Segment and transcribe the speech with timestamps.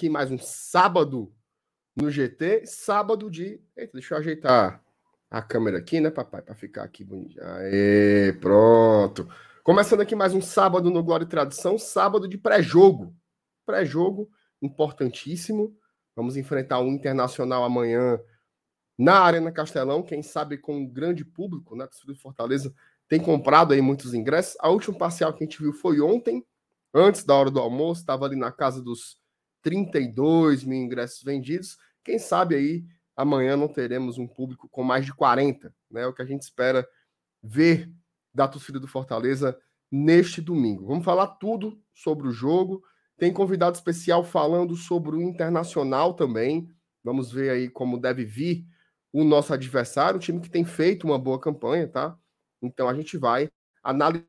[0.00, 1.30] aqui mais um sábado
[1.94, 2.64] no GT.
[2.64, 3.60] Sábado de.
[3.76, 4.82] Eita, deixa eu ajeitar
[5.30, 6.40] a câmera aqui, né, papai?
[6.40, 7.38] Para ficar aqui bonito.
[7.38, 9.28] Aê, pronto.
[9.62, 11.76] Começando aqui mais um sábado no Glória e Tradição.
[11.76, 13.14] Sábado de pré-jogo.
[13.66, 14.30] Pré-jogo
[14.62, 15.76] importantíssimo.
[16.16, 18.18] Vamos enfrentar o Internacional amanhã
[18.98, 20.02] na Arena Castelão.
[20.02, 21.86] Quem sabe com um grande público, né?
[22.08, 22.74] O Fortaleza
[23.06, 24.56] tem comprado aí muitos ingressos.
[24.60, 26.42] A última parcial que a gente viu foi ontem
[26.94, 29.19] antes da hora do almoço, estava ali na casa dos
[29.62, 31.76] 32 mil ingressos vendidos.
[32.04, 32.84] Quem sabe aí
[33.16, 36.06] amanhã não teremos um público com mais de 40, né?
[36.06, 36.88] O que a gente espera
[37.42, 37.92] ver
[38.32, 39.58] da torcida do Fortaleza
[39.90, 40.86] neste domingo.
[40.86, 42.82] Vamos falar tudo sobre o jogo.
[43.18, 46.70] Tem convidado especial falando sobre o Internacional também.
[47.02, 48.66] Vamos ver aí como deve vir
[49.12, 52.16] o nosso adversário, o time que tem feito uma boa campanha, tá?
[52.62, 53.50] Então a gente vai
[53.82, 54.24] analisar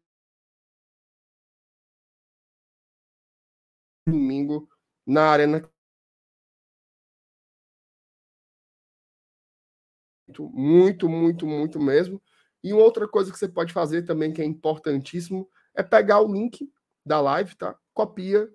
[4.07, 4.67] domingo
[5.11, 5.61] na Arena.
[10.39, 12.21] Muito, muito, muito mesmo.
[12.63, 16.31] E uma outra coisa que você pode fazer também, que é importantíssimo, é pegar o
[16.31, 16.71] link
[17.05, 17.75] da live, tá?
[17.93, 18.49] Copia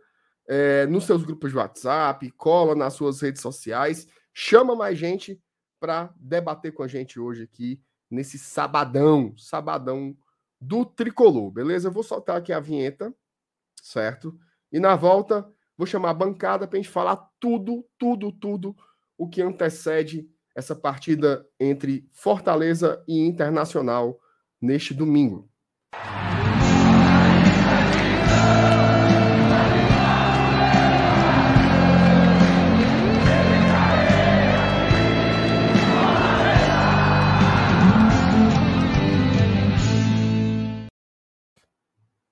[0.49, 5.39] é, nos seus grupos de WhatsApp, cola nas suas redes sociais, chama mais gente
[5.79, 10.17] para debater com a gente hoje aqui nesse sabadão, sabadão
[10.59, 11.89] do tricolor, beleza?
[11.89, 13.15] Eu vou soltar aqui a vinheta,
[13.83, 14.39] certo?
[14.73, 18.75] E na volta, vou chamar a bancada para a gente falar tudo, tudo, tudo
[19.19, 24.19] o que antecede essa partida entre Fortaleza e Internacional
[24.61, 25.49] neste domingo.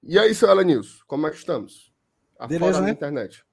[0.07, 1.94] E aí, seu Elenilson, como é que estamos?
[2.49, 2.91] Beleza, né?
[2.91, 3.45] internet.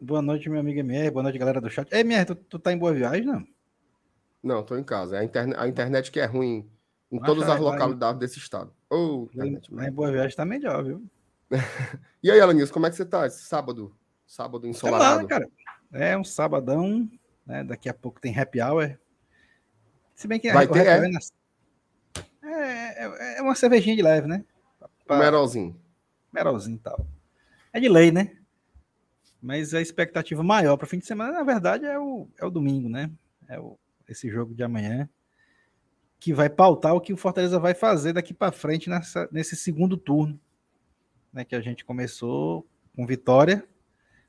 [0.00, 1.10] Boa noite, meu amigo MR.
[1.10, 1.92] Boa noite, galera do chat.
[1.92, 3.46] É, MR, tu, tu tá em boa viagem, não?
[4.42, 5.16] Não, tô em casa.
[5.16, 6.70] É a, interne a internet que é ruim
[7.10, 8.72] em Mas todas as localidades desse estado.
[8.88, 11.04] Oh, internet, em boa viagem tá melhor, viu?
[12.22, 13.94] e aí, Alanis, como é que você tá esse sábado?
[14.26, 15.22] Sábado ensolarado?
[15.22, 15.48] Tá cara.
[15.92, 17.08] É um sabadão,
[17.44, 17.62] né?
[17.62, 18.98] Daqui a pouco tem happy hour.
[20.14, 21.10] Se bem que Vai ter, é.
[22.42, 24.44] É, é, é uma cervejinha de leve, né?
[25.06, 25.18] Pra...
[25.18, 25.78] Merolzinho.
[26.32, 27.06] Merolzinho e tal
[27.76, 28.36] é de lei, né?
[29.40, 32.50] Mas a expectativa maior para o fim de semana, na verdade, é o, é o
[32.50, 33.10] domingo, né?
[33.48, 33.78] É o,
[34.08, 35.08] esse jogo de amanhã
[36.18, 39.96] que vai pautar o que o Fortaleza vai fazer daqui para frente nessa, nesse segundo
[39.96, 40.40] turno,
[41.32, 41.44] né?
[41.44, 43.62] Que a gente começou com vitória,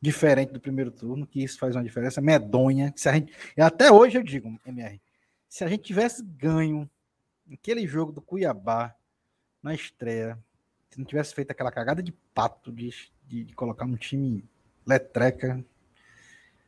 [0.02, 2.94] diferente do primeiro turno, que isso faz uma diferença medonha.
[2.98, 5.02] Se a gente, até hoje eu digo, MR,
[5.48, 6.88] se a gente tivesse ganho
[7.52, 8.94] aquele jogo do Cuiabá
[9.64, 10.38] na estreia,
[10.90, 12.92] se não tivesse feito aquela cagada de pato de
[13.28, 14.44] de, de colocar um time
[14.86, 15.64] letreca,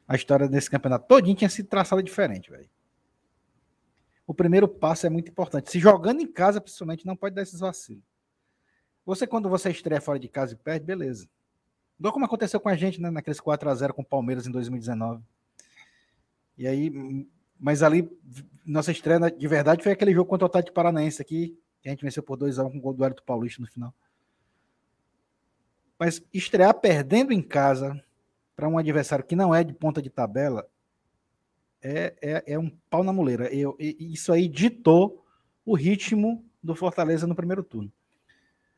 [0.08, 2.70] a história desse campeonato todinho tinha sido traçada diferente, velho.
[4.28, 5.72] O primeiro passo é muito importante.
[5.72, 8.04] Se jogando em casa, principalmente, não pode dar esses vacilos.
[9.06, 11.28] Você, quando você estreia fora de casa e perde, beleza.
[11.98, 14.52] Igual como aconteceu com a gente, né, naqueles 4 a 0 com o Palmeiras em
[14.52, 15.24] 2019.
[16.58, 17.26] E aí,
[17.60, 18.10] mas ali,
[18.66, 22.04] nossa estreia de verdade foi aquele jogo contra o Atlético Paranaense aqui, que a gente
[22.04, 23.94] venceu por 2 a 1 com o gol do Hélio Paulista no final.
[26.00, 28.02] Mas estrear perdendo em casa
[28.56, 30.66] para um adversário que não é de ponta de tabela
[31.82, 33.54] é, é, é um pau na muleira.
[33.54, 35.26] Eu, isso aí ditou
[35.66, 37.92] o ritmo do Fortaleza no primeiro turno.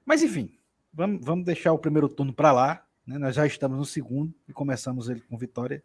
[0.05, 0.57] Mas enfim,
[0.93, 2.85] vamos, vamos deixar o primeiro turno para lá.
[3.05, 3.17] Né?
[3.17, 5.83] Nós já estamos no segundo e começamos ele com vitória.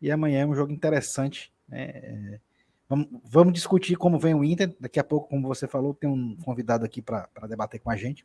[0.00, 1.52] E amanhã é um jogo interessante.
[1.68, 2.40] Né?
[2.88, 4.74] Vamos, vamos discutir como vem o Inter.
[4.78, 8.24] Daqui a pouco, como você falou, tem um convidado aqui para debater com a gente.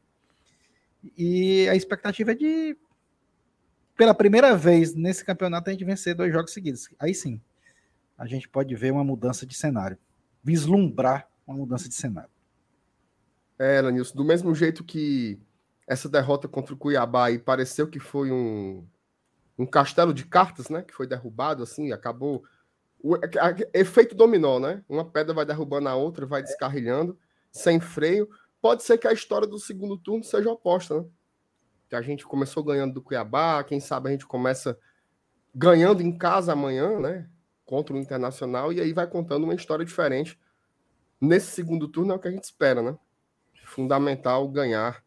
[1.17, 2.77] E a expectativa é de,
[3.97, 6.89] pela primeira vez nesse campeonato, a gente vencer dois jogos seguidos.
[6.99, 7.41] Aí sim,
[8.17, 9.97] a gente pode ver uma mudança de cenário,
[10.43, 12.29] vislumbrar uma mudança de cenário.
[13.57, 15.39] É, Lanilson, do mesmo jeito que
[15.87, 18.83] essa derrota contra o Cuiabá aí pareceu que foi um,
[19.57, 20.81] um castelo de cartas, né?
[20.81, 22.43] Que foi derrubado, assim, acabou.
[22.99, 24.83] O, a, a, efeito dominó, né?
[24.87, 27.17] Uma pedra vai derrubando a outra, vai descarrilhando,
[27.51, 28.29] sem freio
[28.61, 31.05] pode ser que a história do segundo turno seja oposta, né?
[31.89, 34.77] Que a gente começou ganhando do Cuiabá, quem sabe a gente começa
[35.53, 37.29] ganhando em casa amanhã, né?
[37.65, 40.39] Contra o Internacional, e aí vai contando uma história diferente.
[41.19, 42.97] Nesse segundo turno é o que a gente espera, né?
[43.65, 45.03] Fundamental ganhar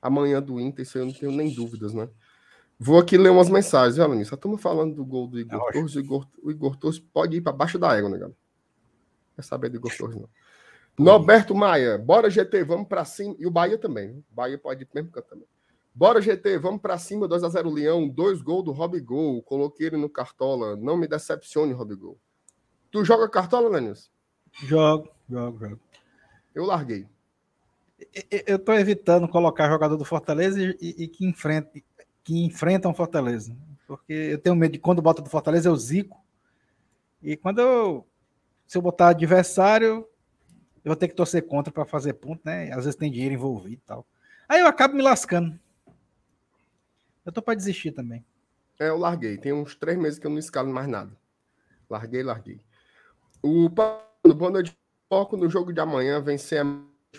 [0.00, 2.08] amanhã do Inter, isso eu não tenho nem dúvidas, né?
[2.78, 4.22] Vou aqui ler umas mensagens, olha.
[4.22, 7.36] A turma falando do gol do Igor é Torres, o Igor, o Igor Torres pode
[7.36, 8.36] ir para baixo da égua, né, galera?
[8.36, 10.28] Não quer saber do Igor Torres, não.
[10.98, 13.34] Norberto Maia, bora GT, vamos para cima.
[13.38, 14.10] E o Bahia também.
[14.30, 15.46] O Bahia pode ir pro mesmo canto também.
[15.94, 19.42] Bora, GT, vamos para cima, 2x0 Leão, dois gols do Rob Gol.
[19.42, 20.76] Coloquei ele no Cartola.
[20.76, 22.18] Não me decepcione, Rob Gol.
[22.90, 24.10] Tu joga Cartola, Lenils?
[24.52, 25.80] Jogo, jogo, jogo.
[26.54, 27.06] Eu larguei.
[28.46, 31.70] Eu tô evitando colocar jogador do Fortaleza e, e, e que, enfrenta,
[32.24, 33.54] que enfrentam Fortaleza.
[33.86, 36.18] Porque eu tenho medo de quando bota do Fortaleza eu zico.
[37.22, 38.06] E quando eu.
[38.66, 40.06] Se eu botar adversário,
[40.84, 42.70] eu vou ter que torcer contra para fazer ponto, né?
[42.70, 44.06] Às vezes tem dinheiro envolvido e tal.
[44.48, 45.58] Aí eu acabo me lascando.
[47.24, 48.24] Eu tô para desistir também.
[48.78, 49.36] É, eu larguei.
[49.36, 51.12] Tem uns três meses que eu não escalo mais nada.
[51.88, 52.60] Larguei, larguei.
[53.42, 54.76] O boa noite.
[55.08, 56.20] Foco no jogo de amanhã.
[56.20, 56.64] Vencer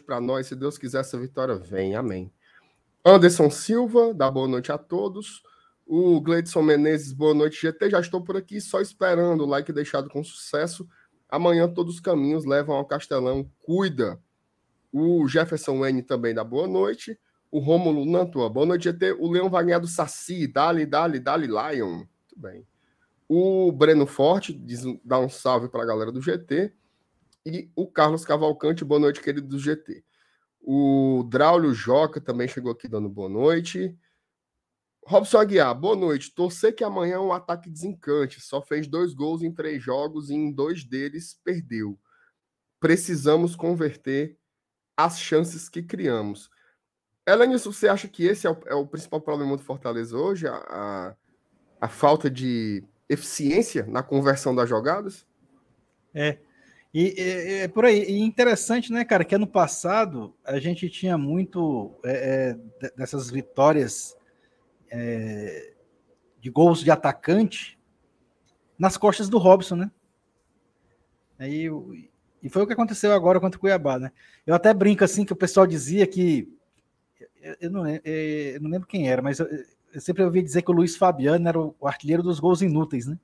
[0.06, 0.48] para nós.
[0.48, 1.96] Se Deus quiser, essa vitória vem.
[1.96, 2.32] Amém.
[3.06, 5.44] Anderson Silva, dá boa noite a todos.
[5.86, 7.90] O Gleidson Menezes, boa noite, GT.
[7.90, 10.88] Já estou por aqui, só esperando o like deixado com sucesso.
[11.32, 13.50] Amanhã todos os caminhos levam ao Castelão.
[13.62, 14.22] Cuida.
[14.92, 17.18] O Jefferson N também dá boa noite
[17.52, 18.50] o Rômulo Nantua.
[18.50, 19.18] Boa noite, GT.
[19.20, 20.48] O Leão vai ganhar do Saci.
[20.48, 21.98] Dali, dali, dali, Lion.
[21.98, 22.66] Muito bem.
[23.28, 26.74] O Breno Forte diz, dá um salve para a galera do GT.
[27.46, 30.04] E o Carlos Cavalcante, boa noite, querido do GT.
[30.62, 33.96] O Draulio Joca também chegou aqui dando boa noite.
[35.12, 36.34] Robson Aguiar, boa noite.
[36.34, 38.40] Torcer que amanhã é um ataque desencante.
[38.40, 42.00] Só fez dois gols em três jogos e em dois deles perdeu.
[42.80, 44.38] Precisamos converter
[44.96, 46.50] as chances que criamos.
[47.28, 50.48] Elenilson, você acha que esse é o, é o, principal problema do Fortaleza hoje?
[50.48, 51.16] A, a,
[51.82, 55.28] a, falta de eficiência na conversão das jogadas?
[56.14, 56.38] É.
[56.94, 58.04] E é, por aí.
[58.04, 64.16] E interessante, né, cara, que ano passado a gente tinha muito é, é, dessas vitórias
[64.92, 65.74] é,
[66.40, 67.80] de gols de atacante
[68.78, 69.92] nas costas do Robson, né?
[71.40, 71.68] Aí,
[72.44, 74.12] e foi o que aconteceu agora contra o Cuiabá, né?
[74.46, 76.48] Eu até brinco assim que o pessoal dizia que
[77.60, 79.48] eu não, é, eu não lembro quem era, mas eu,
[79.94, 83.18] eu, sempre ouvi dizer que o Luiz Fabiano era o, artilheiro dos gols inúteis, né?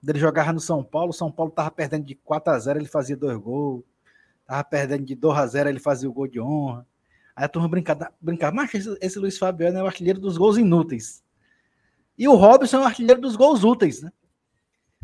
[0.00, 2.78] Quando ele jogava no São Paulo, o São Paulo tava perdendo de 4 a 0
[2.78, 3.84] ele fazia dois gols.
[4.46, 6.86] Tava perdendo de 2 a 0 ele fazia o gol de honra.
[7.40, 10.58] Aí a turma brincava, brincava mas esse, esse Luiz Fabiano é o artilheiro dos gols
[10.58, 11.24] inúteis.
[12.18, 14.12] E o Robson é o artilheiro dos gols úteis, né?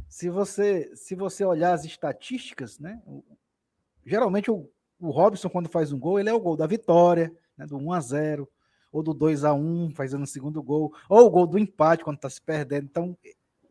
[0.07, 3.01] Se você, se você olhar as estatísticas, né?
[4.05, 7.65] Geralmente o, o Robson, quando faz um gol, ele é o gol da vitória, né,
[7.65, 8.49] do 1 a 0
[8.93, 12.17] ou do 2 a 1 fazendo o segundo gol, ou o gol do empate quando
[12.17, 12.85] está se perdendo.
[12.85, 13.17] Então,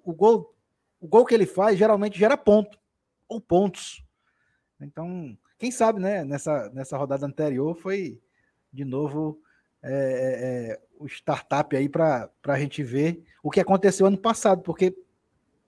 [0.03, 0.55] o gol,
[0.99, 2.79] o gol que ele faz geralmente gera ponto,
[3.29, 4.03] ou pontos.
[4.81, 8.19] Então, quem sabe, né, nessa, nessa rodada anterior foi
[8.75, 9.41] de novo
[9.81, 14.61] é, é, é o startup aí para a gente ver o que aconteceu ano passado,
[14.61, 14.95] porque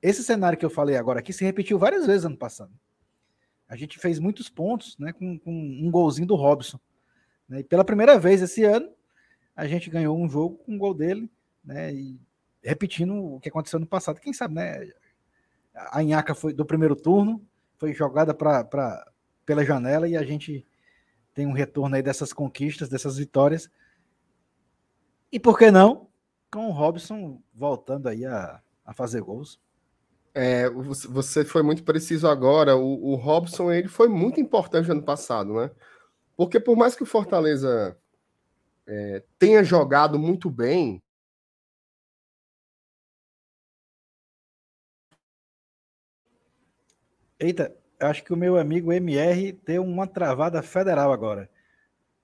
[0.01, 2.71] esse cenário que eu falei agora aqui se repetiu várias vezes ano passado.
[3.67, 6.79] A gente fez muitos pontos né, com, com um golzinho do Robson.
[7.49, 8.89] Né, e pela primeira vez esse ano,
[9.55, 11.29] a gente ganhou um jogo com um gol dele,
[11.65, 11.91] né?
[11.91, 12.19] E
[12.63, 14.19] repetindo o que aconteceu no passado.
[14.19, 14.87] Quem sabe, né?
[15.91, 17.43] A Inhaca foi do primeiro turno,
[17.77, 18.63] foi jogada pra,
[19.45, 20.65] pela janela e a gente
[21.38, 23.70] tem um retorno aí dessas conquistas, dessas vitórias.
[25.32, 26.10] E por que não?
[26.51, 29.62] Com o Robson voltando aí a, a fazer gols.
[30.34, 32.75] É, você foi muito preciso agora.
[32.75, 35.70] O, o Robson ele foi muito importante ano passado, né?
[36.36, 37.96] Porque por mais que o Fortaleza
[38.88, 41.03] é, tenha jogado muito bem.
[47.39, 51.49] Eita, acho que o meu amigo MR deu uma travada federal agora.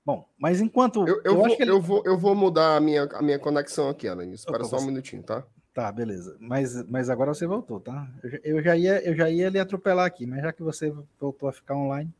[0.05, 1.07] Bom, mas enquanto.
[1.07, 1.71] Eu, eu, eu vou, ele...
[1.71, 4.25] eu, vou, eu vou mudar a minha, a minha conexão aqui, Alan.
[4.25, 5.43] Espera só um minutinho, tá?
[5.73, 6.37] Tá, beleza.
[6.39, 8.07] Mas, mas agora você voltou, tá?
[8.21, 11.49] Eu, eu, já ia, eu já ia lhe atropelar aqui, mas já que você voltou
[11.49, 12.13] a ficar online.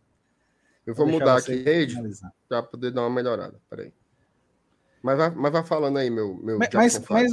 [0.86, 1.96] Eu vou mudar aqui, Rede,
[2.50, 3.60] para poder dar uma melhorada.
[3.70, 3.94] Peraí.
[5.02, 6.36] Mas vai, mas vai falando aí, meu.
[6.36, 7.32] meu mas, mas, mas,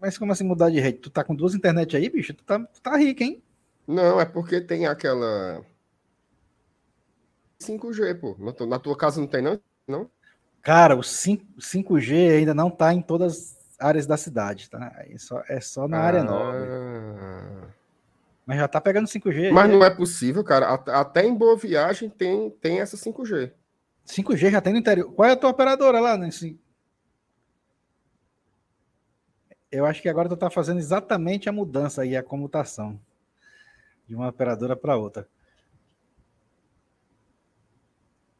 [0.00, 0.98] mas, como assim mudar de rede?
[0.98, 2.32] Tu tá com duas internet aí, bicho?
[2.32, 3.42] Tu tá, tu tá rico, hein?
[3.90, 5.64] Não, é porque tem aquela.
[7.60, 8.36] 5G, pô.
[8.66, 9.60] Na tua casa não tem, não?
[9.86, 10.08] não?
[10.62, 14.94] Cara, o 5, 5G ainda não tá em todas as áreas da cidade, tá?
[14.98, 16.04] É só, é só na ah.
[16.04, 17.74] área nova.
[18.46, 19.50] Mas já tá pegando 5G.
[19.50, 20.72] Mas não é possível, cara.
[20.72, 23.50] Até em Boa Viagem tem, tem essa 5G.
[24.06, 25.12] 5G já tem no interior.
[25.12, 26.58] Qual é a tua operadora lá nesse?
[29.70, 33.00] Eu acho que agora tu tá fazendo exatamente a mudança aí, a comutação
[34.10, 35.28] de uma operadora para outra.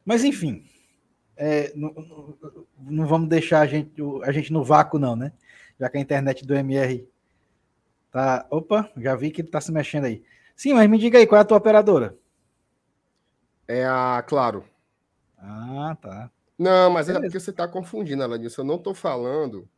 [0.04, 0.64] Mas enfim,
[1.36, 1.94] é, não,
[2.76, 5.32] não, vamos deixar a gente, a gente no vácuo, não, né?
[5.78, 7.08] Já que a internet do MR
[8.10, 8.44] tá.
[8.50, 10.24] Opa, já vi que ele tá se mexendo aí.
[10.56, 12.18] Sim, mas me diga aí, qual é a tua operadora?
[13.68, 14.64] É a Claro.
[15.38, 16.32] Ah, tá.
[16.58, 17.26] Não, mas é Beleza.
[17.26, 18.62] é porque você está confundindo, Alanilson.
[18.62, 19.68] Eu não estou falando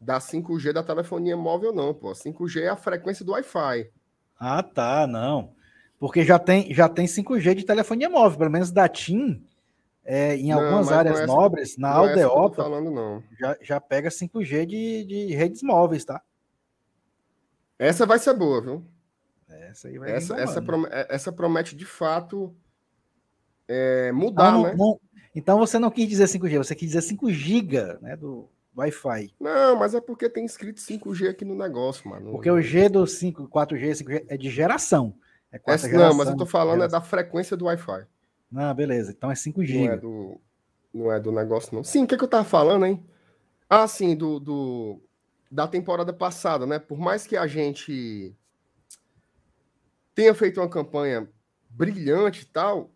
[0.00, 2.10] da 5G da telefonia móvel, não, pô.
[2.10, 3.92] 5G é a frequência do Wi-Fi.
[4.38, 5.52] Ah, tá, não.
[5.98, 9.44] Porque já tem, já tem 5G de telefonia móvel, pelo menos da TIM,
[10.04, 13.22] é, em não, algumas áreas nobres, na não aldeota, falando, não.
[13.38, 16.22] Já, já pega 5G de, de redes móveis, tá?
[17.78, 18.84] Essa vai ser boa, viu?
[19.48, 22.54] Essa aí vai essa, essa, promete, é, essa promete de fato
[23.66, 24.74] é, mudar, não, né?
[25.34, 29.34] Então você não quis dizer 5G, você quis dizer 5 GB né, do Wi-Fi.
[29.40, 32.30] Não, mas é porque tem escrito 5G aqui no negócio, mano.
[32.30, 35.14] Porque o G do 5, 4G, 5G é de geração.
[35.50, 38.06] É Essa, geração, não, mas eu tô falando é da frequência do Wi-Fi.
[38.54, 39.10] Ah, beleza.
[39.10, 39.86] Então é 5 GB.
[39.86, 40.40] Não é do,
[40.94, 41.82] não é do negócio, não.
[41.82, 43.04] Sim, o que, é que eu tava falando, hein?
[43.68, 45.02] Ah, sim, do, do,
[45.50, 46.78] da temporada passada, né?
[46.78, 48.34] Por mais que a gente
[50.14, 51.28] tenha feito uma campanha
[51.68, 52.90] brilhante e tal,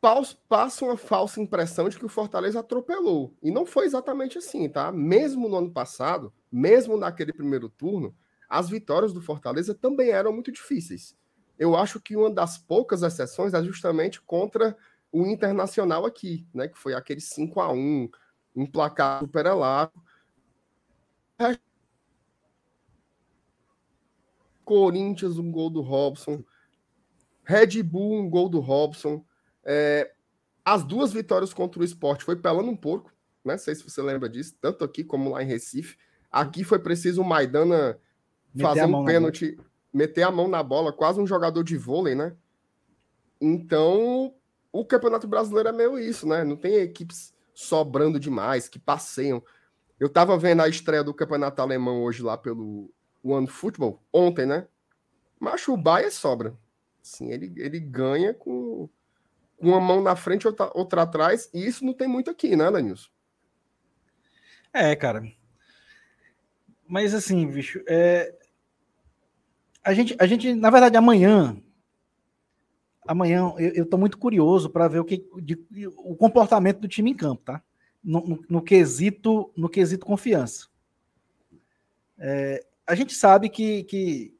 [0.00, 3.34] passa uma falsa impressão de que o Fortaleza atropelou.
[3.42, 4.92] E não foi exatamente assim, tá?
[4.92, 8.14] Mesmo no ano passado, mesmo naquele primeiro turno,
[8.48, 11.16] as vitórias do Fortaleza também eram muito difíceis.
[11.58, 14.76] Eu acho que uma das poucas exceções é justamente contra
[15.10, 16.68] o Internacional aqui, né?
[16.68, 18.08] Que foi aquele 5 a 1
[18.54, 19.92] um placar super elado.
[24.64, 26.42] Corinthians, um gol do Robson.
[27.44, 29.24] Red Bull, um gol do Robson.
[29.68, 30.12] É,
[30.64, 33.12] as duas vitórias contra o esporte foi pelando um porco,
[33.44, 33.54] né?
[33.54, 35.98] Não sei se você lembra disso, tanto aqui como lá em Recife.
[36.30, 37.98] Aqui foi preciso o Maidana
[38.60, 39.58] fazer um pênalti,
[39.92, 42.34] meter a mão na bola, quase um jogador de vôlei, né?
[43.40, 44.34] Então,
[44.72, 46.44] o Campeonato Brasileiro é meio isso, né?
[46.44, 49.42] Não tem equipes sobrando demais, que passeiam.
[49.98, 52.92] Eu tava vendo a estreia do Campeonato Alemão hoje lá pelo
[53.22, 54.68] One Football, ontem, né?
[55.40, 56.56] Mas o Bayern sobra.
[57.02, 58.88] Sim, ele, ele ganha com
[59.58, 62.70] uma mão na frente e outra, outra atrás, e isso não tem muito aqui, né,
[62.70, 63.08] Danilson?
[64.72, 65.22] É, cara.
[66.86, 68.34] Mas assim, bicho, é...
[69.82, 71.60] a, gente, a gente, na verdade, amanhã,
[73.06, 75.58] amanhã eu, tô muito curioso para ver o que de,
[75.96, 77.62] o comportamento do time em campo, tá?
[78.04, 80.68] No, no, no quesito, no quesito confiança.
[82.18, 84.38] É, a gente sabe que, que,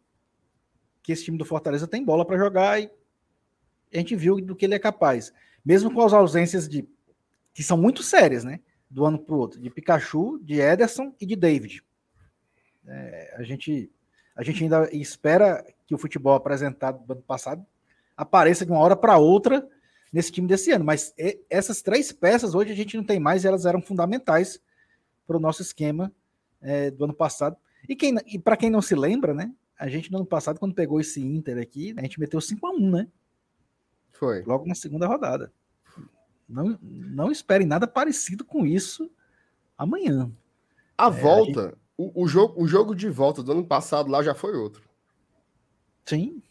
[1.02, 2.90] que esse time do Fortaleza tem bola para jogar e
[3.92, 5.32] a gente viu do que ele é capaz.
[5.64, 6.86] Mesmo com as ausências de
[7.52, 8.60] que são muito sérias, né?
[8.88, 11.82] Do ano para o outro, de Pikachu, de Ederson e de David.
[12.86, 13.90] É, a, gente,
[14.36, 17.64] a gente ainda espera que o futebol apresentado do ano passado
[18.16, 19.66] apareça de uma hora para outra
[20.12, 20.84] nesse time desse ano.
[20.84, 21.14] Mas
[21.50, 24.60] essas três peças hoje a gente não tem mais e elas eram fundamentais
[25.26, 26.12] para o nosso esquema
[26.60, 27.56] é, do ano passado.
[27.88, 29.52] E, quem, e para quem não se lembra, né?
[29.78, 32.70] A gente no ano passado, quando pegou esse Inter aqui, a gente meteu 5 a
[32.70, 33.08] 1 né?
[34.18, 34.42] Foi.
[34.42, 35.52] Logo na segunda rodada.
[36.48, 39.10] Não, não esperem nada parecido com isso
[39.76, 40.30] amanhã.
[40.96, 41.78] A é, volta, gente...
[41.96, 44.82] o, o, jogo, o jogo de volta do ano passado lá já foi outro.
[46.04, 46.42] Sim.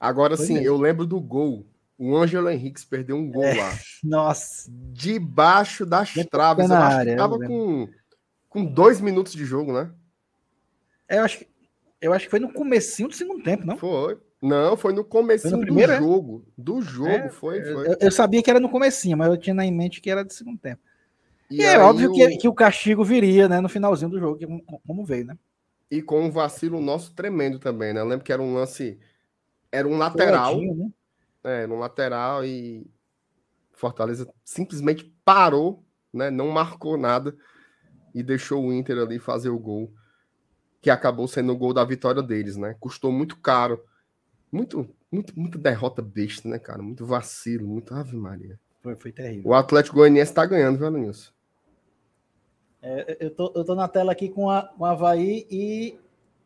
[0.00, 1.66] Agora sim, eu lembro do gol.
[1.98, 3.72] O Ângelo Henrique perdeu um gol é, lá.
[4.04, 4.70] Nossa.
[4.92, 6.68] Debaixo das traves.
[6.68, 7.88] Eu acho que tava com,
[8.48, 9.90] com dois minutos de jogo, né?
[11.08, 11.48] É, eu acho que,
[12.00, 13.78] eu acho que foi no comecinho do segundo tempo, não?
[13.78, 14.18] Foi.
[14.40, 15.98] Não, foi no começo do primeiro, é?
[15.98, 16.44] jogo.
[16.46, 16.52] É?
[16.62, 17.88] Do jogo, é, foi, foi.
[17.88, 20.32] Eu, eu, sabia que era no comecinho, mas eu tinha em mente que era do
[20.32, 20.80] segundo tempo.
[21.50, 22.12] E, e é óbvio o...
[22.12, 24.38] que, que o castigo viria, né, no finalzinho do jogo,
[24.86, 25.38] como veio, né?
[25.90, 28.00] E com um vacilo nosso tremendo também, né?
[28.00, 28.98] Eu lembro que era um lance.
[29.70, 30.60] Era um lateral.
[30.60, 30.90] Né?
[31.44, 32.86] É, era um lateral e
[33.72, 36.30] Fortaleza simplesmente parou, né?
[36.30, 37.34] Não marcou nada
[38.14, 39.92] e deixou o Inter ali fazer o gol,
[40.82, 42.74] que acabou sendo o gol da vitória deles, né?
[42.80, 43.80] Custou muito caro
[44.50, 46.82] muito, muito, muita derrota besta, né, cara?
[46.82, 48.58] Muito vacilo, muito Ave Maria.
[48.82, 49.50] Foi, foi terrível.
[49.50, 51.32] O Atlético Goianiense tá ganhando, viu, Nilson?
[52.82, 55.98] É, eu, tô, eu tô na tela aqui com, a, com Havaí e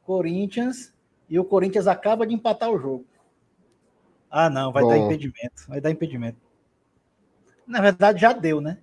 [0.05, 0.93] Corinthians,
[1.29, 3.05] e o Corinthians acaba de empatar o jogo.
[4.31, 4.89] Ah, não, vai Bom.
[4.89, 5.69] dar impedimento.
[5.69, 6.39] Vai dar impedimento.
[7.67, 8.79] Na verdade, já deu, né?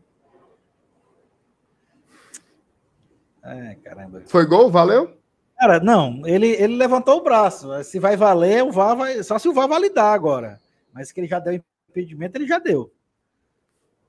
[3.44, 4.22] É, caramba.
[4.28, 4.70] Foi gol?
[4.70, 5.18] Valeu?
[5.58, 7.84] Cara, não, ele, ele levantou o braço.
[7.84, 9.24] Se vai valer, o VAR vai.
[9.24, 10.60] Só se o VAR validar agora.
[10.94, 12.92] Mas que ele já deu impedimento, ele já deu.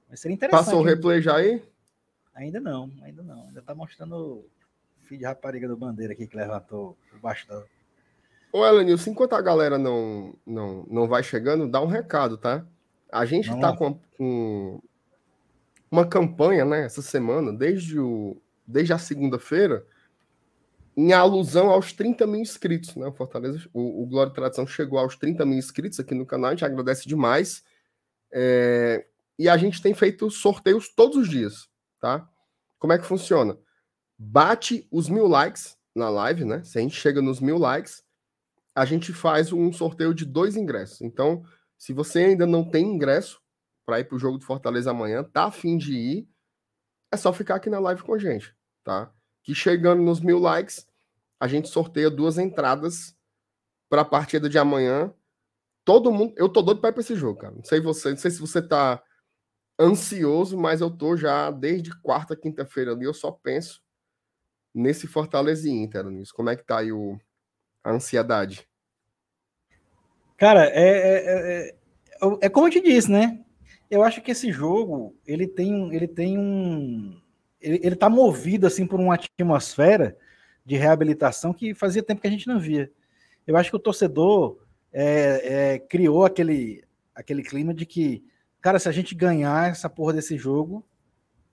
[0.09, 0.64] Mas seria interessante.
[0.64, 1.62] Passou o replay já aí?
[2.35, 3.47] Ainda não, ainda não.
[3.49, 4.45] Ainda tá mostrando o
[5.02, 7.64] filho de rapariga do Bandeira aqui que levantou o bastão.
[8.52, 12.64] Ô, Elenilson, enquanto a galera não, não, não vai chegando, dá um recado, tá?
[13.11, 14.81] A gente Vamos tá com, com,
[15.90, 18.37] uma campanha, né, essa semana, desde, o,
[18.67, 19.85] desde a segunda-feira,
[21.00, 23.07] em alusão aos 30 mil inscritos, né?
[23.07, 26.49] O Fortaleza, o, o Glória e Tradição chegou aos 30 mil inscritos aqui no canal,
[26.49, 27.62] a gente agradece demais.
[28.33, 29.07] É,
[29.38, 31.69] e a gente tem feito sorteios todos os dias,
[32.00, 32.28] tá?
[32.81, 33.57] Como é que funciona?
[34.19, 36.64] Bate os mil likes na live, né?
[36.64, 38.02] Se a gente chega nos mil likes,
[38.75, 41.00] a gente faz um sorteio de dois ingressos.
[41.00, 41.45] Então,
[41.76, 43.40] se você ainda não tem ingresso
[43.87, 46.28] para ir para o jogo do Fortaleza amanhã, tá afim de ir,
[47.12, 48.52] é só ficar aqui na live com a gente,
[48.83, 49.14] tá?
[49.45, 50.88] Que chegando nos mil likes,
[51.40, 53.16] a gente sorteia duas entradas
[53.88, 55.12] para a partida de amanhã.
[55.85, 57.54] Todo mundo, eu tô doido para ir para esse jogo, cara.
[57.54, 59.02] Não sei você, não sei se você tá
[59.78, 63.80] ansioso, mas eu tô já desde quarta, quinta-feira ali, eu só penso
[64.75, 66.04] nesse Fortaleza e Inter.
[66.35, 67.18] Como é que tá aí o,
[67.83, 68.68] a ansiedade?
[70.37, 71.76] Cara, é, é, é,
[72.42, 73.45] é, como eu te disse, né?
[73.90, 77.21] Eu acho que esse jogo, ele tem, ele tem um...
[77.61, 80.16] Ele, ele tá movido, assim, por uma atmosfera
[80.69, 82.91] de reabilitação que fazia tempo que a gente não via.
[83.47, 84.59] Eu acho que o torcedor
[84.93, 86.85] é, é, criou aquele,
[87.15, 88.23] aquele clima de que
[88.61, 90.85] Cara, se a gente ganhar essa porra desse jogo,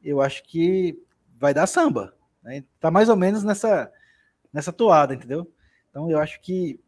[0.03, 0.99] eu acho que
[1.37, 2.15] vai dar samba.
[2.43, 2.63] Né?
[2.79, 3.91] Tá mais ou menos nessa,
[4.51, 5.51] nessa toada, entendeu?
[5.89, 6.79] Então eu acho que,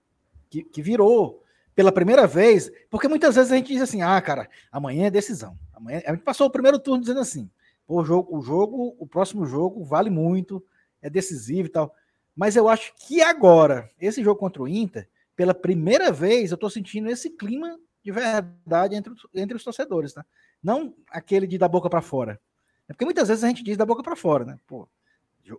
[0.50, 1.44] que, que, virou
[1.76, 5.58] pela primeira vez, porque muitas vezes a gente diz assim, ah, cara, amanhã é decisão.
[5.74, 7.50] Amanhã, a gente passou o primeiro turno dizendo assim,
[7.88, 10.64] o jogo, o jogo, o próximo jogo vale muito,
[11.00, 11.94] é decisivo e tal.
[12.38, 16.70] Mas eu acho que agora, esse jogo contra o Inter, pela primeira vez, eu tô
[16.70, 20.24] sentindo esse clima de verdade entre, entre os torcedores, tá?
[20.62, 22.40] Não aquele de da boca para fora.
[22.88, 24.60] É porque muitas vezes a gente diz da boca para fora, né?
[24.68, 24.88] Pô,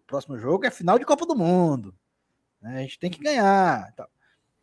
[0.06, 1.92] próximo jogo é final de Copa do Mundo.
[2.62, 2.78] Né?
[2.78, 3.92] A gente tem que ganhar.
[3.94, 4.08] Tá?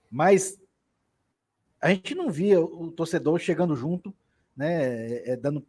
[0.10, 0.58] Mas
[1.82, 4.14] a gente não via o torcedor chegando junto,
[4.56, 5.12] né?
[5.12, 5.66] É, é, dando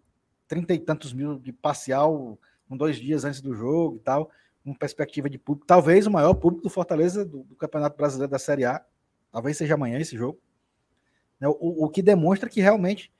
[0.46, 4.30] trinta e tantos mil de parcial com dois dias antes do jogo e tal,
[4.66, 5.64] com perspectiva de público.
[5.64, 8.84] Talvez o maior público do Fortaleza do, do Campeonato Brasileiro da Série A.
[9.30, 10.40] Talvez seja amanhã esse jogo.
[11.38, 11.46] Né?
[11.46, 13.12] O, o que demonstra que realmente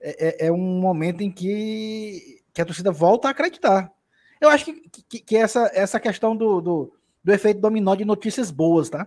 [0.00, 3.92] é, é, é, um momento em que, que a torcida volta a acreditar.
[4.40, 6.92] Eu acho que, que, que essa, essa questão do, do,
[7.22, 9.06] do, efeito dominó de notícias boas, tá?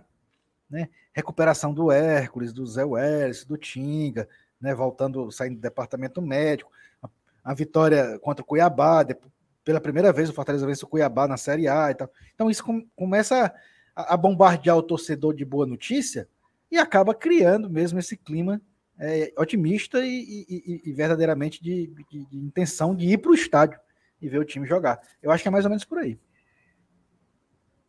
[0.70, 0.88] Né?
[1.12, 4.26] Recuperação do Hércules, do Zé Welles, do Tinga,
[4.58, 4.74] né?
[4.74, 7.08] voltando, saindo do departamento médico, a,
[7.44, 9.30] a vitória contra o Cuiabá, depois,
[9.66, 12.08] pela primeira vez o Fortaleza vence o Cuiabá na Série A e tal.
[12.32, 13.52] Então isso com, começa
[13.96, 16.28] a, a bombardear o torcedor de boa notícia,
[16.70, 18.60] e acaba criando mesmo esse clima
[18.98, 23.78] é, otimista e, e, e verdadeiramente de, de, de, intenção de ir para o estádio
[24.22, 25.00] e ver o time jogar.
[25.22, 26.18] Eu acho que é mais ou menos por aí.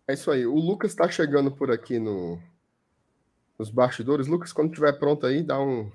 [0.07, 0.45] É isso aí.
[0.45, 2.41] O Lucas está chegando por aqui no,
[3.57, 4.27] nos bastidores.
[4.27, 5.91] Lucas, quando estiver pronto aí, dá um,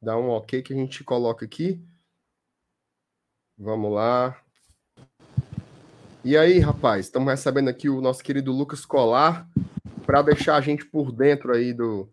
[0.00, 1.80] dá um ok que a gente coloca aqui.
[3.58, 4.40] Vamos lá.
[6.26, 9.46] E aí, rapaz, estamos recebendo aqui o nosso querido Lucas Colar
[10.04, 12.08] para deixar a gente por dentro aí do,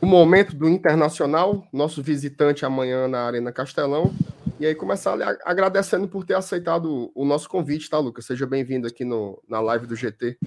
[0.00, 4.14] do momento do Internacional, nosso visitante amanhã na Arena Castelão.
[4.60, 8.24] E aí começar agradecendo por ter aceitado o nosso convite, tá, Lucas?
[8.24, 10.38] Seja bem-vindo aqui no, na live do GT.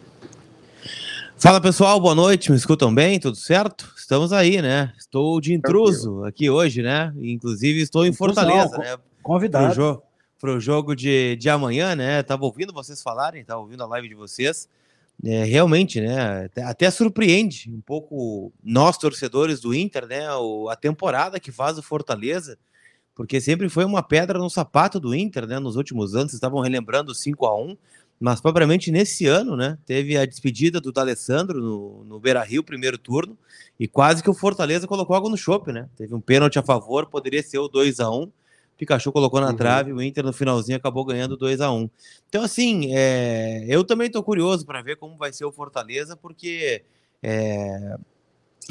[1.36, 3.20] Fala pessoal, boa noite, me escutam bem?
[3.20, 3.92] Tudo certo?
[3.98, 4.94] Estamos aí, né?
[4.98, 7.14] Estou de intruso aqui hoje, né?
[7.18, 8.96] Inclusive estou em Fortaleza, né?
[9.22, 10.02] Convidado.
[10.42, 12.24] Para o jogo de, de amanhã, né?
[12.24, 14.68] Tava ouvindo vocês falarem, tava ouvindo a live de vocês.
[15.24, 20.76] É, realmente, né, até, até, surpreende um pouco nós torcedores do Inter, né, o, a
[20.76, 22.58] temporada que faz o Fortaleza,
[23.14, 27.14] porque sempre foi uma pedra no sapato do Inter, né, nos últimos anos, estavam relembrando
[27.14, 27.78] 5 a 1
[28.20, 33.36] mas propriamente nesse ano, né, teve a despedida do D'Alessandro no, no Beira-Rio, primeiro turno,
[33.80, 37.08] e quase que o Fortaleza colocou água no chope, né, teve um pênalti a favor,
[37.08, 38.32] poderia ser o 2 a 1
[38.82, 39.56] Pikachu colocou na uhum.
[39.56, 41.88] trave, o Inter no finalzinho acabou ganhando 2 a 1
[42.28, 46.82] Então, assim, é, eu também estou curioso para ver como vai ser o Fortaleza, porque
[47.22, 47.96] é,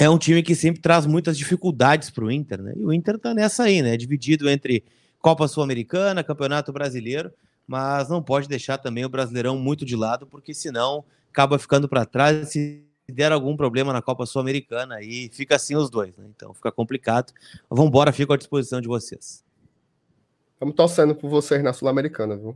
[0.00, 2.72] é um time que sempre traz muitas dificuldades para o Inter, né?
[2.76, 3.96] E o Inter está nessa aí, né?
[3.96, 4.82] Dividido entre
[5.20, 7.32] Copa Sul-Americana, Campeonato Brasileiro,
[7.64, 12.04] mas não pode deixar também o Brasileirão muito de lado, porque senão acaba ficando para
[12.04, 12.48] trás.
[12.48, 16.24] Se der algum problema na Copa Sul-Americana, aí fica assim os dois, né?
[16.34, 17.32] Então fica complicado.
[17.68, 19.48] Vamos embora, fico à disposição de vocês.
[20.60, 22.54] Estamos torcendo por vocês na Sul-Americana, viu?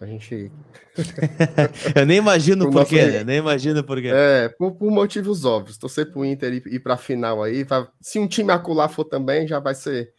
[0.00, 0.50] A gente.
[1.94, 3.22] eu nem imagino por, quê, né?
[3.22, 4.10] Nem imagino por quê.
[4.10, 5.76] É, por, por motivos óbvios.
[5.76, 7.66] Torcer pro Inter ir, ir pra final aí.
[7.66, 7.86] Pra...
[8.00, 10.14] Se um time acular for também, já vai ser.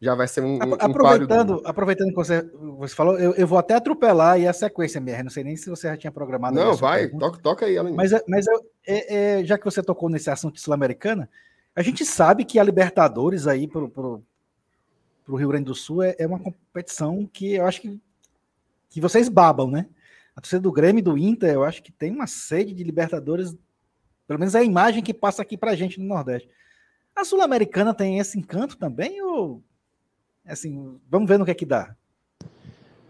[0.00, 0.56] Já vai ser um.
[0.56, 2.42] um aproveitando, um aproveitando que você,
[2.76, 5.22] você falou, eu, eu vou até atropelar aí a sequência, MR.
[5.22, 6.56] Não sei nem se você já tinha programado.
[6.56, 7.92] Não, vai, toca, toca aí, Alan.
[7.92, 11.30] Mas, mas eu, é, é, já que você tocou nesse assunto sul-americana,
[11.72, 14.24] a gente sabe que a Libertadores aí, pro, pro,
[15.24, 18.00] para o Rio Grande do Sul é, é, uma competição que eu acho que,
[18.90, 19.88] que vocês babam, né?
[20.34, 23.54] A torcida do Grêmio e do Inter, eu acho que tem uma sede de Libertadores,
[24.26, 26.48] pelo menos é a imagem que passa aqui para gente no Nordeste.
[27.14, 29.62] A Sul-Americana tem esse encanto também ou,
[30.44, 31.96] Assim, vamos ver no que é que dá.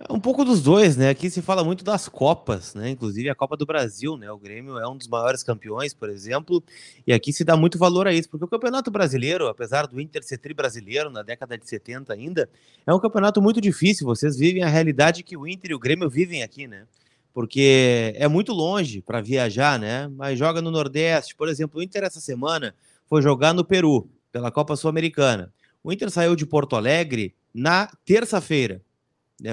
[0.08, 1.10] Um pouco dos dois, né?
[1.10, 2.90] Aqui se fala muito das Copas, né?
[2.90, 4.30] Inclusive a Copa do Brasil, né?
[4.32, 6.62] O Grêmio é um dos maiores campeões, por exemplo,
[7.06, 10.22] e aqui se dá muito valor a isso, porque o Campeonato Brasileiro, apesar do Inter
[10.24, 12.48] ser tri brasileiro na década de 70 ainda,
[12.86, 14.06] é um campeonato muito difícil.
[14.06, 16.84] Vocês vivem a realidade que o Inter e o Grêmio vivem aqui, né?
[17.32, 20.08] Porque é muito longe para viajar, né?
[20.08, 22.74] Mas joga no Nordeste, por exemplo, o Inter essa semana
[23.06, 25.52] foi jogar no Peru pela Copa Sul-Americana.
[25.84, 28.80] O Inter saiu de Porto Alegre na terça-feira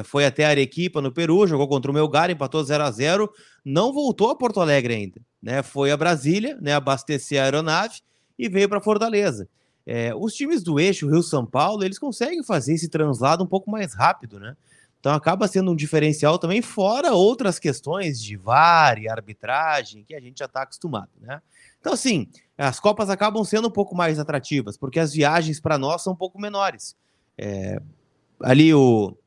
[0.03, 3.31] foi até Arequipa, no Peru, jogou contra o Melgar, empatou 0 a 0
[3.65, 5.21] não voltou a Porto Alegre ainda.
[5.41, 8.01] Né, foi a Brasília, né, abastecer a aeronave
[8.37, 9.47] e veio para Fortaleza.
[9.85, 13.95] É, os times do eixo Rio-São Paulo, eles conseguem fazer esse translado um pouco mais
[13.95, 14.55] rápido, né?
[14.99, 20.19] Então acaba sendo um diferencial também, fora outras questões de VAR e arbitragem, que a
[20.19, 21.41] gente já está acostumado, né?
[21.79, 26.01] Então, assim, as Copas acabam sendo um pouco mais atrativas, porque as viagens para nós
[26.01, 26.95] são um pouco menores.
[27.37, 27.81] É,
[28.41, 29.17] ali o,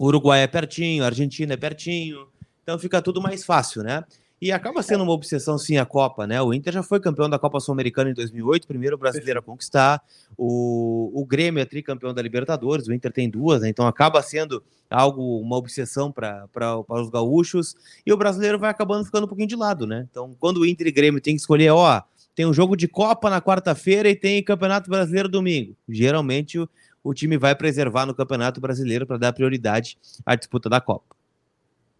[0.00, 2.26] o Uruguai é pertinho, a Argentina é pertinho,
[2.62, 4.02] então fica tudo mais fácil, né?
[4.40, 6.40] E acaba sendo uma obsessão, sim, a Copa, né?
[6.40, 10.02] O Inter já foi campeão da Copa Sul-Americana em 2008, primeiro brasileiro a conquistar.
[10.38, 13.68] O, o Grêmio é tricampeão da Libertadores, o Inter tem duas, né?
[13.68, 16.48] Então acaba sendo algo, uma obsessão para
[16.88, 17.76] os gaúchos.
[18.06, 20.08] E o brasileiro vai acabando ficando um pouquinho de lado, né?
[20.10, 22.02] Então, quando o Inter e Grêmio tem que escolher, ó,
[22.34, 25.76] tem um jogo de Copa na quarta-feira e tem Campeonato Brasileiro domingo.
[25.86, 26.58] Geralmente
[27.02, 31.16] o, time vai preservar no Campeonato Brasileiro para dar prioridade à disputa da Copa.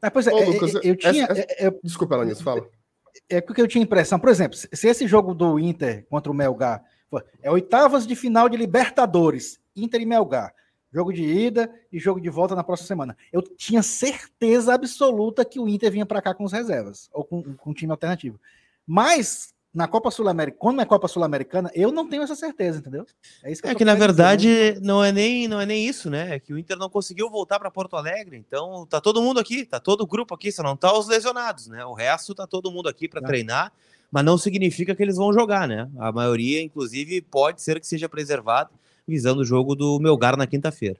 [0.02, 1.24] Ah, pois é, Ô, é, Lucas, eu, eu tinha.
[1.24, 1.62] Essa, essa...
[1.64, 2.66] Eu, desculpa, Alanis, fala.
[3.28, 6.82] É porque eu tinha impressão, por exemplo, se esse jogo do Inter contra o Melgar
[7.42, 10.54] é oitavas de final de Libertadores, Inter e Melgar,
[10.92, 13.16] jogo de ida e jogo de volta na próxima semana.
[13.32, 17.42] Eu tinha certeza absoluta que o Inter vinha para cá com as reservas, ou com,
[17.54, 18.40] com um time alternativo.
[18.86, 23.06] Mas na Copa Sul-Americana, quando é Copa Sul-Americana, eu não tenho essa certeza, entendeu?
[23.42, 24.80] É, isso que, é que na verdade dizer.
[24.80, 26.34] não é nem não é nem isso, né?
[26.34, 29.64] É que o Inter não conseguiu voltar para Porto Alegre, então tá todo mundo aqui,
[29.64, 31.84] tá todo o grupo aqui, só não tá os lesionados, né?
[31.84, 33.24] O resto tá todo mundo aqui para é.
[33.24, 33.72] treinar,
[34.10, 35.88] mas não significa que eles vão jogar, né?
[35.98, 38.70] A maioria, inclusive, pode ser que seja preservado
[39.06, 40.98] visando o jogo do Melgar na quinta-feira.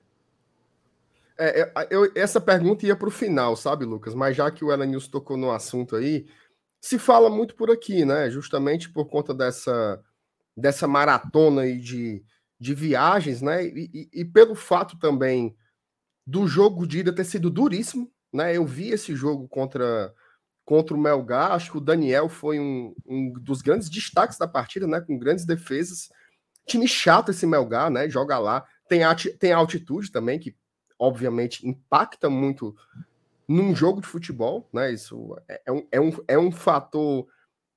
[1.37, 4.13] É, é eu, essa pergunta ia para o final, sabe, Lucas?
[4.13, 6.25] Mas já que o Elenils tocou no assunto aí,
[6.81, 8.29] se fala muito por aqui, né?
[8.31, 10.01] Justamente por conta dessa,
[10.57, 12.23] dessa maratona aí de,
[12.59, 13.63] de viagens, né?
[13.63, 15.55] E, e, e, pelo fato também
[16.25, 18.57] do jogo de ida ter sido duríssimo, né?
[18.57, 20.11] Eu vi esse jogo contra,
[20.65, 24.87] contra o Melgar, acho que o Daniel foi um, um dos grandes destaques da partida,
[24.87, 24.99] né?
[24.99, 26.09] Com grandes defesas.
[26.65, 28.09] Time chato esse Melgar, né?
[28.09, 28.65] Joga lá.
[28.89, 29.01] Tem,
[29.39, 30.55] tem altitude também, que
[30.97, 32.75] obviamente impacta muito
[33.47, 34.91] num jogo de futebol, né?
[34.91, 37.27] Isso é, é um, é um, é um fator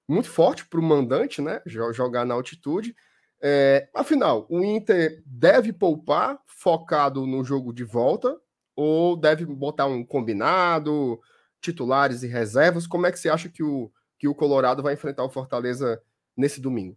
[0.08, 1.60] muito forte para o mandante, né?
[1.66, 2.94] Jogar na altitude.
[3.42, 8.36] É, afinal, o Inter deve poupar focado no jogo de volta
[8.76, 11.20] ou deve botar um combinado,
[11.60, 12.86] titulares e reservas?
[12.86, 16.02] Como é que você acha que o, que o Colorado vai enfrentar o Fortaleza
[16.36, 16.96] nesse domingo?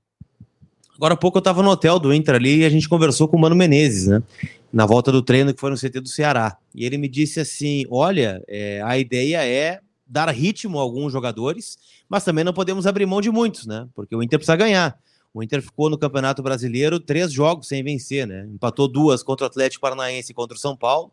[0.98, 3.38] Agora há pouco eu estava no hotel do Inter ali e a gente conversou com
[3.38, 4.22] o Mano Menezes, né?
[4.74, 6.58] Na volta do treino que foi no CT do Ceará.
[6.74, 11.78] E ele me disse assim: olha, é, a ideia é dar ritmo a alguns jogadores,
[12.10, 13.88] mas também não podemos abrir mão de muitos, né?
[13.94, 14.98] Porque o Inter precisa ganhar.
[15.34, 18.48] O Inter ficou no Campeonato Brasileiro três jogos sem vencer, né?
[18.52, 21.12] Empatou duas contra o Atlético Paranaense e contra o São Paulo.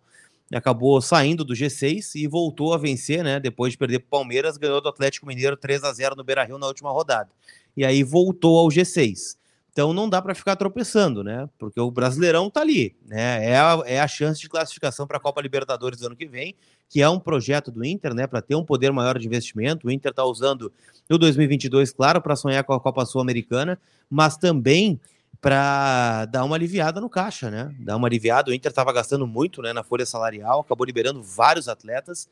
[0.52, 3.38] Acabou saindo do G6 e voltou a vencer, né?
[3.38, 6.42] Depois de perder para o Palmeiras, ganhou do Atlético Mineiro 3 a 0 no Beira
[6.42, 7.28] Rio na última rodada.
[7.76, 9.36] E aí voltou ao G6.
[9.74, 11.48] Então não dá para ficar tropeçando, né?
[11.58, 13.44] Porque o Brasileirão tá ali, né?
[13.44, 16.54] É a, é a chance de classificação para a Copa Libertadores do ano que vem,
[16.88, 18.24] que é um projeto do Inter, né?
[18.28, 19.88] Para ter um poder maior de investimento.
[19.88, 20.72] O Inter está usando
[21.10, 23.76] o 2022, claro, para sonhar com a Copa Sul-Americana,
[24.08, 25.00] mas também
[25.40, 27.74] para dar uma aliviada no caixa, né?
[27.80, 28.52] Dar uma aliviada.
[28.52, 29.72] O Inter estava gastando muito, né?
[29.72, 32.28] Na folha salarial, acabou liberando vários atletas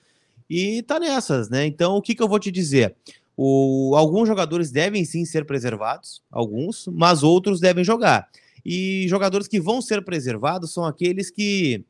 [0.48, 1.66] e tá nessas, né?
[1.66, 2.94] Então o que, que eu vou te dizer?
[3.44, 8.28] O, alguns jogadores devem sim ser preservados, alguns, mas outros devem jogar.
[8.64, 11.84] E jogadores que vão ser preservados são aqueles que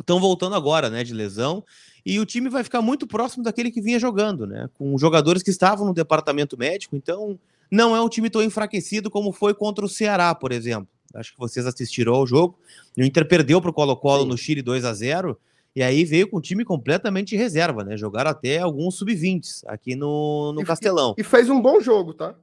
[0.00, 1.62] estão voltando agora, né, de lesão,
[2.06, 5.50] e o time vai ficar muito próximo daquele que vinha jogando, né, com jogadores que
[5.50, 7.38] estavam no departamento médico, então
[7.70, 10.88] não é um time tão enfraquecido como foi contra o Ceará, por exemplo.
[11.14, 12.58] Acho que vocês assistiram ao jogo.
[12.96, 15.38] O Inter perdeu para o Colo-Colo no Chile 2 a 0
[15.78, 17.96] e aí veio com o time completamente reserva, né?
[17.96, 21.14] Jogaram até alguns sub-20 aqui no, no e, Castelão.
[21.16, 22.34] E, fez um bom jogo, tá?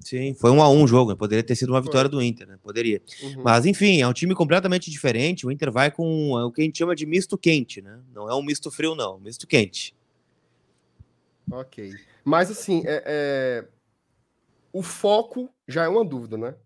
[0.00, 1.16] Sim, foi um a um jogo, né?
[1.16, 2.58] poderia ter sido uma vitória do Inter, né?
[2.60, 3.00] Poderia.
[3.22, 3.44] Uhum.
[3.44, 5.46] Mas enfim, é um time completamente diferente.
[5.46, 8.00] O Inter vai com é o que a gente chama de misto quente, né?
[8.12, 9.94] Não é um misto frio, não, misto quente.
[11.48, 11.92] Ok.
[12.24, 13.64] Mas assim, é, é...
[14.72, 16.56] o foco já é uma dúvida, né?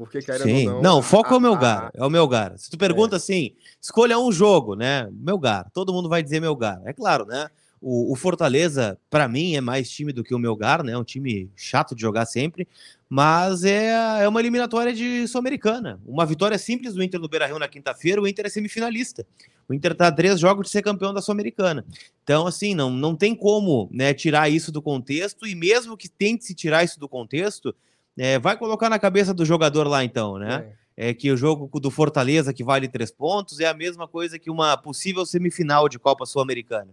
[0.00, 0.64] Porque Sim.
[0.64, 1.84] Não, não, o foco a, é o Melgar.
[1.88, 1.90] A...
[1.92, 2.56] É o Melgar.
[2.56, 3.18] Se tu pergunta é.
[3.18, 5.06] assim, escolha um jogo, né?
[5.12, 5.70] Melgar.
[5.74, 6.80] Todo mundo vai dizer Melgar.
[6.86, 7.50] É claro, né?
[7.82, 10.92] O, o Fortaleza, para mim, é mais time do que o Melgar, né?
[10.92, 12.66] É um time chato de jogar sempre,
[13.10, 16.00] mas é, é uma eliminatória de Sul-Americana.
[16.06, 19.26] Uma vitória simples do Inter no Beira-Rio na quinta-feira, o Inter é semifinalista.
[19.68, 21.84] O Inter tá a três jogos de ser campeão da Sul-Americana.
[22.24, 26.46] Então, assim, não, não tem como né, tirar isso do contexto, e mesmo que tente
[26.46, 27.74] se tirar isso do contexto,
[28.18, 30.72] é, vai colocar na cabeça do jogador lá, então, né?
[30.76, 34.38] É é, que o jogo do Fortaleza, que vale três pontos, é a mesma coisa
[34.38, 36.88] que uma possível semifinal de Copa Sul-Americana.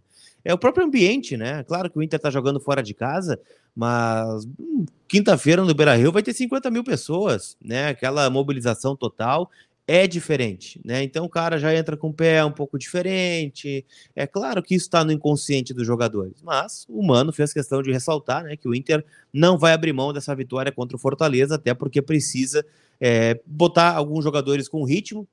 [0.46, 1.62] É o próprio ambiente, né?
[1.66, 3.38] Claro que o Inter está jogando fora de casa,
[3.76, 7.90] mas hum, quinta-feira no Beira Rio vai ter 50 mil pessoas, né?
[7.90, 9.52] Aquela mobilização total
[9.88, 11.02] é diferente, né?
[11.02, 13.86] Então o cara já entra com o pé um pouco diferente.
[14.14, 17.90] É claro que isso está no inconsciente dos jogadores, mas o Mano fez questão de
[17.90, 21.74] ressaltar, né, que o Inter não vai abrir mão dessa vitória contra o Fortaleza, até
[21.74, 22.66] porque precisa
[23.00, 25.26] é, botar alguns jogadores com ritmo.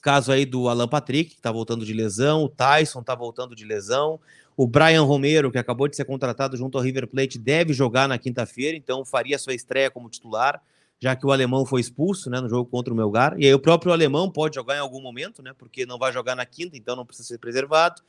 [0.00, 3.64] Caso aí do Alan Patrick, que está voltando de lesão, o Tyson está voltando de
[3.64, 4.18] lesão,
[4.56, 8.18] o Brian Romero, que acabou de ser contratado junto ao River Plate, deve jogar na
[8.18, 10.60] quinta-feira, então faria sua estreia como titular,
[11.02, 13.34] já que o alemão foi expulso né, no jogo contra o Melgar.
[13.36, 15.52] E aí o próprio alemão pode jogar em algum momento, né?
[15.58, 18.00] Porque não vai jogar na quinta, então não precisa ser preservado.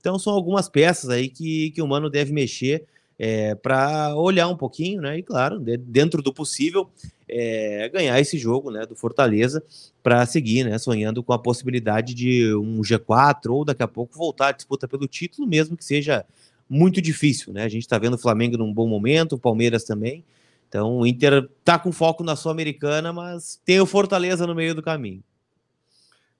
[0.00, 2.84] Então são algumas peças aí que, que o Mano deve mexer
[3.16, 5.16] é, para olhar um pouquinho, né?
[5.16, 6.90] E claro, dentro do possível,
[7.28, 8.84] é, ganhar esse jogo, né?
[8.84, 9.62] Do Fortaleza
[10.02, 10.76] para seguir, né?
[10.76, 15.06] Sonhando com a possibilidade de um G4 ou daqui a pouco voltar à disputa pelo
[15.06, 16.24] título, mesmo que seja
[16.68, 17.62] muito difícil, né?
[17.62, 20.24] A gente está vendo o Flamengo num bom momento, o Palmeiras também.
[20.70, 24.80] Então o Inter tá com foco na Sul-Americana, mas tem o Fortaleza no meio do
[24.80, 25.22] caminho.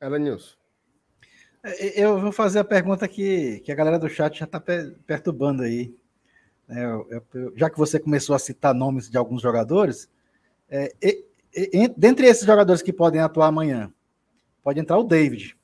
[0.00, 0.54] Ela Nilson.
[1.64, 4.62] É, eu vou fazer a pergunta que, que a galera do chat já está
[5.04, 5.92] perturbando aí.
[6.68, 10.08] É, eu, eu, já que você começou a citar nomes de alguns jogadores,
[10.70, 13.92] é, e, e, dentre esses jogadores que podem atuar amanhã,
[14.62, 15.56] pode entrar o David.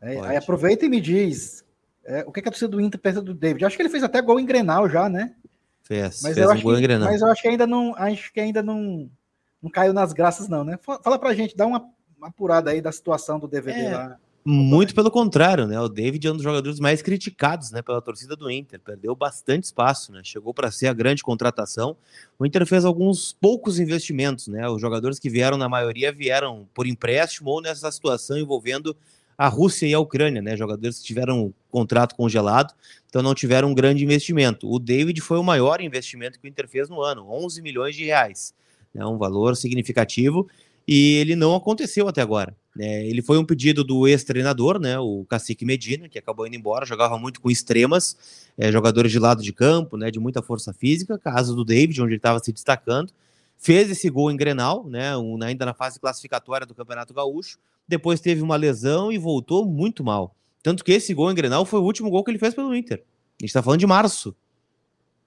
[0.00, 1.62] É, aí aproveita e me diz
[2.04, 3.66] é, o que, é que a torcida do Inter pensa do David.
[3.66, 5.34] Acho que ele fez até gol em Grenal já, né?
[5.82, 6.98] Fez, mas fez eu um que.
[6.98, 9.10] Mas eu acho que ainda não, acho que ainda não,
[9.60, 10.78] não caiu nas graças, não, né?
[10.80, 11.84] Fala pra gente, dá uma,
[12.16, 14.18] uma apurada aí da situação do DVD é, lá.
[14.44, 15.80] Muito pelo contrário, né?
[15.80, 18.80] O David é um dos jogadores mais criticados, né, pela torcida do Inter.
[18.80, 20.20] Perdeu bastante espaço, né?
[20.24, 21.96] Chegou para ser a grande contratação.
[22.36, 24.68] O Inter fez alguns poucos investimentos, né?
[24.68, 28.96] Os jogadores que vieram na maioria vieram por empréstimo ou nessa situação envolvendo
[29.42, 30.56] a Rússia e a Ucrânia, né?
[30.56, 32.72] Jogadores que tiveram contrato congelado,
[33.08, 34.70] então não tiveram um grande investimento.
[34.70, 38.04] O David foi o maior investimento que o Inter fez no ano, 11 milhões de
[38.04, 38.54] reais,
[38.94, 39.04] né?
[39.04, 40.48] Um valor significativo
[40.86, 42.56] e ele não aconteceu até agora.
[42.78, 46.86] É, ele foi um pedido do ex-treinador, né, o Cacique Medina, que acabou indo embora,
[46.86, 48.16] jogava muito com extremas,
[48.56, 52.12] é, jogadores de lado de campo, né, de muita força física, caso do David, onde
[52.12, 53.12] ele estava se destacando,
[53.58, 58.20] fez esse gol em Grenal, né, um, ainda na fase classificatória do Campeonato Gaúcho, depois
[58.20, 60.34] teve uma lesão e voltou muito mal.
[60.62, 62.98] Tanto que esse gol em Grenal foi o último gol que ele fez pelo Inter.
[62.98, 64.34] A gente está falando de março.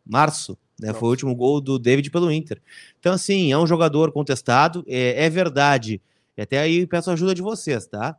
[0.06, 0.58] Março.
[0.80, 2.62] Né, foi o último gol do David pelo Inter.
[3.00, 4.84] Então, assim, é um jogador contestado.
[4.88, 6.02] É, é verdade
[6.42, 8.18] até aí peço ajuda de vocês, tá?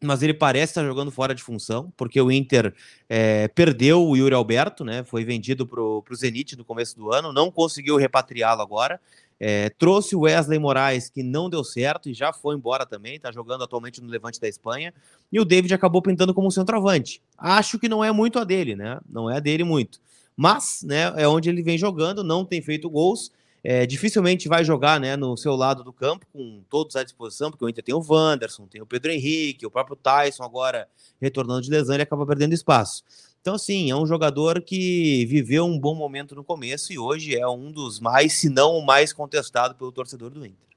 [0.00, 2.72] Mas ele parece estar jogando fora de função, porque o Inter
[3.08, 5.02] é, perdeu o Yuri Alberto, né?
[5.02, 9.00] Foi vendido para o Zenit no começo do ano, não conseguiu repatriá-lo agora.
[9.40, 13.30] É, trouxe o Wesley Moraes, que não deu certo e já foi embora também, está
[13.30, 14.92] jogando atualmente no Levante da Espanha.
[15.30, 17.22] E o David acabou pintando como centroavante.
[17.36, 18.98] Acho que não é muito a dele, né?
[19.08, 20.00] Não é a dele muito.
[20.36, 25.00] Mas, né, é onde ele vem jogando, não tem feito gols é, dificilmente vai jogar
[25.00, 28.02] né, no seu lado do campo, com todos à disposição, porque o Inter tem o
[28.06, 30.88] Wanderson, tem o Pedro Henrique, o próprio Tyson agora
[31.20, 33.02] retornando de lesão, ele acaba perdendo espaço.
[33.48, 37.48] Então, assim, é um jogador que viveu um bom momento no começo e hoje é
[37.48, 40.68] um dos mais, se não o mais contestado pelo torcedor do Inter.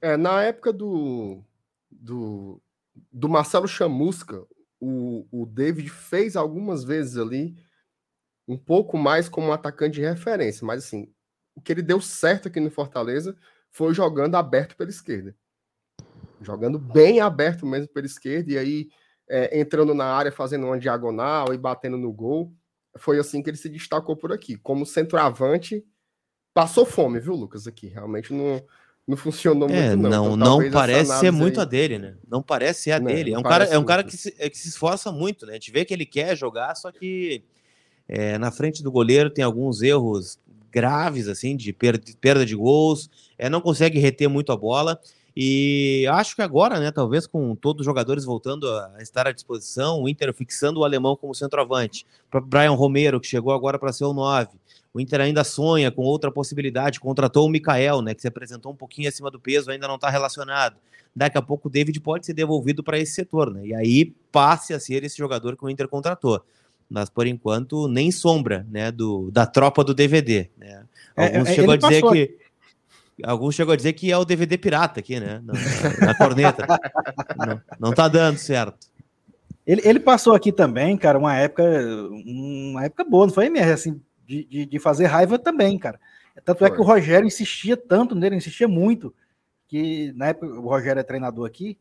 [0.00, 1.38] É, na época do,
[1.88, 2.60] do,
[3.12, 4.44] do Marcelo Chamusca,
[4.80, 7.54] o, o David fez algumas vezes ali
[8.48, 11.08] um pouco mais como um atacante de referência, mas assim,
[11.54, 13.36] o que ele deu certo aqui no Fortaleza
[13.70, 15.36] foi jogando aberto pela esquerda.
[16.40, 18.88] Jogando bem aberto mesmo pela esquerda, e aí
[19.30, 22.52] é, entrando na área, fazendo uma diagonal e batendo no gol.
[22.98, 24.56] Foi assim que ele se destacou por aqui.
[24.56, 25.84] Como centroavante,
[26.52, 27.68] passou fome, viu, Lucas?
[27.68, 27.86] Aqui.
[27.86, 28.60] Realmente não,
[29.06, 30.10] não funcionou é, muito, não.
[30.10, 31.66] Não, então, não parece ser muito aí...
[31.66, 32.16] a dele, né?
[32.28, 33.32] Não parece ser a não, dele.
[33.32, 35.52] É um cara, é um cara que se, é, que se esforça muito, né?
[35.52, 37.44] A gente vê que ele quer jogar, só que
[38.08, 40.40] é, na frente do goleiro tem alguns erros
[40.72, 45.00] graves, assim, de perda de gols, é, não consegue reter muito a bola.
[45.36, 50.02] E acho que agora, né, talvez com todos os jogadores voltando a estar à disposição,
[50.02, 54.04] o Inter fixando o alemão como centroavante, para Brian Romero, que chegou agora para ser
[54.04, 54.50] o 9.
[54.92, 58.76] O Inter ainda sonha com outra possibilidade, contratou o Mikael, né, que se apresentou um
[58.76, 60.76] pouquinho acima do peso, ainda não está relacionado.
[61.14, 63.66] Daqui a pouco o David pode ser devolvido para esse setor, né?
[63.66, 66.40] E aí passe a ser esse jogador que o Inter contratou.
[66.88, 70.84] Mas por enquanto nem sombra, né, do, da tropa do DVD, né?
[71.16, 72.38] É, Alguns é, chegou a dizer que
[73.24, 75.40] Alguns chegou a dizer que é o DVD pirata aqui, né?
[75.44, 76.66] Na, na corneta.
[77.36, 78.90] não, não tá dando certo.
[79.66, 81.62] Ele, ele passou aqui também, cara, uma época,
[82.26, 86.00] uma época boa, não foi mesmo, assim, de, de, de, fazer raiva também, cara.
[86.44, 86.68] Tanto foi.
[86.68, 89.14] é que o Rogério insistia tanto nele, insistia muito,
[89.68, 91.78] que na época o Rogério é treinador aqui,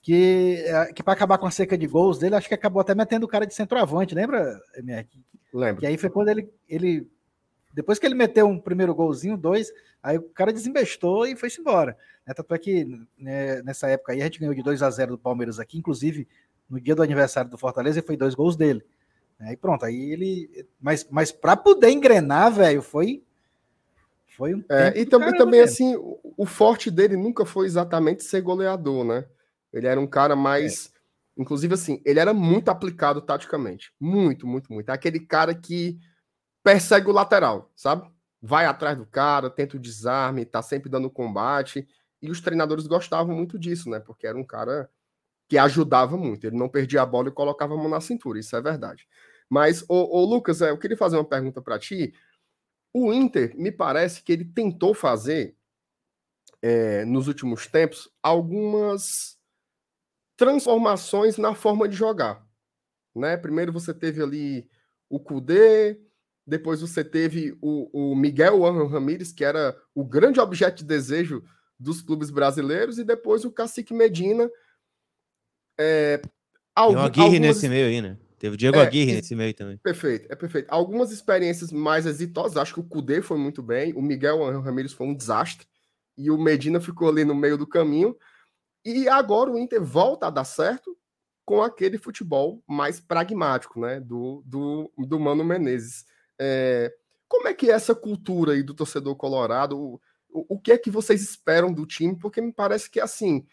[0.00, 2.94] que, é, que para acabar com a seca de gols dele, acho que acabou até
[2.94, 5.06] metendo o cara de centroavante, lembra, MR?
[5.52, 5.80] Lembro.
[5.80, 7.06] Que aí foi quando ele, ele
[7.72, 11.96] depois que ele meteu um primeiro golzinho, dois, aí o cara desembestou e foi-se embora.
[12.26, 12.34] Né?
[12.34, 15.18] Tanto é que né, nessa época aí a gente ganhou de 2 a 0 do
[15.18, 16.26] Palmeiras aqui, inclusive
[16.68, 18.84] no dia do aniversário do Fortaleza foi dois gols dele.
[19.40, 20.66] Aí pronto, aí ele.
[20.80, 23.22] Mas, mas para poder engrenar, velho, foi.
[24.36, 24.64] Foi um.
[24.68, 29.24] É, e também, também assim, o, o, forte dele nunca foi exatamente ser goleador, né?
[29.72, 30.86] Ele era um cara mais.
[30.86, 30.98] É.
[31.42, 33.92] Inclusive, assim, ele era muito aplicado taticamente.
[34.00, 34.90] Muito, muito, muito.
[34.90, 35.96] Aquele cara que
[36.62, 38.10] persegue o lateral, sabe?
[38.40, 41.88] Vai atrás do cara, tenta o desarme, tá sempre dando combate.
[42.20, 44.00] E os treinadores gostavam muito disso, né?
[44.00, 44.90] Porque era um cara
[45.48, 46.46] que ajudava muito.
[46.46, 49.08] Ele não perdia a bola e colocava a mão na cintura, isso é verdade.
[49.48, 52.12] Mas, ô Lucas, é, eu queria fazer uma pergunta para ti.
[52.92, 55.56] O Inter, me parece que ele tentou fazer,
[56.60, 59.38] é, nos últimos tempos, algumas
[60.36, 62.46] transformações na forma de jogar.
[63.14, 63.36] Né?
[63.36, 64.70] Primeiro você teve ali
[65.08, 66.00] o Kudê,
[66.48, 71.44] depois você teve o, o Miguel Ramírez, que era o grande objeto de desejo
[71.78, 74.50] dos clubes brasileiros, e depois o Cacique Medina.
[75.78, 76.22] É,
[76.74, 77.56] algum, Tem o Aguirre algumas...
[77.56, 78.16] nesse meio aí, né?
[78.38, 79.76] Teve o Diego é, Aguirre nesse meio também.
[79.78, 80.68] Perfeito, é perfeito.
[80.70, 85.06] Algumas experiências mais exitosas, acho que o Cudê foi muito bem, o Miguel Ramírez foi
[85.06, 85.66] um desastre,
[86.16, 88.16] e o Medina ficou ali no meio do caminho.
[88.84, 90.96] E agora o Inter volta a dar certo
[91.44, 94.00] com aquele futebol mais pragmático, né?
[94.00, 96.06] Do, do, do Mano Menezes.
[96.38, 96.92] É,
[97.28, 99.78] como é que é essa cultura aí do torcedor colorado?
[99.78, 102.16] O, o, o, que é que vocês esperam do time?
[102.16, 103.46] Porque me parece que, assim,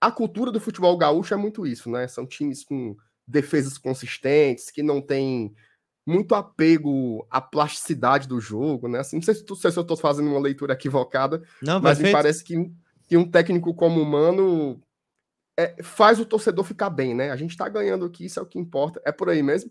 [0.00, 2.06] a cultura do futebol gaúcho é muito isso, né?
[2.06, 5.54] São times com defesas consistentes, que não tem
[6.06, 9.00] muito apego à plasticidade do jogo, né?
[9.00, 12.42] Assim, não sei se, se eu estou fazendo uma leitura equivocada, não, mas me parece
[12.42, 12.72] que,
[13.06, 14.80] que um técnico como o Mano
[15.58, 17.30] é, faz o torcedor ficar bem, né?
[17.30, 19.02] A gente está ganhando aqui, isso é o que importa.
[19.04, 19.70] É por aí mesmo?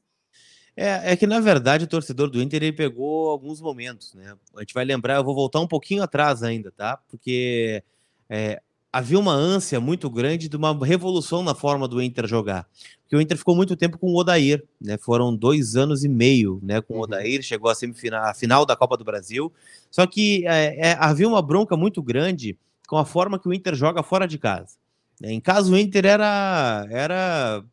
[0.80, 4.36] É, é que na verdade o torcedor do Inter ele pegou alguns momentos, né?
[4.56, 7.00] A gente vai lembrar, eu vou voltar um pouquinho atrás ainda, tá?
[7.10, 7.84] Porque
[8.30, 8.62] é,
[8.94, 12.68] havia uma ânsia muito grande de uma revolução na forma do Inter jogar.
[13.02, 14.98] Porque o Inter ficou muito tempo com o Odair, né?
[15.00, 16.80] Foram dois anos e meio, né?
[16.80, 17.04] Com o uhum.
[17.04, 19.52] Odair, chegou à semifinal, à final da Copa do Brasil.
[19.90, 23.74] Só que é, é, havia uma bronca muito grande com a forma que o Inter
[23.74, 24.76] joga fora de casa.
[25.24, 27.64] Em casa, o Inter era, era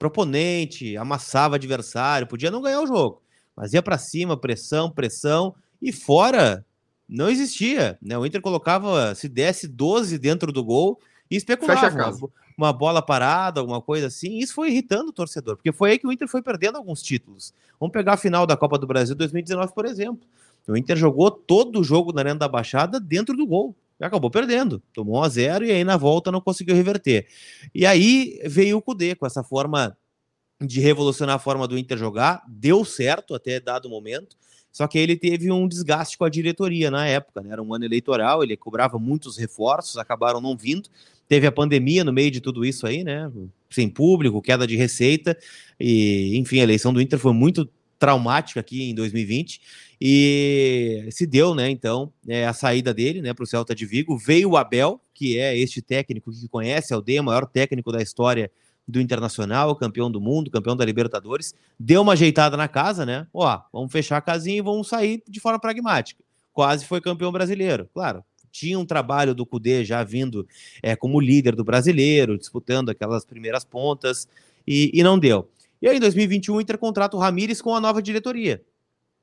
[0.00, 3.22] proponente, amassava adversário, podia não ganhar o jogo,
[3.54, 6.64] mas ia para cima, pressão, pressão, e fora
[7.06, 7.98] não existia.
[8.00, 8.16] Né?
[8.16, 10.98] O Inter colocava, se desse 12 dentro do gol
[11.30, 14.38] e especulava uma, uma, bola parada, alguma coisa assim.
[14.38, 17.52] Isso foi irritando o torcedor, porque foi aí que o Inter foi perdendo alguns títulos.
[17.78, 20.26] Vamos pegar a final da Copa do Brasil 2019, por exemplo.
[20.66, 23.76] O Inter jogou todo o jogo na Arena da Baixada dentro do gol.
[24.00, 24.82] E acabou perdendo.
[24.94, 27.26] Tomou 1 a 0 e aí na volta não conseguiu reverter.
[27.74, 29.96] E aí veio o Cudê com essa forma
[30.60, 32.42] de revolucionar a forma do Inter jogar.
[32.48, 34.36] Deu certo até dado momento.
[34.72, 37.50] Só que ele teve um desgaste com a diretoria na época, né?
[37.50, 40.88] Era um ano eleitoral, ele cobrava muitos reforços, acabaram não vindo.
[41.28, 43.30] Teve a pandemia no meio de tudo isso aí, né?
[43.68, 45.36] Sem público, queda de receita.
[45.78, 49.60] E, enfim, a eleição do Inter foi muito traumática aqui em 2020
[50.00, 51.68] e se deu, né?
[51.68, 54.16] Então, é, a saída dele, né, para o Celta de Vigo.
[54.16, 58.50] Veio o Abel, que é este técnico que conhece a aldeia, maior técnico da história
[58.88, 61.54] do Internacional, campeão do mundo, campeão da Libertadores.
[61.78, 63.26] Deu uma ajeitada na casa, né?
[63.32, 66.24] Ó, vamos fechar a casinha e vamos sair de forma pragmática.
[66.50, 68.24] Quase foi campeão brasileiro, claro.
[68.50, 70.48] Tinha um trabalho do Cudê já vindo
[70.82, 74.26] é, como líder do brasileiro, disputando aquelas primeiras pontas,
[74.66, 75.48] e, e não deu.
[75.80, 78.60] E aí, em 2021, o Inter contrata o Ramires com a nova diretoria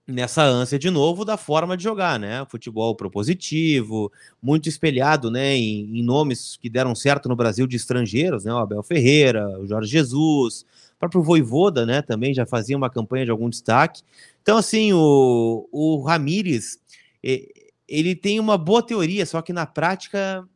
[0.07, 2.45] nessa ânsia de novo da forma de jogar, né?
[2.49, 8.45] Futebol propositivo, muito espelhado, né, em, em, nomes que deram certo no Brasil de estrangeiros,
[8.45, 8.53] né?
[8.53, 13.25] O Abel Ferreira, o Jorge Jesus, o próprio Voivoda, né, também já fazia uma campanha
[13.25, 14.01] de algum destaque.
[14.41, 16.79] Então, assim, o, o Ramires,
[17.87, 20.47] ele tem uma boa teoria, só que na prática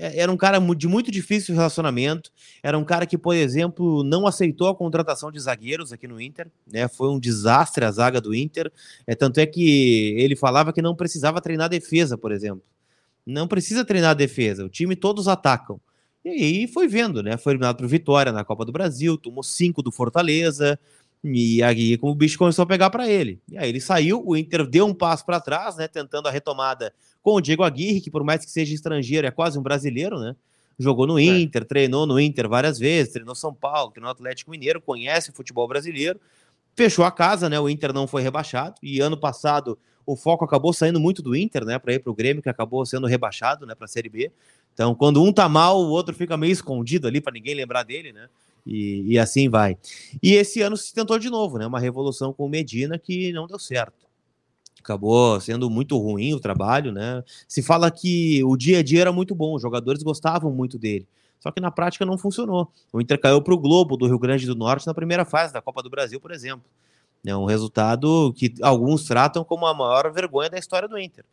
[0.00, 2.30] era um cara de muito difícil relacionamento,
[2.62, 6.50] era um cara que, por exemplo, não aceitou a contratação de zagueiros aqui no Inter,
[6.66, 6.88] né?
[6.88, 8.72] Foi um desastre a zaga do Inter.
[9.06, 12.64] É, tanto é que ele falava que não precisava treinar defesa, por exemplo.
[13.26, 15.78] Não precisa treinar defesa, o time todos atacam.
[16.24, 17.36] E aí foi vendo, né?
[17.36, 20.78] Foi eliminado por Vitória na Copa do Brasil, tomou cinco do Fortaleza,
[21.22, 23.40] e aí o bicho começou a pegar para ele.
[23.50, 25.86] E aí ele saiu, o Inter deu um passo para trás, né?
[25.86, 26.92] Tentando a retomada
[27.22, 30.34] com o Diego Aguirre, que por mais que seja estrangeiro, é quase um brasileiro, né?
[30.78, 31.22] Jogou no é.
[31.24, 31.64] Inter, é.
[31.64, 36.18] treinou no Inter várias vezes, treinou São Paulo, treinou Atlético Mineiro, conhece o futebol brasileiro,
[36.74, 37.60] fechou a casa, né?
[37.60, 41.66] O Inter não foi rebaixado, e ano passado o foco acabou saindo muito do Inter,
[41.66, 41.78] né?
[41.78, 43.74] Para ir para o Grêmio, que acabou sendo rebaixado, né?
[43.74, 44.32] Para a Série B.
[44.72, 48.10] Então, quando um tá mal, o outro fica meio escondido ali para ninguém lembrar dele,
[48.10, 48.28] né?
[48.66, 49.76] E, e, assim vai.
[50.22, 51.66] E esse ano se tentou de novo, né?
[51.66, 54.06] Uma revolução com o Medina que não deu certo.
[54.78, 57.22] Acabou sendo muito ruim o trabalho, né?
[57.46, 61.06] Se fala que o dia a dia era muito bom, os jogadores gostavam muito dele.
[61.38, 62.70] Só que na prática não funcionou.
[62.92, 65.62] O Inter caiu para o Globo do Rio Grande do Norte na primeira fase da
[65.62, 66.64] Copa do Brasil, por exemplo.
[67.24, 71.24] É um resultado que alguns tratam como a maior vergonha da história do Inter.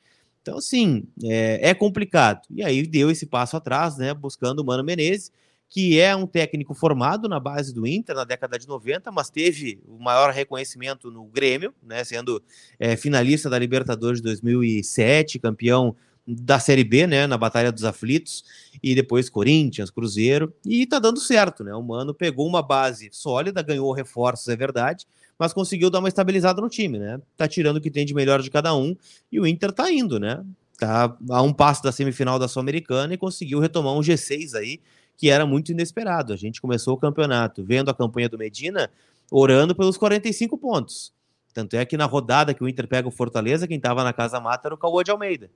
[0.41, 2.41] Então, assim, é, é complicado.
[2.49, 4.13] E aí deu esse passo atrás, né?
[4.13, 5.31] Buscando o Mano Menezes
[5.69, 9.81] que é um técnico formado na base do Inter na década de 90, mas teve
[9.85, 12.41] o maior reconhecimento no Grêmio, né, sendo
[12.79, 15.95] é, finalista da Libertadores de 2007, campeão
[16.27, 18.43] da Série B, né, na Batalha dos Aflitos,
[18.83, 21.73] e depois Corinthians, Cruzeiro, e tá dando certo, né?
[21.73, 25.05] O Mano pegou uma base sólida, ganhou reforços, é verdade,
[25.39, 27.21] mas conseguiu dar uma estabilizada no time, né?
[27.37, 28.95] Tá tirando o que tem de melhor de cada um,
[29.31, 30.43] e o Inter tá indo, né?
[30.77, 34.79] Tá a um passo da semifinal da Sul-Americana e conseguiu retomar um G6 aí,
[35.17, 36.31] que era muito inesperado.
[36.31, 38.89] A gente começou o campeonato vendo a campanha do Medina,
[39.31, 41.11] orando pelos 45 pontos.
[41.53, 44.39] Tanto é que na rodada que o Inter pega o Fortaleza, quem estava na casa
[44.39, 45.49] mata era o Cauã de Almeida.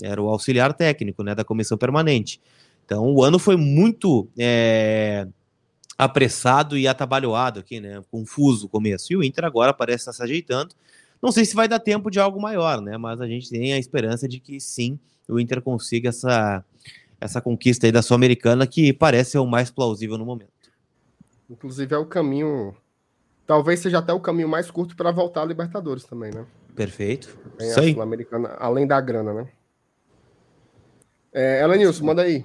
[0.00, 2.40] Era o auxiliar técnico né, da comissão permanente.
[2.84, 5.26] Então o ano foi muito é,
[5.98, 8.00] apressado e atabalhoado aqui, né?
[8.08, 9.12] Confuso o começo.
[9.12, 10.74] E o Inter agora parece estar se ajeitando.
[11.20, 12.96] Não sei se vai dar tempo de algo maior, né?
[12.96, 14.96] Mas a gente tem a esperança de que sim,
[15.28, 16.64] o Inter consiga essa,
[17.20, 20.52] essa conquista aí da Sul-Americana, que parece ser o mais plausível no momento.
[21.50, 22.76] Inclusive é o caminho.
[23.46, 26.44] Talvez seja até o caminho mais curto para voltar à Libertadores também, né?
[26.74, 27.36] Perfeito.
[27.56, 29.48] Tem a Sul-Americana, além da grana, né?
[31.32, 32.44] É, Elenilson, manda aí.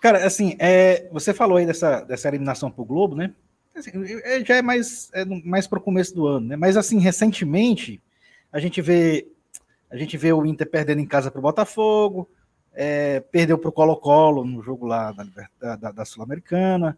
[0.00, 3.32] Cara, assim, é, você falou aí dessa, dessa eliminação pro Globo, né?
[3.74, 3.90] Assim,
[4.24, 6.56] é, já é mais, é mais para o começo do ano, né?
[6.56, 8.02] Mas assim, recentemente,
[8.52, 9.26] a gente vê
[9.90, 12.28] a gente vê o Inter perdendo em casa para o Botafogo,
[12.74, 16.96] é, perdeu para o Colo-Colo no jogo lá da, da, da Sul-Americana,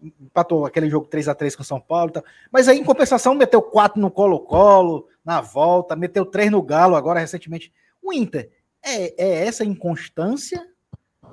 [0.00, 2.12] empatou aquele jogo 3 a 3 com São Paulo.
[2.12, 2.22] Tá.
[2.52, 7.20] Mas aí, em compensação, meteu 4 no Colo-Colo, na volta, meteu 3 no Galo, agora
[7.20, 7.72] recentemente.
[8.02, 8.50] O Inter,
[8.82, 10.66] é, é essa inconstância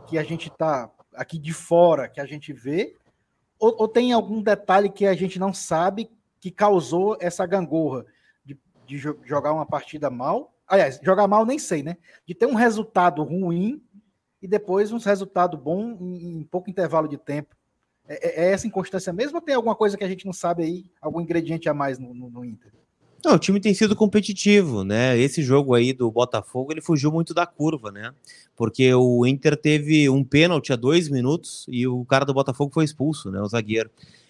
[0.08, 2.96] que a gente está aqui de fora, que a gente vê,
[3.58, 6.10] ou, ou, tem algum detalhe que a gente não sabe
[6.42, 8.06] que causou essa gangorra
[8.44, 11.98] de, de jogar uma partida mal Aliás, jogar mal nem sei, né?
[12.26, 13.82] De ter um resultado ruim
[14.42, 17.56] e depois um resultado bom em, pouco intervalo de tempo.
[18.08, 20.64] É, é, é, essa inconstância mesmo ou tem alguma coisa que a gente não sabe
[20.64, 22.72] aí, algum ingrediente a mais no, no, no, Inter?
[23.24, 25.18] Não, o time tem sido competitivo, né?
[25.18, 28.14] Esse jogo aí do Botafogo, ele fugiu muito da curva, né?
[28.56, 32.86] Porque o Inter teve um pênalti a dois minutos e o cara do Botafogo foi
[32.86, 33.42] expulso, né?
[33.42, 33.90] O zagueiro.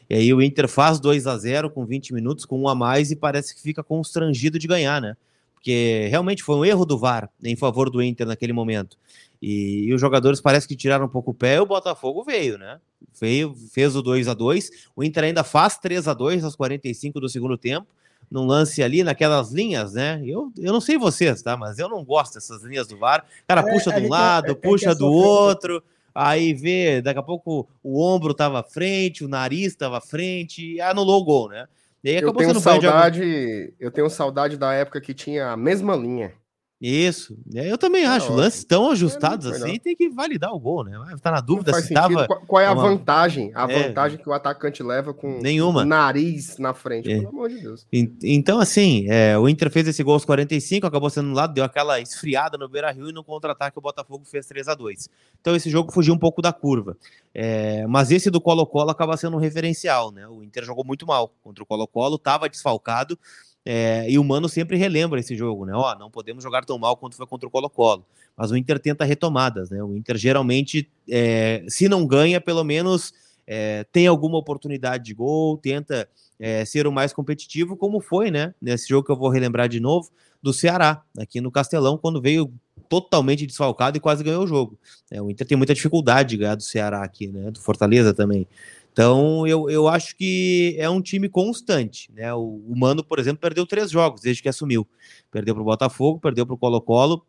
[0.10, 3.12] E aí o Inter faz 2 a 0 com 20 minutos, com um a mais,
[3.12, 5.18] e parece que fica constrangido de ganhar, né?
[5.66, 9.00] Porque realmente foi um erro do VAR em favor do Inter naquele momento.
[9.42, 12.80] E, e os jogadores parece que tiraram um pouco o pé, o Botafogo veio, né?
[13.20, 17.20] Veio, fez o 2 a 2 o Inter ainda faz 3 a 2 aos 45
[17.20, 17.88] do segundo tempo,
[18.30, 20.22] num lance ali, naquelas linhas, né?
[20.24, 21.58] Eu, eu não sei vocês, tá?
[21.58, 23.26] Mas eu não gosto dessas linhas do VAR.
[23.48, 25.82] cara é, puxa de um lado, é, é puxa do outro,
[26.14, 30.76] aí vê, daqui a pouco o ombro estava à frente, o nariz estava à frente,
[30.76, 31.68] e anulou o gol, né?
[32.06, 36.32] E aí eu tenho saudade, eu tenho saudade da época que tinha a mesma linha.
[36.80, 38.34] Isso, é, eu também acho.
[38.34, 41.00] É, Lances tão ajustados é, assim, tem que validar o gol, né?
[41.22, 42.28] Tá na dúvida se tava.
[42.28, 42.82] Qual, é a uma...
[42.82, 43.52] vantagem?
[43.56, 45.84] A é, vantagem que o atacante leva com nenhuma.
[45.84, 47.18] o nariz na frente, é.
[47.18, 47.88] pelo amor de Deus.
[48.22, 51.64] Então, assim, é, o Inter fez esse gol aos 45, acabou sendo no lado, deu
[51.64, 55.10] aquela esfriada no Beira Rio e no contra-ataque o Botafogo fez 3 a 2
[55.40, 56.98] Então, esse jogo fugiu um pouco da curva.
[57.34, 60.28] É, mas esse do Colo-Colo acaba sendo um referencial, né?
[60.28, 63.18] O Inter jogou muito mal contra o Colo-Colo, estava desfalcado
[63.66, 65.74] é, e o Mano sempre relembra esse jogo, né?
[65.74, 68.06] Ó, não podemos jogar tão mal quanto foi contra o Colo-Colo.
[68.38, 69.82] Mas o Inter tenta retomadas, né?
[69.84, 73.12] O Inter geralmente, é, se não ganha, pelo menos
[73.48, 76.08] é, tem alguma oportunidade de gol, tenta
[76.40, 78.54] é, ser o mais competitivo, como foi, né?
[78.62, 80.12] Nesse jogo que eu vou relembrar de novo,
[80.44, 82.54] do Ceará, aqui no Castelão, quando veio
[82.88, 84.78] totalmente desfalcado e quase ganhou o jogo.
[85.10, 87.50] É, o Inter tem muita dificuldade de ganhar do Ceará aqui, né?
[87.50, 88.48] Do Fortaleza também.
[88.96, 92.34] Então, eu, eu acho que é um time constante, né?
[92.34, 94.88] O, o Mano, por exemplo, perdeu três jogos desde que assumiu.
[95.30, 97.26] Perdeu para o Botafogo, perdeu para o Colo-Colo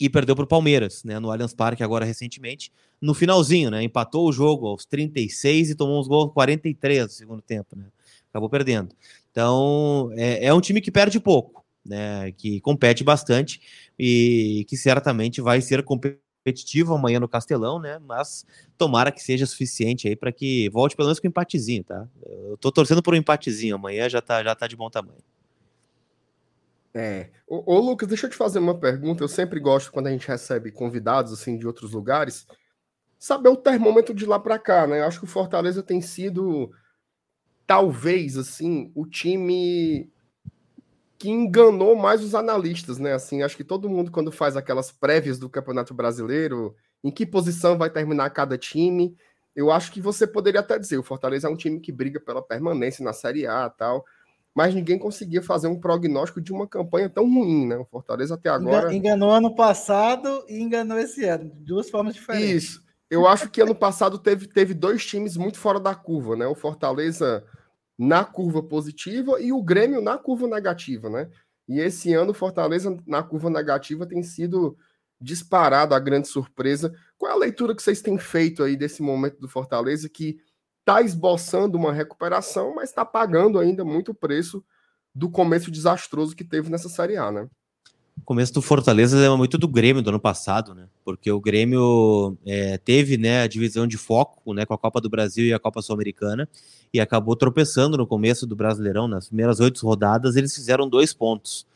[0.00, 1.18] e perdeu para o Palmeiras, né?
[1.18, 3.82] No Allianz Parque agora recentemente, no finalzinho, né?
[3.82, 7.84] Empatou o jogo aos 36 e tomou uns gols 43 no segundo tempo, né?
[8.30, 8.96] Acabou perdendo.
[9.30, 12.32] Então, é, é um time que perde pouco, né?
[12.32, 13.60] Que compete bastante
[13.98, 16.23] e que certamente vai ser competitivo
[16.94, 17.98] amanhã no Castelão, né?
[17.98, 18.44] Mas
[18.76, 22.06] tomara que seja suficiente aí para que volte pelo menos com um empatezinho, tá?
[22.24, 25.22] Eu tô torcendo por um empatezinho amanhã, já tá, já tá de bom tamanho.
[26.94, 27.30] É.
[27.46, 29.24] Ô, ô, Lucas, deixa eu te fazer uma pergunta.
[29.24, 32.46] Eu sempre gosto quando a gente recebe convidados assim de outros lugares,
[33.18, 35.00] saber o termômetro de lá para cá, né?
[35.00, 36.70] Eu acho que o Fortaleza tem sido
[37.66, 40.08] talvez assim o time
[41.18, 43.12] que enganou mais os analistas, né?
[43.12, 47.78] Assim, acho que todo mundo quando faz aquelas prévias do Campeonato Brasileiro, em que posição
[47.78, 49.16] vai terminar cada time,
[49.54, 52.42] eu acho que você poderia até dizer, o Fortaleza é um time que briga pela
[52.42, 54.04] permanência na Série A, tal,
[54.54, 57.76] mas ninguém conseguia fazer um prognóstico de uma campanha tão ruim, né?
[57.76, 62.64] O Fortaleza até agora enganou ano passado e enganou esse ano, de duas formas diferentes.
[62.64, 62.84] Isso.
[63.10, 66.46] Eu acho que ano passado teve, teve dois times muito fora da curva, né?
[66.46, 67.44] O Fortaleza
[67.98, 71.30] na curva positiva e o Grêmio na curva negativa, né?
[71.68, 74.76] E esse ano o Fortaleza na curva negativa tem sido
[75.20, 76.92] disparado a grande surpresa.
[77.16, 80.38] Qual é a leitura que vocês têm feito aí desse momento do Fortaleza que
[80.80, 84.62] está esboçando uma recuperação, mas está pagando ainda muito preço
[85.14, 87.48] do começo desastroso que teve nessa Série A, né?
[88.16, 90.86] O começo do Fortaleza lembra muito do Grêmio do ano passado, né?
[91.04, 95.10] Porque o Grêmio é, teve né, a divisão de foco né, com a Copa do
[95.10, 96.48] Brasil e a Copa Sul-Americana
[96.92, 99.08] e acabou tropeçando no começo do Brasileirão.
[99.08, 101.66] Nas primeiras oito rodadas, eles fizeram dois pontos.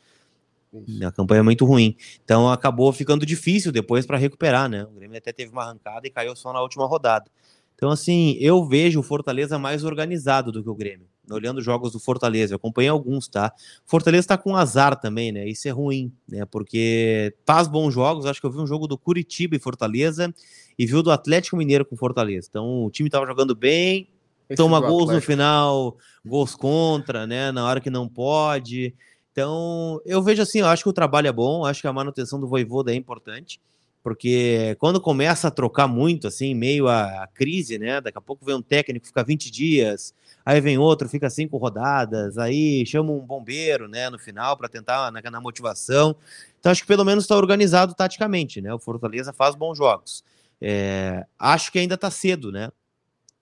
[1.04, 1.96] A campanha é muito ruim.
[2.24, 4.84] Então acabou ficando difícil depois para recuperar, né?
[4.84, 7.30] O Grêmio até teve uma arrancada e caiu só na última rodada.
[7.78, 11.06] Então, assim, eu vejo o Fortaleza mais organizado do que o Grêmio.
[11.30, 13.52] Olhando os jogos do Fortaleza, eu acompanhei alguns, tá?
[13.86, 15.46] Fortaleza tá com azar também, né?
[15.46, 16.44] Isso é ruim, né?
[16.44, 18.26] Porque faz bons jogos.
[18.26, 20.34] Acho que eu vi um jogo do Curitiba e Fortaleza
[20.76, 22.48] e vi o do Atlético Mineiro com Fortaleza.
[22.50, 24.08] Então, o time tava jogando bem,
[24.50, 25.14] Esse toma gols Atlético.
[25.14, 27.52] no final, gols contra, né?
[27.52, 28.92] Na hora que não pode.
[29.30, 32.40] Então, eu vejo assim, eu acho que o trabalho é bom, acho que a manutenção
[32.40, 33.60] do Voivoda é importante
[34.02, 38.00] porque quando começa a trocar muito, assim, meio a, crise, né?
[38.00, 42.38] Daqui a pouco vem um técnico, fica 20 dias, aí vem outro, fica cinco rodadas,
[42.38, 46.16] aí chama um bombeiro, né, no final, para tentar na, na, motivação.
[46.58, 48.72] Então, acho que pelo menos está organizado taticamente, né?
[48.72, 50.24] O Fortaleza faz bons jogos.
[50.60, 52.70] É, acho que ainda está cedo, né?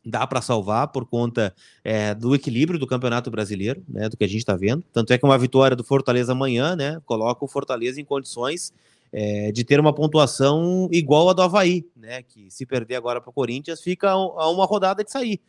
[0.04, 4.09] Dá para salvar por conta é, do equilíbrio do Campeonato Brasileiro, né?
[4.09, 4.84] Do que a gente está vendo.
[4.92, 7.00] Tanto é que uma vitória do Fortaleza amanhã, né?
[7.04, 8.72] Coloca o Fortaleza em condições
[9.18, 12.20] é, de ter uma pontuação igual a do Havaí, né?
[12.20, 15.40] Que se perder agora para o Corinthians, fica a uma rodada de sair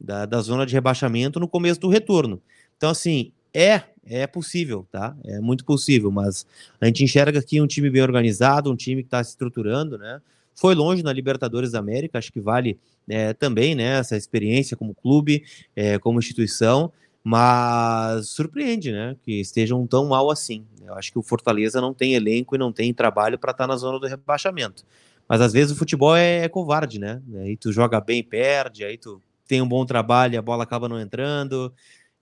[0.00, 2.40] da, da zona de rebaixamento no começo do retorno.
[2.78, 5.14] Então, assim, é, é possível, tá?
[5.22, 6.46] É muito possível, mas
[6.80, 10.22] a gente enxerga aqui um time bem organizado, um time que está se estruturando, né?
[10.54, 14.94] Foi longe na Libertadores da América, acho que vale é, também né, essa experiência como
[14.94, 15.44] clube,
[15.76, 16.90] é, como instituição,
[17.22, 19.16] mas surpreende, né?
[19.22, 20.64] Que estejam tão mal assim.
[20.84, 23.68] Eu acho que o Fortaleza não tem elenco e não tem trabalho para estar tá
[23.68, 24.84] na zona do rebaixamento.
[25.28, 27.22] Mas às vezes o futebol é, é covarde, né?
[27.36, 31.00] Aí tu joga bem, perde, aí tu tem um bom trabalho, a bola acaba não
[31.00, 31.72] entrando,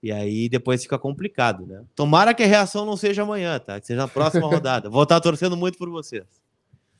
[0.01, 1.83] e aí depois fica complicado, né?
[1.95, 3.79] Tomara que a reação não seja amanhã, tá?
[3.79, 4.89] Que seja na próxima rodada.
[4.89, 6.23] Vou estar torcendo muito por vocês.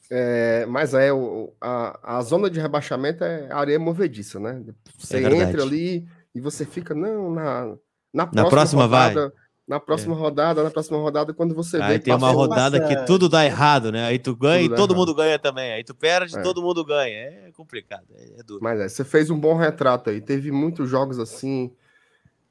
[0.10, 4.64] É, mas é, o, a, a zona de rebaixamento é areia movediça, né?
[4.98, 7.76] Você é entra ali e você fica, não, na,
[8.14, 9.32] na próxima, na próxima rodada, vai.
[9.70, 10.18] Na próxima é.
[10.18, 11.94] rodada, na próxima rodada, quando você aí vê.
[11.94, 14.06] Aí tem uma rodada que tudo dá errado, né?
[14.06, 15.00] Aí tu ganha tudo e todo errado.
[15.00, 15.72] mundo ganha também.
[15.74, 16.42] Aí tu perde e é.
[16.42, 17.16] todo mundo ganha.
[17.16, 18.64] É complicado, é, é duro.
[18.64, 20.22] Mas é, você fez um bom retrato aí.
[20.22, 21.72] Teve muitos jogos assim,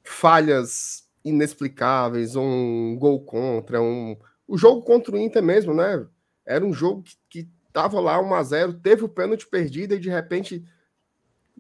[0.05, 4.17] falhas inexplicáveis, um gol contra, um.
[4.47, 6.07] O jogo contra o Inter mesmo, né?
[6.47, 9.99] Era um jogo que, que tava lá 1 a 0 teve o pênalti perdido e
[9.99, 10.65] de repente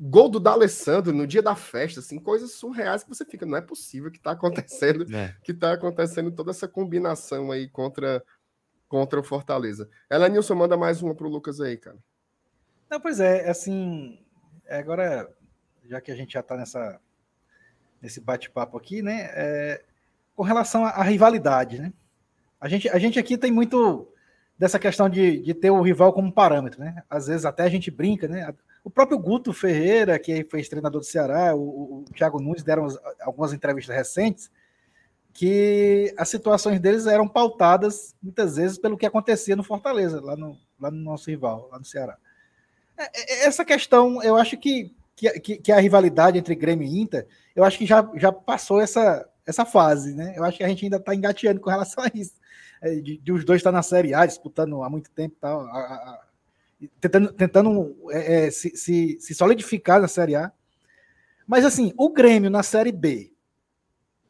[0.00, 3.60] Gol do D'Alessandro no dia da festa, assim, coisas surreais que você fica, não é
[3.60, 5.34] possível que está acontecendo, é.
[5.42, 8.22] que está acontecendo toda essa combinação aí contra
[8.86, 9.90] contra o Fortaleza.
[10.08, 11.98] Ela Nilson manda mais uma pro Lucas aí, cara.
[12.88, 14.18] Não, pois é, assim,
[14.66, 15.28] agora
[15.84, 16.98] já que a gente já está nessa
[18.00, 19.84] nesse bate-papo aqui, né, é,
[20.36, 21.92] com relação à rivalidade, né?
[22.60, 24.08] A gente, a gente aqui tem muito
[24.56, 27.02] dessa questão de, de ter o rival como parâmetro, né?
[27.10, 28.54] Às vezes até a gente brinca, né?
[28.84, 32.86] O próprio Guto Ferreira, que foi treinador do Ceará, o, o Thiago Nunes deram
[33.20, 34.50] algumas entrevistas recentes,
[35.32, 40.58] que as situações deles eram pautadas muitas vezes pelo que acontecia no Fortaleza, lá no,
[40.80, 42.16] lá no nosso rival, lá no Ceará.
[42.96, 47.26] É, é, essa questão, eu acho que, que, que, a rivalidade entre Grêmio e Inter,
[47.54, 50.34] eu acho que já, já passou essa, essa fase, né?
[50.36, 52.34] Eu acho que a gente ainda está engateando com relação a isso.
[52.82, 55.64] É, de, de, os dois estar tá na Série A, disputando há muito tempo tal,
[57.00, 60.52] tentando, tentando é, é, se, se, se solidificar na Série A.
[61.46, 63.32] Mas assim, o Grêmio na Série B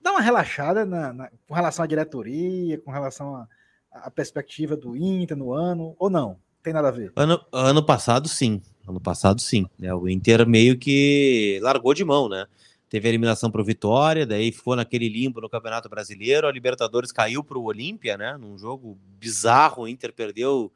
[0.01, 3.47] dá uma relaxada na, na, com relação à diretoria, com relação
[3.93, 6.39] à perspectiva do Inter no ano, ou não?
[6.63, 7.13] Tem nada a ver?
[7.17, 8.63] Ano, ano passado, sim.
[8.87, 9.67] Ano passado, sim.
[9.83, 12.47] É, o Inter meio que largou de mão, né?
[12.89, 16.47] Teve a eliminação para o Vitória, daí ficou naquele limbo no Campeonato Brasileiro.
[16.47, 18.37] A Libertadores caiu para o Olímpia, né?
[18.39, 20.73] Num jogo bizarro, o Inter perdeu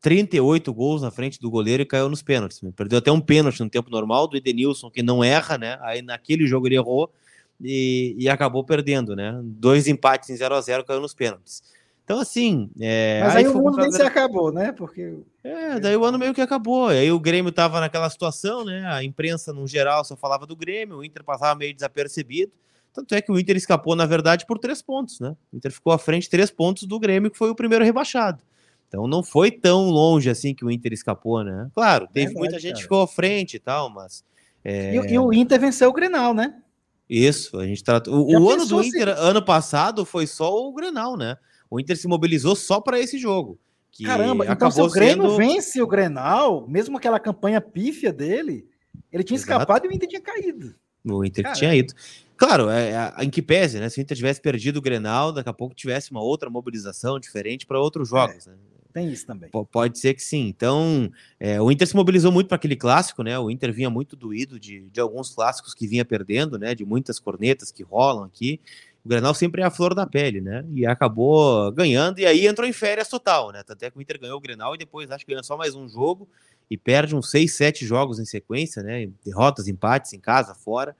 [0.00, 2.60] 38 gols na frente do goleiro e caiu nos pênaltis.
[2.74, 5.78] Perdeu até um pênalti no tempo normal do Edenilson, que não erra, né?
[5.82, 7.12] Aí naquele jogo ele errou
[7.60, 9.38] e, e acabou perdendo, né?
[9.42, 11.62] Dois empates em 0 a 0 caiu nos pênaltis.
[12.10, 12.68] Então, assim.
[12.80, 14.72] É, Mas aí, aí o mundo nem se acabou, né?
[14.72, 15.18] Porque.
[15.44, 16.88] É, daí o ano meio que acabou.
[16.88, 18.84] Aí o Grêmio tava naquela situação, né?
[18.86, 22.50] A imprensa, no geral, só falava do Grêmio, o Inter passava meio desapercebido.
[22.92, 25.36] Tanto é que o Inter escapou, na verdade, por três pontos, né?
[25.52, 28.42] O Inter ficou à frente três pontos do Grêmio, que foi o primeiro rebaixado.
[28.90, 31.70] Então não foi tão longe assim que o Inter escapou, né?
[31.72, 34.24] Claro, teve verdade, muita gente que ficou à frente e tal, mas.
[34.64, 34.96] É...
[34.96, 36.60] E, e, o Inter venceu o Grenal, né?
[37.08, 38.10] Isso, a gente trata.
[38.10, 39.22] O, o ano do Inter, se...
[39.22, 41.36] ano passado, foi só o Grenal, né?
[41.70, 43.60] O Inter se mobilizou só para esse jogo.
[44.04, 45.36] Caramba, então se o Grêmio sendo...
[45.36, 48.66] vence o Grenal, mesmo aquela campanha pífia dele,
[49.12, 49.52] ele tinha Exato.
[49.52, 50.74] escapado e o Inter tinha caído.
[51.04, 51.94] O Inter tinha ido.
[52.36, 53.88] Claro, é, é, em que pese, né?
[53.88, 57.66] Se o Inter tivesse perdido o Grenal, daqui a pouco tivesse uma outra mobilização diferente
[57.66, 58.48] para outros jogos.
[58.48, 58.50] É.
[58.50, 58.56] Né?
[58.92, 59.50] Tem isso também.
[59.50, 60.48] P pode ser que sim.
[60.48, 63.38] Então, é, o Inter se mobilizou muito para aquele clássico, né?
[63.38, 66.74] O Inter vinha muito doído de, de alguns clássicos que vinha perdendo, né?
[66.74, 68.60] De muitas cornetas que rolam aqui.
[69.04, 70.64] O Grenal sempre é a flor da pele, né?
[70.74, 73.62] E acabou ganhando, e aí entrou em férias total, né?
[73.62, 75.74] Tanto é que o Inter ganhou o Grenal e depois acho que ganhou só mais
[75.74, 76.28] um jogo
[76.70, 79.08] e perde uns seis, sete jogos em sequência, né?
[79.24, 80.94] Derrotas, empates em casa, fora.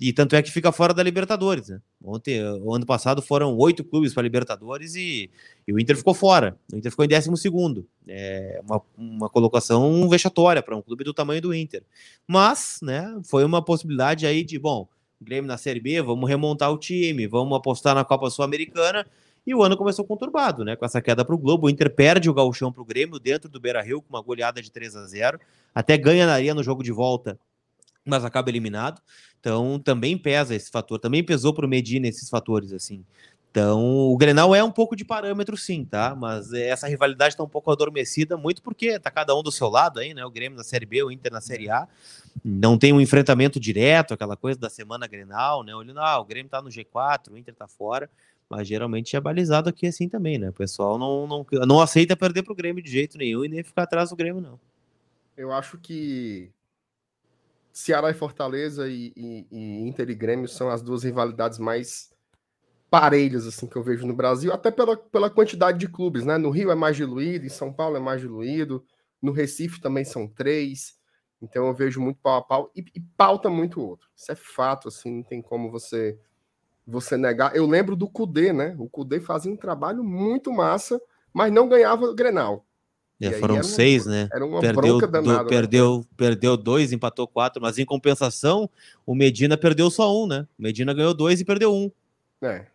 [0.00, 1.80] E tanto é que fica fora da Libertadores, né?
[2.02, 5.30] Ontem, o ano passado foram oito clubes para Libertadores e,
[5.66, 6.58] e, o Inter ficou fora.
[6.72, 7.86] O Inter ficou em décimo segundo.
[8.08, 11.84] É uma, uma colocação vexatória para um clube do tamanho do Inter.
[12.26, 14.88] Mas, né, foi uma possibilidade aí de, bom,
[15.20, 19.06] Grêmio na Série B, vamos remontar o time, vamos apostar na Copa Sul-Americana.
[19.46, 20.76] E o ano começou conturbado, né?
[20.76, 21.66] Com essa queda para o Globo.
[21.66, 24.62] O Inter perde o gauchão para o Grêmio dentro do Beira Rio com uma goleada
[24.62, 25.40] de 3 a 0
[25.74, 27.38] Até ganha na areia no jogo de volta
[28.04, 29.00] mas acaba eliminado.
[29.40, 33.04] Então também pesa esse fator, também pesou para o Medina esses fatores assim.
[33.50, 36.14] Então o Grenal é um pouco de parâmetro, sim, tá?
[36.14, 40.00] Mas essa rivalidade está um pouco adormecida, muito porque tá cada um do seu lado
[40.00, 40.24] aí, né?
[40.24, 41.86] O Grêmio na Série B, o Inter na Série A.
[42.42, 45.74] Não tem um enfrentamento direto, aquela coisa da semana Grenal, né?
[45.74, 48.08] Olhando, ah, o Grêmio tá no G4, o Inter tá fora.
[48.48, 50.48] Mas geralmente é balizado aqui assim também, né?
[50.48, 53.62] O pessoal não, não, não aceita perder para o Grêmio de jeito nenhum e nem
[53.62, 54.58] ficar atrás do Grêmio, não.
[55.36, 56.50] Eu acho que
[57.72, 62.12] Ceará e Fortaleza e, e, e, Inter e Grêmio são as duas rivalidades mais
[62.90, 66.36] parelhas assim que eu vejo no Brasil, até pela, pela quantidade de clubes, né?
[66.36, 68.84] No Rio é mais diluído, em São Paulo é mais diluído,
[69.20, 70.98] no Recife também são três,
[71.40, 74.08] então eu vejo muito pau a pau e, e pauta muito outro.
[74.14, 76.18] Isso é fato, assim, não tem como você
[76.86, 77.54] você negar.
[77.54, 78.74] Eu lembro do Cudê, né?
[78.78, 81.00] O Cudê fazia um trabalho muito massa,
[81.32, 82.66] mas não ganhava Grenal.
[83.28, 84.28] É, foram seis, né?
[84.32, 85.44] Era uma perdeu, danada, do, né?
[85.48, 86.04] perdeu, né?
[86.16, 88.68] perdeu dois, empatou quatro, mas em compensação,
[89.06, 90.46] o Medina perdeu só um, né?
[90.58, 91.90] O Medina ganhou dois e perdeu um.
[92.42, 92.66] É.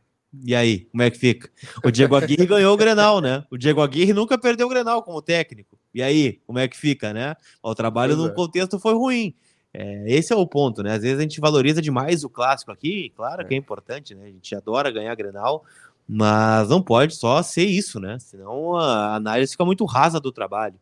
[0.43, 1.49] E aí, como é que fica?
[1.83, 3.43] O Diego Aguirre ganhou o Grenal, né?
[3.49, 5.77] O Diego Aguirre nunca perdeu o Grenal como técnico.
[5.93, 7.35] E aí, como é que fica, né?
[7.61, 8.35] O trabalho pois no é.
[8.35, 9.35] contexto foi ruim.
[9.73, 10.93] É, esse é o ponto, né?
[10.93, 13.45] Às vezes a gente valoriza demais o clássico aqui, claro é.
[13.45, 14.25] que é importante, né?
[14.25, 15.63] A gente adora ganhar Grenal,
[16.07, 18.17] mas não pode só ser isso, né?
[18.19, 20.75] Senão a análise fica muito rasa do trabalho.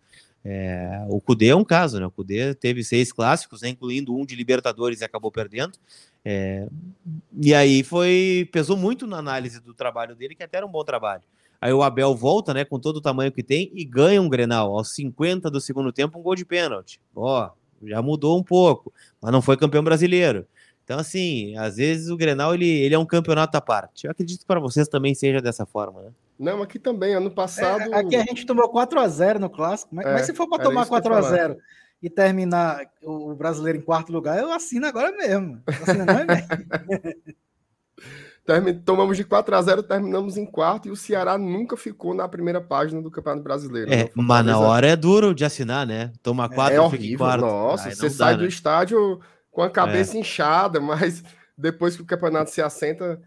[0.48, 2.06] É, o Cudê é um caso, né?
[2.06, 5.74] O Cudê teve seis clássicos, né, incluindo um de Libertadores e acabou perdendo.
[6.24, 6.68] É,
[7.42, 10.84] e aí foi pesou muito na análise do trabalho dele, que até era um bom
[10.84, 11.24] trabalho.
[11.60, 14.78] Aí o Abel volta, né, com todo o tamanho que tem e ganha um Grenal
[14.78, 17.00] aos 50 do segundo tempo, um gol de pênalti.
[17.16, 17.50] Ó,
[17.84, 20.46] já mudou um pouco, mas não foi campeão brasileiro.
[20.86, 24.06] Então, assim, às vezes o Grenal ele, ele é um campeonato à parte.
[24.06, 26.10] Eu acredito que para vocês também seja dessa forma, né?
[26.38, 27.92] Não, aqui também, ano passado.
[27.92, 30.86] É, aqui a gente tomou 4x0 no clássico, mas, é, mas se for para tomar
[30.86, 31.58] 4x0
[32.04, 35.60] e terminar o brasileiro em quarto lugar, eu assino agora mesmo.
[35.66, 36.26] Assino, não é
[38.86, 42.62] Tomamos de 4 a 0 terminamos em quarto e o Ceará nunca ficou na primeira
[42.62, 43.92] página do Campeonato Brasileiro.
[43.92, 46.12] É, mas na hora é duro de assinar, né?
[46.22, 48.50] Toma 4 é, é horrível, Nossa, Ai, você sai dá, do né?
[48.50, 49.20] estádio
[49.56, 50.20] com a cabeça é.
[50.20, 51.24] inchada, mas
[51.58, 53.22] depois que o campeonato se assenta,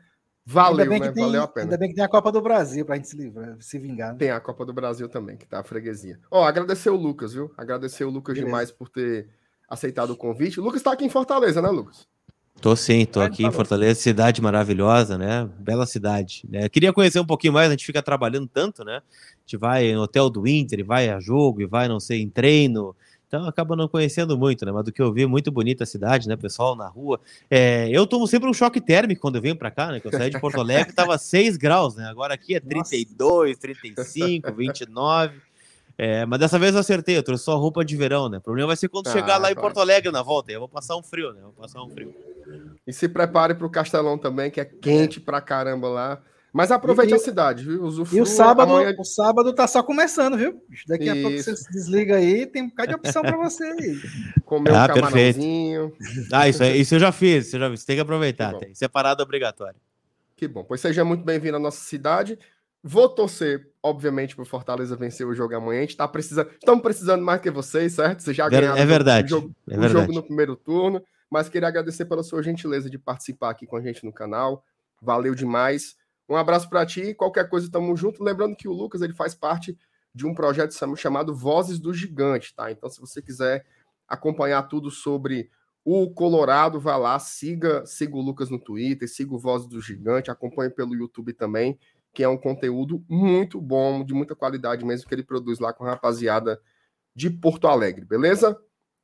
[0.44, 1.12] Valeu, né?
[1.12, 1.64] Tem, Valeu a pena.
[1.64, 4.12] Ainda bem que tem a Copa do Brasil pra gente se livrar, se vingar.
[4.12, 4.18] Né?
[4.18, 6.18] Tem a Copa do Brasil também, que tá a freguesia.
[6.30, 7.50] Ó, agradecer o Lucas, viu?
[7.56, 8.46] Agradecer o Lucas Beleza.
[8.46, 9.28] demais por ter
[9.68, 10.60] aceitado o convite.
[10.60, 12.06] O Lucas tá aqui em Fortaleza, né, Lucas?
[12.60, 15.48] Tô sim, tô aqui em Fortaleza, cidade maravilhosa, né?
[15.58, 16.42] Bela cidade.
[16.48, 16.68] Né?
[16.68, 18.96] Queria conhecer um pouquinho mais, a gente fica trabalhando tanto, né?
[18.96, 22.22] A gente vai no hotel do Inter, e vai a jogo, e vai, não sei,
[22.22, 22.96] em treino,
[23.28, 24.72] então acaba não conhecendo muito, né?
[24.72, 26.34] Mas do que eu vi, muito bonita a cidade, né?
[26.34, 27.20] Pessoal na rua.
[27.50, 30.00] É, eu tomo sempre um choque térmico quando eu venho para cá, né?
[30.00, 32.08] Que eu saí de Porto Alegre, tava 6 graus, né?
[32.08, 33.60] Agora aqui é 32, Nossa.
[33.60, 35.40] 35, 29.
[35.98, 38.38] É, mas dessa vez eu acertei, eu trouxe só roupa de verão, né?
[38.38, 40.50] O problema vai ser quando ah, chegar lá em Porto Alegre na volta.
[40.50, 41.40] Eu vou passar um frio, né?
[41.42, 42.14] vou passar um frio.
[42.86, 46.22] E se prepare para o Castelão também, que é quente pra caramba lá.
[46.58, 47.88] Mas aproveite e, a cidade, viu?
[48.10, 48.92] e o sábado, amanhã...
[48.98, 50.60] o sábado tá só começando, viu?
[50.88, 51.12] Daqui Isso.
[51.12, 53.96] a pouco você se desliga aí, tem um bocado de opção para você aí.
[54.44, 55.90] Comer ah, um camarãozinho.
[55.90, 56.28] Perfeito.
[56.32, 57.84] Ah, isso, é, isso eu já fiz, eu já fiz.
[57.84, 58.74] Tem que aproveitar, que tem.
[58.74, 59.76] Separado obrigatório.
[60.34, 60.64] Que bom.
[60.64, 62.36] Pois seja muito bem-vindo à nossa cidade.
[62.82, 65.78] Vou torcer, obviamente, para o Fortaleza vencer o jogo amanhã.
[65.78, 68.20] A gente tá precisando, estamos precisando mais que vocês, certo?
[68.20, 69.26] Vocês já ganharam é verdade.
[69.26, 69.92] O, jogo, é o verdade.
[69.92, 71.00] jogo no primeiro turno,
[71.30, 74.64] mas queria agradecer pela sua gentileza de participar aqui com a gente no canal.
[75.00, 75.96] Valeu demais.
[76.28, 78.22] Um abraço para ti, qualquer coisa tamo junto.
[78.22, 79.78] Lembrando que o Lucas ele faz parte
[80.14, 82.70] de um projeto chamado Vozes do Gigante, tá?
[82.70, 83.64] Então, se você quiser
[84.06, 85.50] acompanhar tudo sobre
[85.84, 90.30] o Colorado, vá lá, siga, siga o Lucas no Twitter, siga o Vozes do Gigante,
[90.30, 91.78] acompanhe pelo YouTube também,
[92.12, 95.84] que é um conteúdo muito bom, de muita qualidade mesmo, que ele produz lá com
[95.84, 96.60] a rapaziada
[97.14, 98.58] de Porto Alegre, beleza?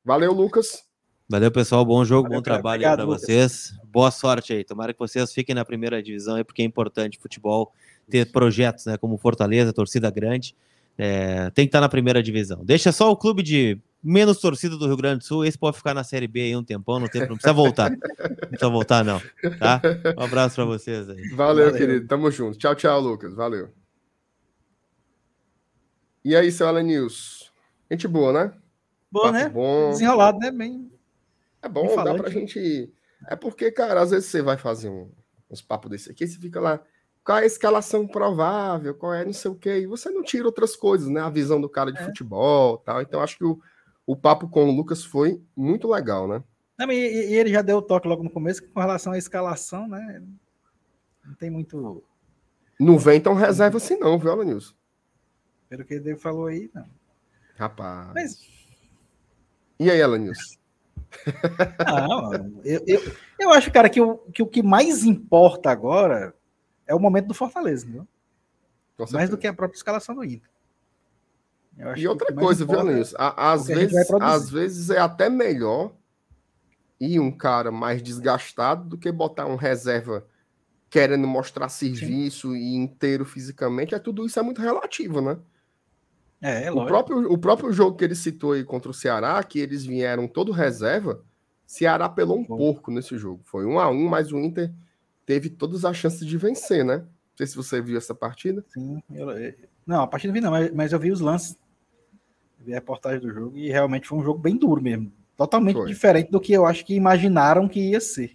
[0.05, 0.85] Valeu, Lucas.
[1.29, 1.85] Valeu, pessoal.
[1.85, 3.75] Bom jogo, Valeu, bom trabalho para vocês.
[3.91, 4.63] Boa sorte aí.
[4.63, 7.73] Tomara que vocês fiquem na primeira divisão aí, porque é importante futebol
[8.11, 8.99] ter projetos, né?
[8.99, 10.55] Como Fortaleza, torcida grande.
[10.99, 12.63] É, tem que estar na primeira divisão.
[12.63, 15.47] Deixa só o clube de menos torcida do Rio Grande do Sul.
[15.47, 17.91] Esse pode ficar na Série B aí um tempão, não, tem, não precisa voltar.
[17.91, 17.99] Não
[18.49, 19.19] precisa voltar, não.
[19.59, 19.81] Tá?
[20.19, 21.29] Um abraço para vocês aí.
[21.31, 22.07] Valeu, Valeu, querido.
[22.07, 22.59] Tamo junto.
[22.59, 23.35] Tchau, tchau, Lucas.
[23.35, 23.71] Valeu.
[26.23, 27.51] E aí, seu Alan News?
[27.91, 28.53] Gente boa, né?
[29.11, 29.49] Boa, Papo né?
[29.49, 29.91] Bom.
[29.91, 30.51] Desenrolado, né?
[30.51, 30.94] Bem
[31.65, 32.93] é bom, dá pra gente.
[33.29, 35.11] É porque, cara, às vezes você vai fazer um,
[35.51, 36.81] uns papos desse aqui, você fica lá.
[37.25, 38.95] Qual é a escalação provável?
[38.95, 39.79] Qual é não sei o quê?
[39.79, 41.23] E você não tira outras coisas, né?
[41.23, 42.05] A visão do cara de é.
[42.05, 43.01] futebol tal.
[43.01, 43.59] Então, acho que o,
[44.07, 46.45] o papo com o Lucas foi muito legal, né?
[46.79, 49.89] Não, e, e, ele já deu o toque logo no começo com relação à escalação,
[49.89, 50.23] né?
[51.25, 52.05] Não tem muito.
[52.79, 54.75] Não vem tão reserva assim, não, viu, Alanilson?
[55.69, 56.87] Pelo que ele falou aí, não.
[57.57, 58.11] Rapaz.
[58.13, 58.41] Mas...
[59.79, 60.59] E aí, Alanilson?
[61.87, 62.33] Não,
[62.65, 66.35] eu, eu, eu, acho, cara, que o, que o que mais importa agora
[66.87, 68.07] é o momento do Fortaleza, entendeu?
[69.13, 70.51] Mais do que a própria escalação do Inter.
[71.97, 73.17] E outra coisa, viu, Alenilson?
[73.19, 75.93] Às vezes, às vezes é até melhor
[77.01, 80.25] ir um cara mais desgastado do que botar um reserva
[80.89, 82.57] querendo mostrar serviço Sim.
[82.57, 83.95] e inteiro fisicamente.
[83.95, 85.37] É tudo isso é muito relativo, né?
[86.45, 89.59] É, é o, próprio, o próprio jogo que ele citou aí contra o Ceará, que
[89.59, 91.25] eles vieram todo reserva,
[91.67, 92.59] Ceará pelou um Bom.
[92.59, 93.41] porco nesse jogo.
[93.45, 94.71] Foi um a um, mas o Inter
[95.25, 96.99] teve todas as chances de vencer, né?
[96.99, 98.63] Não sei se você viu essa partida.
[98.69, 99.27] Sim, eu,
[99.87, 101.57] não, a partida não vi não, mas, mas eu vi os lances,
[102.61, 105.11] vi a reportagem do jogo e realmente foi um jogo bem duro mesmo.
[105.39, 105.89] Totalmente foi.
[105.89, 108.31] diferente do que eu acho que imaginaram que ia ser.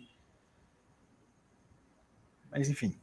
[2.50, 3.00] Mas enfim.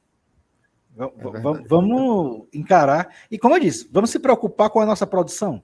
[0.98, 3.14] É vamos encarar.
[3.30, 5.62] E como eu disse, vamos se preocupar com a nossa produção.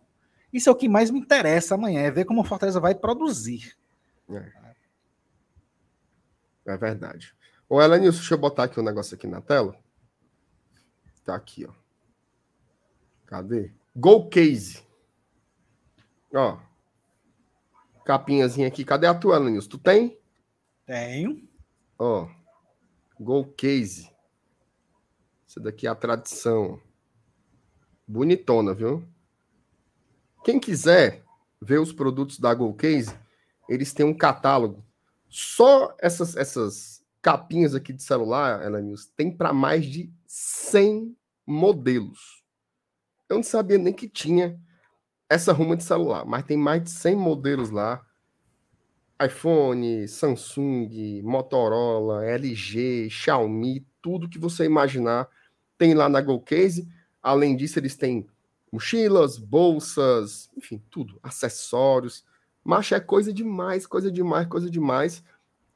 [0.52, 3.74] Isso é o que mais me interessa amanhã, é ver como a Fortaleza vai produzir.
[4.28, 4.52] É,
[6.66, 7.34] é verdade.
[7.66, 9.74] Ô, Elenilson, deixa eu botar aqui um negócio aqui na tela.
[11.24, 11.72] Tá aqui, ó.
[13.24, 13.72] Cadê?
[13.96, 14.82] Go Case.
[16.34, 16.58] Ó.
[18.04, 18.84] Capinhazinha aqui.
[18.84, 19.70] Cadê a tua, Elenilson?
[19.70, 20.18] Tu tem?
[20.84, 21.48] Tenho.
[21.98, 22.28] Ó.
[23.18, 24.11] Go Case.
[25.53, 26.80] Essa daqui é a tradição.
[28.09, 29.07] Bonitona, viu?
[30.42, 31.22] Quem quiser
[31.61, 33.14] ver os produtos da Go Case,
[33.68, 34.82] eles têm um catálogo.
[35.28, 41.14] Só essas, essas capinhas aqui de celular, Elanius, tem para mais de 100
[41.46, 42.42] modelos.
[43.28, 44.59] Eu não sabia nem que tinha
[45.28, 48.03] essa ruma de celular, mas tem mais de 100 modelos lá.
[49.22, 55.28] iPhone, Samsung, Motorola, LG, Xiaomi, tudo que você imaginar
[55.82, 56.88] tem lá na GoCase.
[57.20, 58.24] Além disso, eles têm
[58.70, 62.24] mochilas, bolsas, enfim, tudo, acessórios.
[62.62, 65.24] Mas é coisa demais, coisa demais, coisa demais.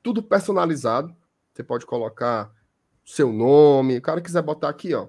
[0.05, 1.13] Tudo personalizado.
[1.53, 2.55] Você pode colocar
[3.05, 3.99] seu nome.
[3.99, 5.09] O cara quiser botar aqui, ó.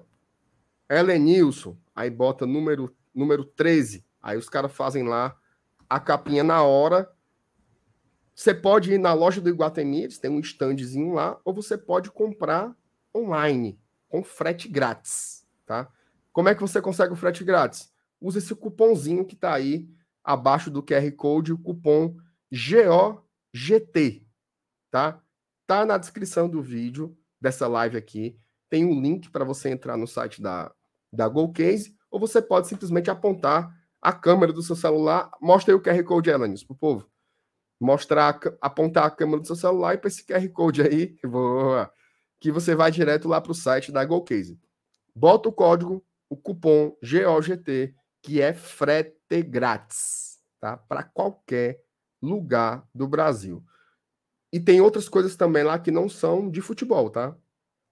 [0.90, 4.04] Helenilson, aí bota número, número 13.
[4.20, 5.36] Aí os caras fazem lá
[5.88, 7.08] a capinha na hora.
[8.34, 12.10] Você pode ir na loja do Iguatemi, eles têm um standzinho lá, ou você pode
[12.10, 12.74] comprar
[13.14, 13.78] online,
[14.08, 15.88] com frete grátis, tá?
[16.32, 17.92] Como é que você consegue o frete grátis?
[18.20, 19.88] Usa esse cupomzinho que está aí
[20.24, 22.16] abaixo do QR Code, o cupom
[22.50, 24.26] GOGT,
[24.90, 25.20] tá?
[25.66, 28.38] Tá na descrição do vídeo dessa live aqui.
[28.68, 30.72] Tem um link para você entrar no site da,
[31.12, 35.30] da GoCase, ou você pode simplesmente apontar a câmera do seu celular.
[35.40, 37.10] Mostra aí o QR Code, Elanis, pro povo.
[37.80, 41.92] Mostrar, apontar a câmera do seu celular e para esse QR Code aí, boa,
[42.40, 44.58] que você vai direto lá para o site da GoCase.
[45.14, 50.76] Bota o código, o cupom GOGT, que é frete grátis, tá?
[50.76, 51.80] Para qualquer
[52.22, 53.64] lugar do Brasil.
[54.52, 57.36] E tem outras coisas também lá que não são de futebol, tá?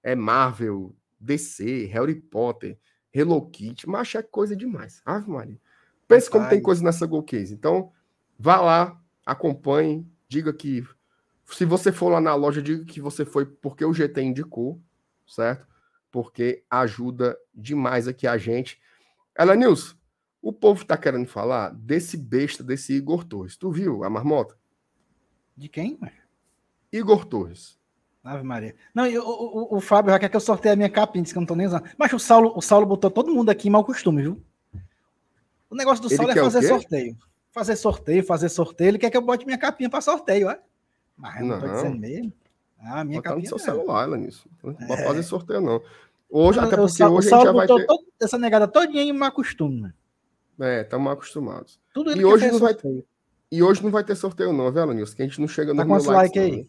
[0.02, 2.78] É Marvel, DC, Harry Potter,
[3.12, 5.00] Hello Kitty, mas é coisa demais.
[5.04, 5.60] Ave Maria.
[6.06, 7.52] Pense como tem coisa nessa Go Case.
[7.52, 7.92] Então,
[8.38, 10.84] vá lá, acompanhe, diga que
[11.48, 14.80] se você for lá na loja, diga que você foi porque o GT indicou,
[15.26, 15.66] certo?
[16.10, 18.80] Porque ajuda demais aqui a gente.
[19.34, 19.96] Ela News,
[20.42, 23.56] o povo tá querendo falar desse besta, desse Igor Torres.
[23.56, 24.56] Tu viu a marmota?
[25.56, 25.98] De quem?
[26.92, 27.78] Igor Torres.
[28.22, 28.74] Ave Maria.
[28.92, 31.38] Não, eu, o, o, Fábio já quer que eu sorteie a minha capinha, disse que
[31.38, 31.88] eu não tô nem usando.
[31.96, 34.44] Mas o Saulo, o Saulo botou todo mundo aqui em mau costume, viu?
[35.70, 37.16] O negócio do Ele Saulo é fazer sorteio.
[37.52, 38.88] Fazer sorteio, fazer sorteio.
[38.88, 40.60] Ele quer que eu bote minha capinha para sorteio, é?
[41.16, 42.32] Mas eu não, não tô dizendo mesmo.
[42.78, 43.50] Ah, minha Botar capinha.
[43.50, 44.48] no seu celular, ela nisso.
[44.62, 45.04] Não pode é.
[45.04, 45.82] fazer sorteio, não.
[46.28, 47.86] Hoje, até porque o hoje a gente já vai ter...
[48.20, 49.92] essa negada todinha em mau costume.
[50.60, 51.80] É, estamos acostumados.
[51.92, 53.04] Tudo e hoje não vai ter.
[53.50, 55.14] E hoje não vai ter sorteio, não, velho, Nilson?
[55.14, 56.68] Que a gente não chega no tá com like aí.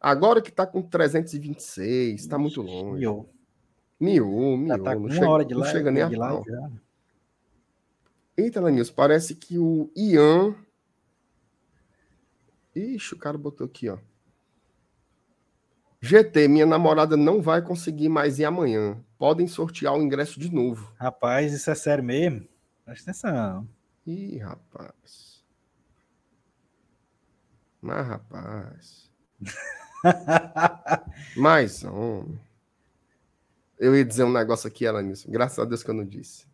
[0.00, 3.00] Agora que tá com 326, tá muito longe.
[3.00, 3.28] Mil.
[3.98, 4.82] Mil, mil.
[4.82, 6.44] Tá não, chega, hora de não chega nem a pau.
[8.36, 10.54] Eita, Lanils, parece que o Ian.
[12.74, 13.98] Ixi, o cara botou aqui, ó.
[16.00, 19.02] GT, minha namorada não vai conseguir mais ir amanhã.
[19.16, 20.92] Podem sortear o ingresso de novo.
[20.96, 22.46] Rapaz, isso é sério mesmo?
[22.84, 23.66] Presta atenção.
[24.06, 25.42] Ih, rapaz.
[27.80, 29.10] Mas, rapaz.
[31.36, 32.38] Mais homem.
[33.78, 35.24] Eu ia dizer um negócio aqui, Alanis.
[35.24, 36.46] Graças a Deus que eu não disse.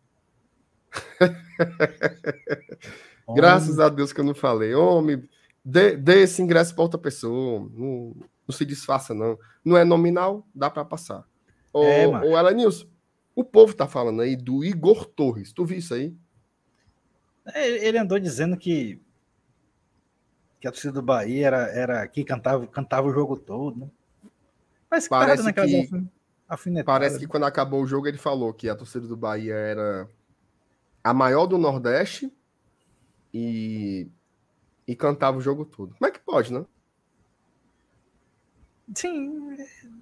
[3.35, 4.73] Graças a Deus que eu não falei.
[4.73, 5.29] Homem,
[5.63, 7.69] dê, dê esse ingresso para outra pessoa.
[7.73, 8.15] Não,
[8.47, 9.37] não, se disfarça, não.
[9.63, 11.25] Não é nominal, dá para passar.
[11.73, 12.87] Ô, é, ô Elenilson,
[13.35, 15.53] o povo tá falando aí do Igor Torres.
[15.53, 16.13] Tu viu isso aí?
[17.53, 19.01] É, ele andou dizendo que
[20.59, 23.89] que a torcida do Bahia era, era que cantava, cantava o jogo todo, né?
[24.91, 29.17] Mas parece que, parece que quando acabou o jogo ele falou que a torcida do
[29.17, 30.07] Bahia era
[31.03, 32.31] a maior do Nordeste
[33.33, 34.07] e,
[34.91, 35.95] e cantava o jogo todo.
[35.95, 36.65] Como é que pode, né?
[38.93, 39.55] Sim,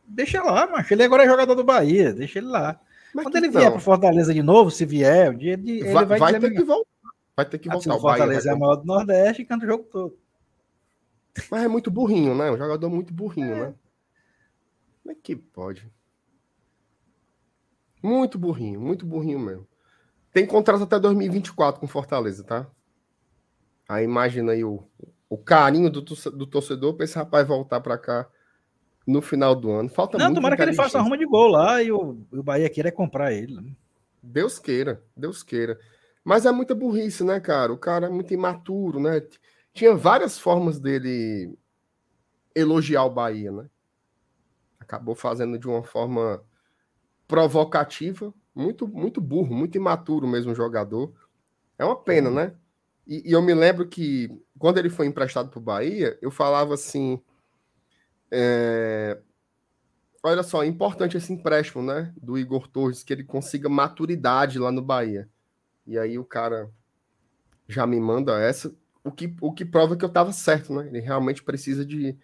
[0.07, 0.91] deixa lá, macho.
[0.93, 2.79] Ele agora é jogador do Bahia, deixa ele lá.
[3.13, 6.39] Mas Quando ele vier para Fortaleza de novo, se vier, ele, ele vai, vai, vai
[6.39, 6.89] ter que voltar.
[7.35, 7.95] Vai ter que voltar.
[7.95, 10.17] o Fortaleza é a maior do Nordeste e canta o jogo todo.
[11.51, 12.51] Mas é muito burrinho, né?
[12.51, 13.59] Um jogador muito burrinho, é.
[13.67, 13.73] né?
[15.03, 15.87] Como é que pode?
[18.01, 19.67] Muito burrinho, muito burrinho mesmo.
[20.33, 22.67] Tem contrato até 2024 com Fortaleza, tá?
[23.89, 24.83] Aí imagina aí o,
[25.27, 28.29] o carinho do, do torcedor para esse rapaz voltar para cá
[29.05, 29.89] no final do ano.
[29.89, 32.91] Falta Não, tomara que ele faça uma de gol lá e o, o Bahia queira
[32.91, 33.59] comprar ele.
[33.59, 33.71] Né?
[34.21, 35.79] Deus queira, Deus queira.
[36.23, 37.73] Mas é muita burrice, né, cara?
[37.73, 39.23] O cara é muito imaturo, né?
[39.73, 41.57] Tinha várias formas dele
[42.53, 43.67] elogiar o Bahia, né?
[44.79, 46.43] Acabou fazendo de uma forma
[47.27, 51.11] provocativa, muito, muito burro, muito imaturo mesmo jogador.
[51.75, 52.53] É uma pena, né?
[53.09, 54.29] E, e eu me lembro que
[54.59, 57.19] quando ele foi emprestado para o Bahia, eu falava assim:
[58.31, 59.19] é...
[60.21, 62.13] olha só, é importante esse empréstimo, né?
[62.15, 65.27] Do Igor Torres, que ele consiga maturidade lá no Bahia.
[65.87, 66.69] E aí o cara
[67.67, 68.71] já me manda essa
[69.03, 70.87] o que, o que prova que eu estava certo, né?
[70.87, 72.15] Ele realmente precisa de,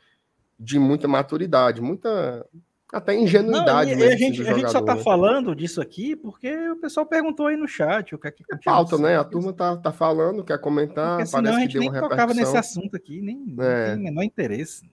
[0.60, 2.46] de muita maturidade, muita
[2.92, 3.92] até ingenuidade.
[3.92, 5.04] Não, mesmo, a, gente, a gente só está né?
[5.04, 8.58] falando disso aqui porque o pessoal perguntou aí no chat o que é que é
[8.64, 9.18] pauta, né?
[9.18, 12.10] A turma tá, tá falando, quer comentar, porque parece a gente que deu nem uma
[12.10, 13.94] tocava nesse assunto aqui, nem, é.
[13.94, 14.90] tem menor interesse.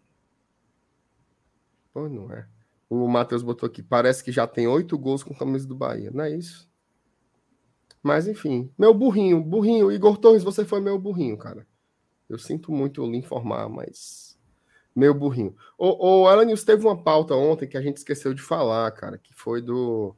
[1.92, 2.46] Pô, não é.
[2.88, 6.24] O Matheus botou aqui, parece que já tem oito gols com camisa do Bahia, não
[6.24, 6.70] é isso?
[8.02, 11.66] Mas enfim, meu burrinho, burrinho, Igor Torres, você foi meu burrinho, cara.
[12.28, 14.31] Eu sinto muito lhe informar, mas
[14.94, 15.56] meio burrinho.
[15.78, 19.18] O, o Alan News teve uma pauta ontem que a gente esqueceu de falar, cara,
[19.18, 20.14] que foi do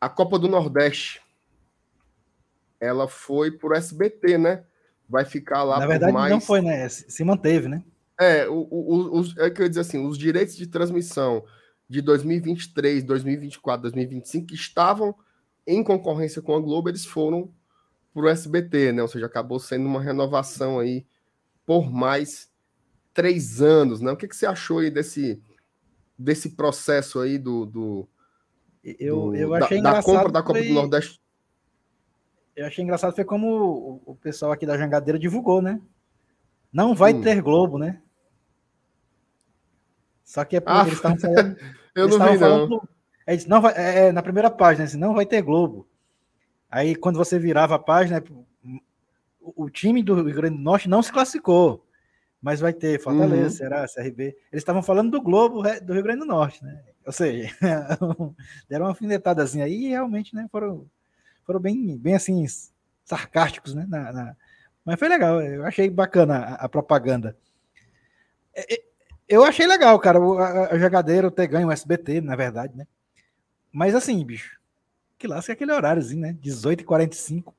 [0.00, 1.22] a Copa do Nordeste.
[2.80, 4.64] Ela foi por SBT, né?
[5.08, 6.32] Vai ficar lá Na verdade, mais...
[6.32, 6.88] não foi, né?
[6.88, 7.84] Se manteve, né?
[8.18, 11.44] É, o, o, os, é que eu ia dizer assim, os direitos de transmissão
[11.88, 15.14] de 2023, 2024, 2025 que estavam
[15.66, 17.52] em concorrência com a Globo, eles foram
[18.12, 19.02] para o SBT, né?
[19.02, 21.06] Ou seja, acabou sendo uma renovação aí
[21.64, 22.51] por mais
[23.12, 24.10] três anos, né?
[24.12, 25.42] O que, que você achou aí desse,
[26.18, 28.08] desse processo aí do, do,
[28.82, 30.12] eu, eu achei da, engraçado.
[30.14, 30.68] da compra da Copa foi...
[30.68, 31.20] do Nordeste?
[32.54, 35.80] Eu achei engraçado foi como o, pessoal aqui da Jangadeira divulgou, né?
[36.72, 37.22] Não vai Hum.
[37.22, 38.02] ter Globo, né?
[40.24, 41.56] Só que é porque Ah, eles estavam falando.
[41.94, 42.88] Eu não vi, falando não.
[43.26, 45.86] é, não vai, é, é, na primeira página, assim, não vai ter Globo.
[46.70, 48.22] Aí, quando você virava a página,
[49.40, 51.86] o, o time do Rio Grande do Norte não se classificou,
[52.42, 53.50] mas vai ter Fortaleza, Uhum.
[53.50, 54.24] Ceará, CRB.
[54.50, 56.82] Eles estavam falando do Globo do Rio Grande do Norte, né?
[57.06, 57.48] Ou seja,
[58.68, 60.86] deram uma alfinetadazinha aí e realmente, né, foram,
[61.46, 62.44] foram bem, bem assim,
[63.04, 63.86] sarcásticos, né?
[63.88, 64.36] na- na-
[64.84, 67.36] Mas foi legal, eu achei bacana a, a propaganda.
[68.54, 68.82] É, é,
[69.28, 72.86] Eu achei legal, cara, o- a, a jogadeira ter ganho o SBT, na verdade, né?
[73.72, 74.58] Mas assim, bicho,
[75.18, 76.36] que lasca aquele horáriozinho, né?
[76.42, 77.54] 18h45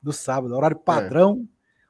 [0.00, 1.46] do sábado, horário padrão,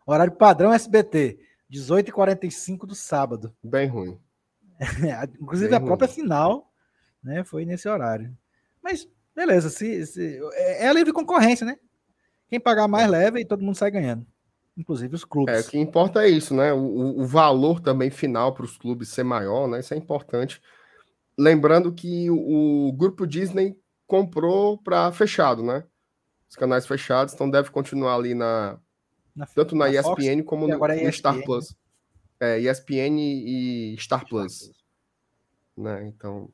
[0.07, 1.39] horário padrão SBT,
[1.71, 3.55] 18h45 do sábado.
[3.63, 4.19] Bem ruim.
[5.41, 6.15] Inclusive Bem a própria ruim.
[6.15, 6.73] final,
[7.23, 8.37] né, foi nesse horário.
[8.83, 11.77] Mas beleza, se, se- é, é a livre concorrência, né?
[12.49, 14.27] Quem pagar mais leva e todo mundo sai ganhando.
[14.77, 15.55] Inclusive os clubes.
[15.55, 16.73] É, o que importa é isso, né?
[16.73, 19.81] O, o- o valor também final para os clubes ser maior, né?
[19.81, 20.63] Isso é importante.
[21.37, 25.85] Lembrando que o, o grupo Disney comprou para fechado, né?
[26.49, 28.79] Os canais fechados, então deve continuar ali na
[29.39, 31.77] Na- tanto na, Fox, ESPN como e no, é no Star ESPN, Plus.
[32.41, 34.71] É, ESPN e Star Plus,
[35.77, 36.07] né?
[36.09, 36.51] Então,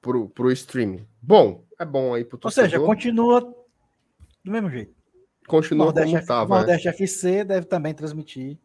[0.00, 1.06] pro, pro streaming.
[1.20, 2.86] Bom, é bom aí pro Ou seja, torcedor.
[2.86, 3.40] continua
[4.44, 4.94] do mesmo jeito.
[5.46, 6.54] continua Nordeste, como estava.
[6.54, 6.58] é.
[6.58, 8.58] Nordeste FC deve também transmitir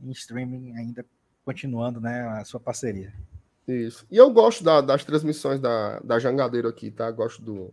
[0.00, 1.04] em streaming ainda
[1.44, 3.12] continuando, né, a sua parceria.
[3.66, 4.06] Isso.
[4.10, 7.10] E eu gosto da- das transmissões da, da Jangadeiro aqui, tá?
[7.10, 7.72] Gosto do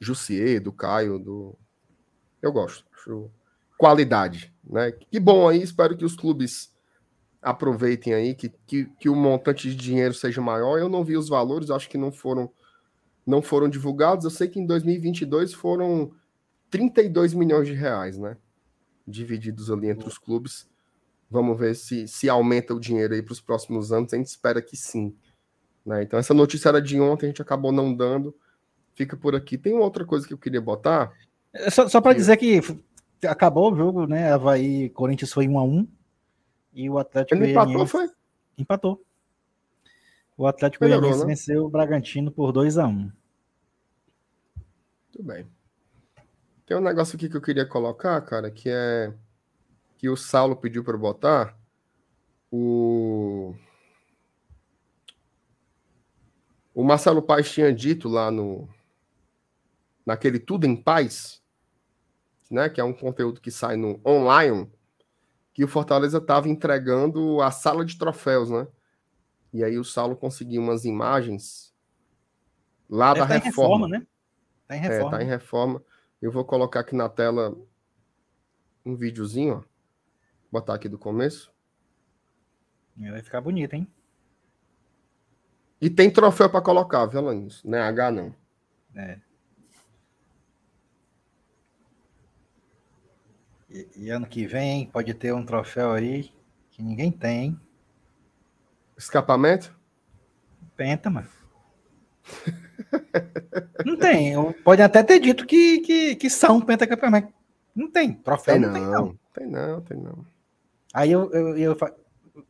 [0.00, 1.56] Jussier, do Caio, do.
[2.40, 2.84] Eu gosto.
[2.92, 3.30] Acho
[3.78, 4.92] qualidade, né?
[4.92, 6.72] Que bom aí, espero que os clubes
[7.40, 10.78] aproveitem aí, que, que, que o montante de dinheiro seja maior.
[10.78, 12.50] Eu não vi os valores, acho que não foram
[13.26, 14.24] não foram divulgados.
[14.24, 16.12] Eu sei que em 2022 foram
[16.70, 18.36] 32 milhões de reais, né?
[19.06, 20.68] Divididos ali entre os clubes.
[21.30, 24.12] Vamos ver se, se aumenta o dinheiro aí para os próximos anos.
[24.12, 25.14] A gente espera que sim.
[25.86, 26.02] Né?
[26.02, 28.34] Então, essa notícia era de ontem, a gente acabou não dando.
[28.94, 29.56] Fica por aqui.
[29.56, 31.12] Tem outra coisa que eu queria botar.
[31.52, 32.60] É Só, só para dizer que
[33.26, 34.32] acabou o jogo, né?
[34.32, 35.88] Havaí Corinthians foi 1 a 1
[36.74, 38.10] e o Atlético Ele empatou, Goianiense foi?
[38.58, 39.04] empatou.
[40.36, 41.34] O Atlético Melhorou, Goianiense né?
[41.34, 43.12] venceu o Bragantino por 2 a 1
[45.12, 45.46] Tudo bem.
[46.64, 49.12] Tem um negócio aqui que eu queria colocar, cara, que é
[49.98, 51.56] que o Saulo pediu para botar.
[52.50, 53.54] O
[56.74, 58.68] o Marcelo Paes tinha dito lá no
[60.04, 61.41] naquele Tudo em Paz,
[62.52, 64.70] né, que é um conteúdo que sai no online,
[65.54, 68.66] que o Fortaleza estava entregando a sala de troféus, né?
[69.52, 71.74] E aí o Saulo conseguiu umas imagens
[72.88, 73.86] lá Deve da tá em reforma.
[73.86, 74.06] reforma, né?
[74.66, 75.10] Tá em É, reforma.
[75.10, 75.84] tá em reforma.
[76.20, 77.54] Eu vou colocar aqui na tela
[78.84, 79.72] um videozinho, ó.
[80.50, 81.52] Botar aqui do começo.
[82.96, 83.86] Vai ficar bonito, hein?
[85.80, 87.62] E tem troféu para colocar, viu, Alanis?
[87.64, 88.34] Não é H, não.
[88.94, 89.18] É.
[93.72, 96.30] E, e ano que vem pode ter um troféu aí
[96.70, 97.60] que ninguém tem, hein?
[98.96, 99.74] Escapamento?
[100.76, 101.28] Penta, mano.
[103.84, 104.34] Não tem.
[104.62, 107.32] Pode até ter dito que, que, que são pentacampeonato.
[107.74, 108.12] Não tem.
[108.14, 108.90] Troféu Tem não, tem, não.
[108.92, 109.18] não.
[109.32, 110.26] Tem não, tem não.
[110.92, 111.94] Aí eu, eu, eu fa-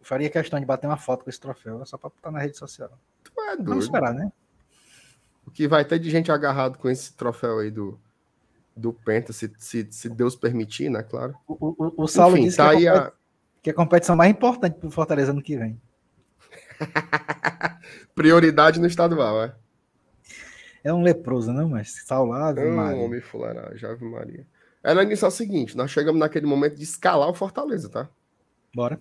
[0.03, 2.91] faria questão de bater uma foto com esse troféu, só pra botar na rede social.
[3.23, 3.83] Tu é Vamos doido.
[3.83, 4.33] esperar, né?
[5.47, 7.99] O que vai ter de gente agarrado com esse troféu aí do,
[8.77, 11.03] do Penta, se, se, se Deus permitir, né?
[11.03, 11.35] Claro.
[11.47, 13.13] O, o, o Saulo Enfim, disse tá que, é a, a
[13.63, 15.81] que é a competição mais importante pro Fortaleza ano que vem.
[18.15, 19.55] prioridade no estadual, é.
[20.85, 21.69] É um leproso, não?
[21.69, 23.03] Mas Saulo, Ave Hum, Maria.
[23.03, 24.47] homem fuleiragem, Ave Maria.
[24.83, 28.09] Ela é o seguinte, nós chegamos naquele momento de escalar o Fortaleza, tá?
[28.75, 29.01] Bora.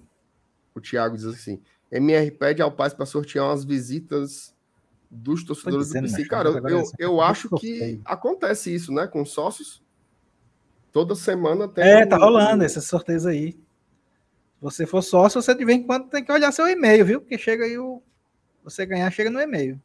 [0.76, 1.60] O Thiago diz assim:
[1.92, 4.54] MR pede ao Paz para sortear umas visitas
[5.14, 6.28] dos torcedores dizendo, do PC.
[6.30, 9.06] Cara, eu, agora eu, essa- eu acho que acontece isso, né?
[9.08, 9.84] Com sócios.
[10.92, 11.84] Toda semana tem.
[11.84, 13.52] É, tá um- rolando esses sorteios aí.
[13.52, 13.58] Se
[14.62, 17.20] você for sócio, você de vez em quando tem que olhar seu e-mail, viu?
[17.22, 18.02] Porque chega aí o.
[18.64, 19.82] Você ganhar, chega no e-mail.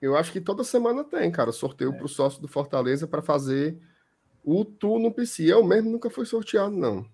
[0.00, 1.96] Eu acho que toda semana tem, cara, sorteio É.
[1.96, 3.76] para o sócio do Fortaleza para fazer
[4.44, 5.44] o Tu no PC.
[5.52, 7.04] Eu mesmo nunca fui sorteado, não.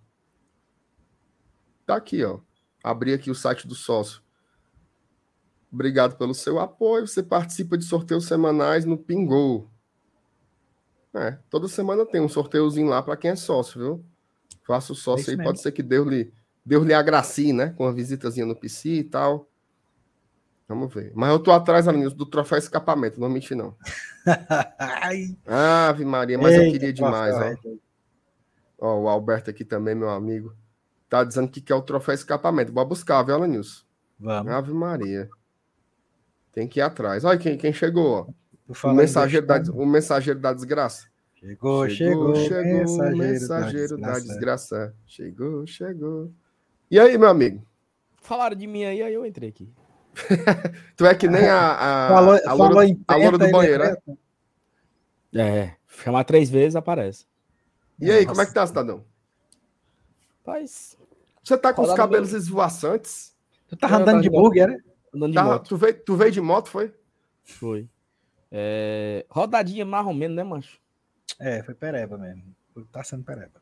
[1.87, 2.39] Tá aqui, ó.
[2.85, 4.21] Abri aqui o site do sócio.
[5.73, 7.07] Obrigado pelo seu apoio.
[7.07, 9.71] Você participa de sorteios semanais no Pingou.
[11.15, 14.05] É, toda semana tem um sorteiozinho lá para quem é sócio, viu?
[14.67, 15.51] Faça o sócio é aí, mesmo.
[15.51, 16.33] pode ser que Deus lhe,
[16.65, 17.71] Deus lhe agracie, né?
[17.71, 19.49] Com uma visitazinha no PC e tal.
[20.69, 21.13] Vamos ver.
[21.15, 23.77] Mas eu tô atrás, Alinhos, do troféu escapamento, não mente não.
[25.47, 27.77] Ave Maria, mas Eita, eu queria demais, ó.
[28.79, 29.01] ó.
[29.01, 30.55] O Alberto aqui também, meu amigo.
[31.11, 32.73] Tá dizendo que quer o troféu escapamento.
[32.73, 33.87] Bora buscar, viu, Alanils?
[34.19, 34.51] Vamos.
[34.51, 35.29] Ave Maria.
[36.53, 37.25] Tem que ir atrás.
[37.25, 38.43] Olha quem, quem chegou, ó.
[38.89, 41.07] O mensageiro, da, o mensageiro da desgraça.
[41.35, 44.19] Chegou, chegou, chegou, mensageiro, mensageiro da, desgraça.
[44.19, 44.95] da desgraça.
[45.07, 46.31] Chegou, chegou.
[46.91, 47.67] E aí, meu amigo?
[48.21, 49.69] Falaram de mim aí, aí eu entrei aqui.
[50.97, 53.97] tu é que nem a, a, falou, a, loura, falou a loura do banheiro, né?
[55.35, 57.27] É, chamar três vezes aparece.
[57.99, 58.27] E aí, Nossa.
[58.29, 59.05] como é que tá, cidadão?
[60.45, 60.97] Paz.
[61.43, 62.39] Você tá com os cabelos meu...
[62.39, 63.35] esvoaçantes?
[63.69, 64.79] Tu tá andando de burger, né?
[65.15, 65.69] Andando de tá, moto.
[65.69, 66.95] Tu veio, tu veio de moto, foi?
[67.45, 67.89] Foi.
[68.51, 69.27] É...
[69.29, 70.79] Rodadinha mais ou menos, né, mancho?
[71.39, 72.43] É, foi pereba mesmo.
[72.91, 73.61] Tá sendo pereba.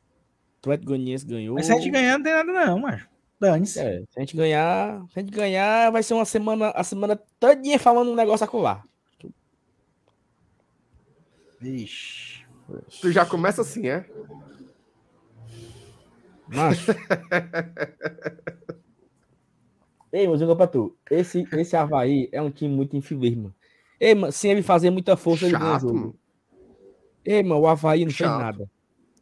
[0.59, 1.55] Atlético Goianiense ganhou.
[1.55, 3.09] Mas se a gente ganhar, não tem nada não, macho.
[3.41, 3.81] Dane-se.
[3.81, 7.17] É, se a gente ganhar, se a gente ganhar, vai ser uma semana, a semana
[7.39, 8.85] todinha falando um negócio acular.
[11.59, 12.45] Vixe.
[13.01, 14.07] Tu já começa assim, é?
[16.49, 16.93] Macho.
[20.13, 20.97] Ei, mas eu pra tu.
[21.11, 23.55] Esse, esse Havaí é um time muito infeliz, mano.
[23.99, 26.17] Ei, mano, sem ele fazer muita força, Chato, ele ganha jogo.
[27.25, 28.29] Ei, mano, o Havaí não Chato.
[28.29, 28.71] fez nada.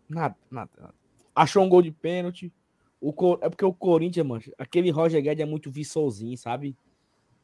[0.08, 0.94] Nada, nada, nada.
[1.34, 2.52] Achou um gol de pênalti.
[3.00, 3.38] O Cor...
[3.42, 6.76] É porque o Corinthians, mano, aquele Roger Guedes é muito viçosinho, sabe?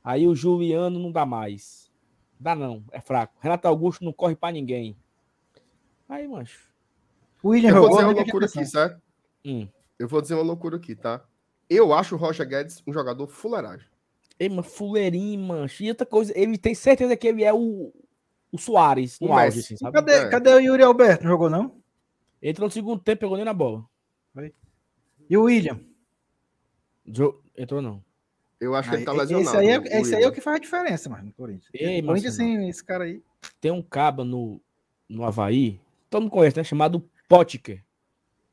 [0.03, 1.91] Aí o Juliano não dá mais.
[2.39, 3.35] Dá não, é fraco.
[3.41, 4.97] Renato Augusto não corre para ninguém.
[6.09, 6.61] Aí, macho.
[7.43, 9.03] O William Eu vou dizer uma loucura aqui, certo?
[9.45, 9.69] Hum.
[9.99, 11.25] Eu vou dizer uma loucura aqui, tá?
[11.69, 13.87] Eu acho o Roger Guedes um jogador fuleiragem.
[14.39, 15.83] Ei, mano, fuleirinho, mancho.
[15.83, 17.93] E outra coisa, ele tem certeza que ele é o,
[18.51, 19.93] o Soares no auge, assim, sabe?
[19.93, 20.29] Cadê, é.
[20.29, 21.23] cadê o Yuri Alberto?
[21.23, 21.81] Não jogou, não?
[22.43, 23.85] Entrou no segundo tempo, pegou nem na bola.
[25.29, 25.81] E o William?
[27.07, 27.41] Jo...
[27.57, 28.05] Entrou não.
[28.61, 29.49] Eu acho que ele tá lesionado.
[29.49, 31.71] Esse aí é, esse aí é o que faz a diferença, mano, no Corinthians.
[31.73, 33.23] Ei, o Corinthians, assim, esse cara aí.
[33.61, 34.61] Tem um caba no,
[35.09, 36.65] no Havaí, todo mundo conhece, né?
[36.65, 37.85] Chamado Potker.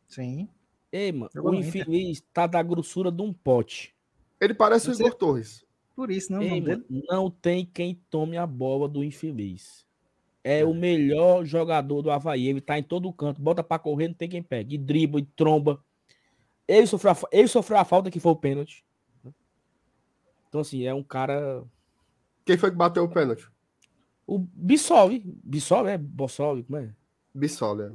[0.07, 0.47] Sim.
[0.91, 3.95] Ei, mano, o infeliz tá da grossura de um pote.
[4.39, 5.65] Ele parece o Igor Torres.
[5.95, 6.41] Por isso, não.
[6.41, 9.85] Ei, mano, não tem quem tome a bola do infeliz.
[10.43, 12.47] É, é, o melhor jogador do Havaí.
[12.47, 13.41] Ele tá em todo canto.
[13.41, 14.75] Bota pra correr, não tem quem pegue.
[14.75, 15.83] E dribla, e tromba.
[16.67, 18.83] Ele sofreu, a, ele sofreu a falta que foi o pênalti.
[20.49, 21.63] Então, assim, é um cara.
[22.45, 23.47] Quem foi que bateu o pênalti?
[24.25, 25.09] O Bissol.
[25.23, 25.97] Bissol, é?
[25.97, 26.93] Bossol, como é?
[27.33, 27.91] Bissol, é.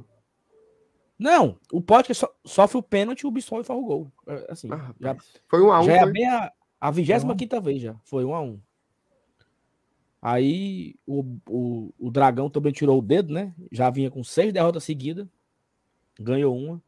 [1.17, 4.11] Não, o Pote so, sofre o pênalti e o Bissol faz o gol.
[4.27, 5.15] É, assim, ah, já,
[5.47, 5.83] foi um a um.
[5.83, 6.09] Já foi?
[6.09, 7.95] é bem a, a 25 vez já.
[8.03, 8.59] Foi um a um.
[10.21, 13.53] Aí o, o, o Dragão também tirou o dedo, né?
[13.71, 15.27] Já vinha com seis derrotas seguidas.
[16.19, 16.81] Ganhou uma.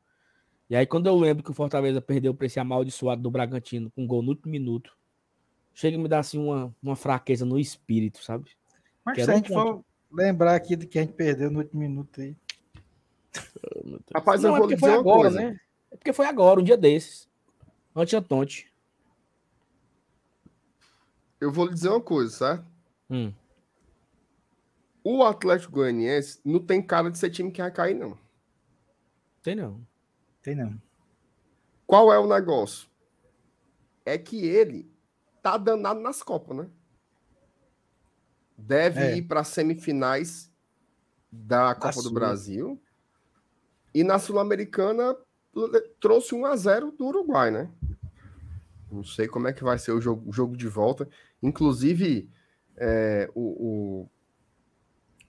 [0.69, 4.03] E aí, quando eu lembro que o Fortaleza perdeu para esse amaldiçoado do Bragantino com
[4.03, 4.95] um gol no último minuto,
[5.73, 8.51] chega a me dar assim uma, uma fraqueza no espírito, sabe?
[9.03, 12.21] Mas se a gente for lembrar aqui do que a gente perdeu no último minuto
[12.21, 12.35] aí.
[13.75, 15.41] Oh, Rapaz, Não, eu é vou dizer foi agora, coisa.
[15.41, 15.59] né?
[15.91, 17.29] É porque foi agora, um dia desses.
[17.95, 18.71] Antes da Tonte.
[21.39, 22.65] Eu vou lhe dizer uma coisa, certo?
[23.09, 23.33] Hum.
[25.03, 28.17] O Atlético Goianiense não tem cara de ser time que vai cair, não.
[29.41, 29.85] Tem não.
[30.41, 30.79] Tem não.
[31.87, 32.89] Qual é o negócio?
[34.05, 34.91] É que ele
[35.41, 36.69] tá danado nas Copas, né?
[38.57, 39.17] Deve é.
[39.17, 40.51] ir para semifinais
[41.31, 42.13] da Copa do Sul.
[42.13, 42.81] Brasil.
[43.93, 45.15] E na Sul-Americana
[45.99, 47.69] trouxe 1 a 0 do Uruguai, né?
[48.91, 51.07] Não sei como é que vai ser o jogo, o jogo de volta.
[51.41, 52.29] Inclusive,
[52.77, 54.07] é, o,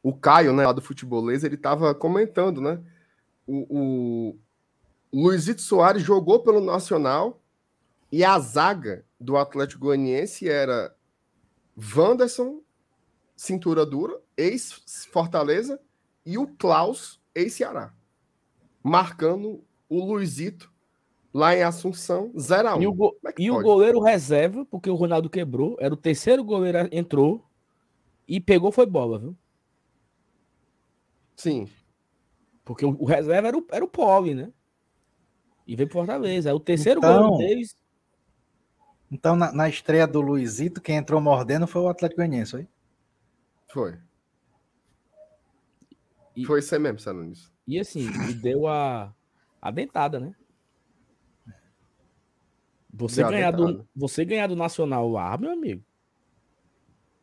[0.02, 2.80] o, o, Caio, né, lá do Futebolês, ele estava comentando, né?
[3.46, 4.38] O, o,
[5.12, 7.42] Luizito Soares jogou pelo Nacional
[8.12, 10.94] e a zaga do Atlético Goianiense era
[11.76, 12.62] Wanderson,
[13.36, 15.80] cintura dura, ex-Fortaleza,
[16.24, 17.92] e o Klaus, ex-Ceará.
[18.82, 20.72] Marcando o Luizito
[21.32, 22.82] lá em Assunção, 0x1.
[22.82, 26.42] E, o, go é e o goleiro reserva, porque o Ronaldo quebrou, era o terceiro
[26.42, 27.44] goleiro, entrou
[28.26, 29.36] e pegou foi bola, viu?
[31.36, 31.68] Sim.
[32.64, 34.52] Porque o, o reserva era o, era o Poli, né?
[35.66, 36.50] E veio pro Fortaleza.
[36.50, 37.76] É o terceiro então, gol deles.
[39.10, 42.68] Então, na, na, estreia do Luizito, quem entrou mordendo foi o Atlético Goianiense, foi?
[43.72, 43.98] Foi.
[46.36, 46.98] E, foi isso aí mesmo.
[47.70, 49.14] E assim, e deu a,
[49.62, 50.34] a dentada, né?
[52.92, 55.84] Você ganhar, do, você ganhar do Nacional lá, meu amigo.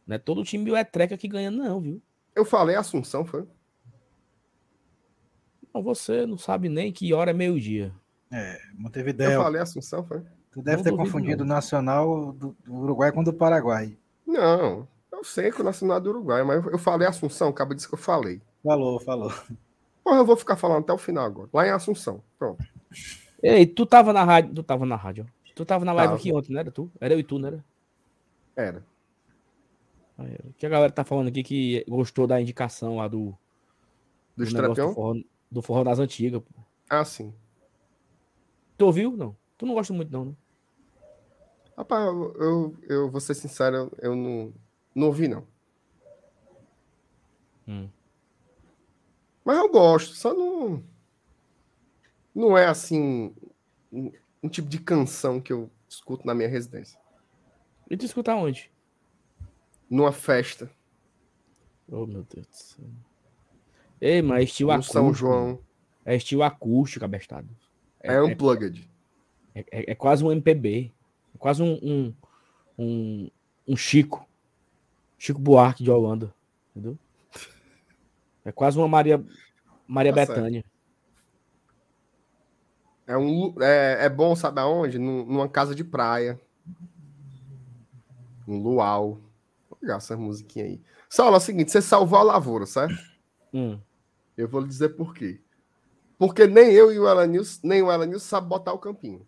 [0.08, 2.02] Não é todo time biotreca que ganha, não, viu?
[2.34, 3.46] Eu falei Assunção, foi?
[5.74, 7.94] Não, você não sabe nem que hora é meio-dia.
[8.32, 9.32] É, Eu Montevideo.
[9.42, 10.24] falei Assunção, foi?
[10.50, 11.46] Tu deve Não ter confundido o.
[11.46, 13.98] Nacional do, do Uruguai com o do Paraguai.
[14.26, 17.90] Não, eu sei que o Nacional é do Uruguai, mas eu falei Assunção, acaba disso
[17.90, 18.42] que eu falei.
[18.64, 19.34] Falou, falou.
[20.08, 21.50] Porra, eu vou ficar falando até o final agora.
[21.52, 22.24] Lá em Assunção.
[22.40, 22.66] Pronto.
[23.44, 24.54] Ei, tu tava na rádio.
[24.56, 25.28] Tu tava na rádio.
[25.54, 26.18] Tu tava na live Tava.
[26.22, 26.90] aqui ontem, não era tu?
[26.98, 27.66] Era eu e tu, não era?
[28.56, 28.86] Era.
[30.58, 33.36] Que a galera tá falando aqui que gostou da indicação lá do,
[34.38, 35.14] Do do do forró,
[35.52, 36.42] do forró das antigas.
[36.42, 36.62] pô.
[36.90, 37.34] Ah, sim.
[38.78, 39.12] Tu ouviu?
[39.18, 39.36] Não.
[39.58, 40.34] Tu não gosta muito, não, né?
[41.78, 44.54] Rapaz, eu, eu, eu vou ser sincero, eu, eu não,
[44.96, 45.44] não ouvi, não.
[47.68, 47.90] Hum.
[49.48, 50.84] Mas eu gosto, só não.
[52.36, 53.34] Não é assim.
[53.90, 54.12] Um,
[54.44, 57.00] um tipo de canção que eu escuto na minha residência.
[57.90, 58.70] E tu escuta onde?
[59.90, 60.70] Numa festa,
[61.90, 62.86] Oh, meu Deus do céu.
[64.02, 64.94] Ei, mas é estilo no acústico.
[64.94, 65.60] São João.
[66.04, 67.48] É estilo acústico, abestado.
[68.02, 68.86] É, é, unplugged.
[69.56, 70.92] é, é- é quase um MPB.
[71.34, 72.14] É quase um, um,
[72.78, 73.32] um,
[73.66, 74.28] um Chico.
[75.18, 76.36] Chico Buarque de Holanda.
[76.76, 77.00] Entendeu?
[78.48, 79.22] É quase uma Maria,
[79.86, 80.38] Maria Tá certo.
[80.38, 80.64] Bethânia.
[83.06, 84.98] É, um, é, é bom, sabe aonde?
[84.98, 86.40] Num- Numa casa de praia.
[88.48, 89.20] Um luau.
[89.82, 90.82] Legal essa musiquinha aí.
[91.10, 92.96] Saulo, é o seguinte: você salvou a lavoura, certo?
[93.54, 93.78] Hum.
[94.38, 95.42] Eu vou lhe dizer por quê.
[96.18, 99.28] Porque nem eu e o Elanils, nem o Elanils sabe botar o campinho.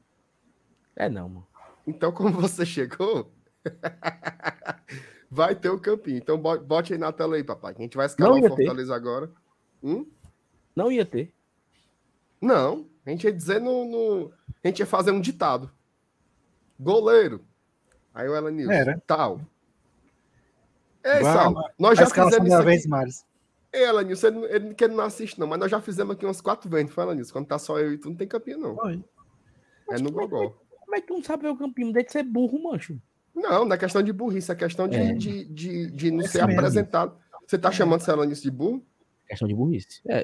[0.96, 1.48] É não, mano.
[1.86, 3.30] Então, como você chegou,
[5.30, 6.18] vai ter o campinho.
[6.18, 7.74] Então, bo- bote aí na tela aí, papai.
[7.74, 8.56] que A gente vai escalar o ia ter.
[8.56, 9.30] Fortaleza agora.
[9.84, 10.06] Hum?
[10.76, 11.32] Não ia ter.
[12.42, 14.32] Não, a gente ia dizer no, no-
[14.64, 15.70] A gente ia fazer um ditado.
[16.80, 17.44] Goleiro.
[18.14, 19.02] Aí o Elanils, Era.
[19.06, 19.42] tal.
[21.04, 22.86] Ei, Vai, Saulo, nós já fizemos isso vez.
[22.86, 23.26] Maris.
[23.72, 26.42] Ei, Elanils, ele, ele, que ele não assiste, não, mas nós já fizemos aqui umas
[26.42, 27.32] quatro vezes, não foi, Elanils?
[27.32, 28.76] Quando tá só eu e tu, não tem campinho, não.
[28.76, 29.04] Foi.
[29.92, 30.56] É no Gogó.
[30.82, 31.94] Como é que tu não sabe ver o campinho?
[31.94, 33.00] Deve ser burro, mancho.
[33.42, 35.14] Não, não é questão de burrice, é questão de, É.
[35.14, 36.60] de, de, de não É ser mesmo.
[36.60, 37.16] apresentado.
[37.48, 38.86] Você tá chamando Elanils de burro?
[39.28, 40.02] Questão de burrice.
[40.08, 40.24] É,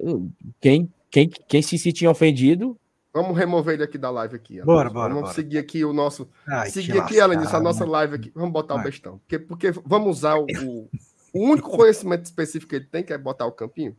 [0.60, 2.78] quem, quem, quem se sentia ofendido,
[3.14, 4.62] Vamos remover ele aqui da live aqui.
[4.62, 5.34] Bora, bora, Vamos bora.
[5.34, 6.28] seguir aqui o nosso.
[6.46, 7.92] Ai, seguir aqui, Elanils, a nossa né?
[7.92, 8.30] live aqui.
[8.36, 8.88] Vamos botar o Vai.
[8.88, 9.20] bestão.
[9.20, 10.90] Porque, porque vamos usar o, o,
[11.34, 13.96] o único conhecimento específico que ele tem, que é botar o campinho.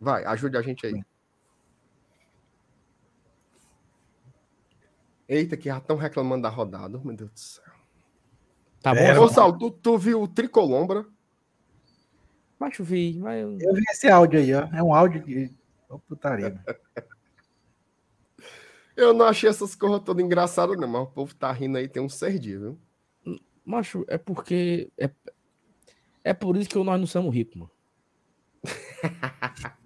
[0.00, 0.98] Vai, ajude a gente aí.
[5.28, 6.98] Eita, que já estão reclamando da rodada.
[7.04, 7.63] Meu Deus do céu.
[8.84, 9.00] Tá bom?
[9.00, 9.18] É?
[9.18, 11.06] Ô, Saulo, tu, tu viu o Tricolombra?
[12.60, 14.68] Macho, vi, mas eu- Eu vi esse áudio aí, ó.
[14.72, 15.50] É um áudio de.
[15.88, 16.54] Ô, putaria.
[18.96, 22.08] Eu não achei essas coisas todas engraçadas, não, mas o povo tá rindo aí tem
[22.08, 22.78] seis dias, viu?
[23.64, 24.88] Macho, é porque.
[24.96, 25.10] É,
[26.22, 27.70] é por isso que nós não somos ricos, mano.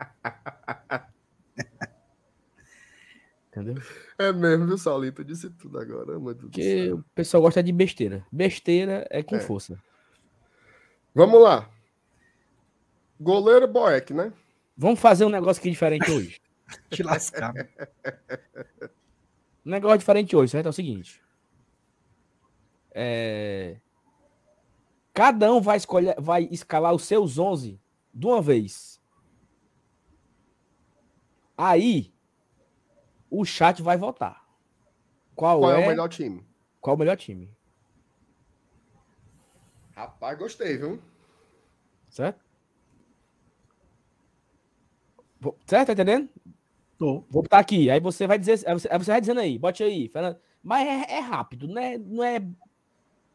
[3.60, 3.82] Entendeu?
[4.18, 5.20] É mesmo, viu, Saulito?
[5.22, 8.24] Eu disse tudo agora, do Porque o pessoal gosta de besteira.
[8.30, 9.40] Besteira é com É.
[9.40, 9.78] força.
[11.14, 11.68] Vamos lá.
[13.20, 14.32] Goleiro Boeck, né?
[14.76, 16.40] Vamos fazer um negócio aqui diferente hoje.
[16.90, 17.52] Te lascar.
[19.66, 20.66] Um negócio diferente hoje, certo?
[20.66, 21.20] É o seguinte.
[22.92, 23.76] É...
[25.12, 27.80] Cada um vai escolher, vai escalar os seus 11
[28.14, 29.00] de uma vez.
[31.56, 32.12] Aí,
[33.30, 34.44] o chat vai votar.
[35.34, 36.44] Qual, Qual é, é o melhor time?
[36.80, 37.50] qual o melhor time,
[39.94, 41.00] Rapaz, gostei, viu?
[42.08, 42.40] certo?
[45.66, 46.28] Certo, tá entendendo?
[46.96, 47.24] Tô.
[47.30, 49.82] Vou botar aqui, aí você vai dizer, aí você, aí você vai dizendo aí, bote
[49.82, 50.38] aí, Fernando.
[50.62, 52.44] Mas é, é rápido, não é, não é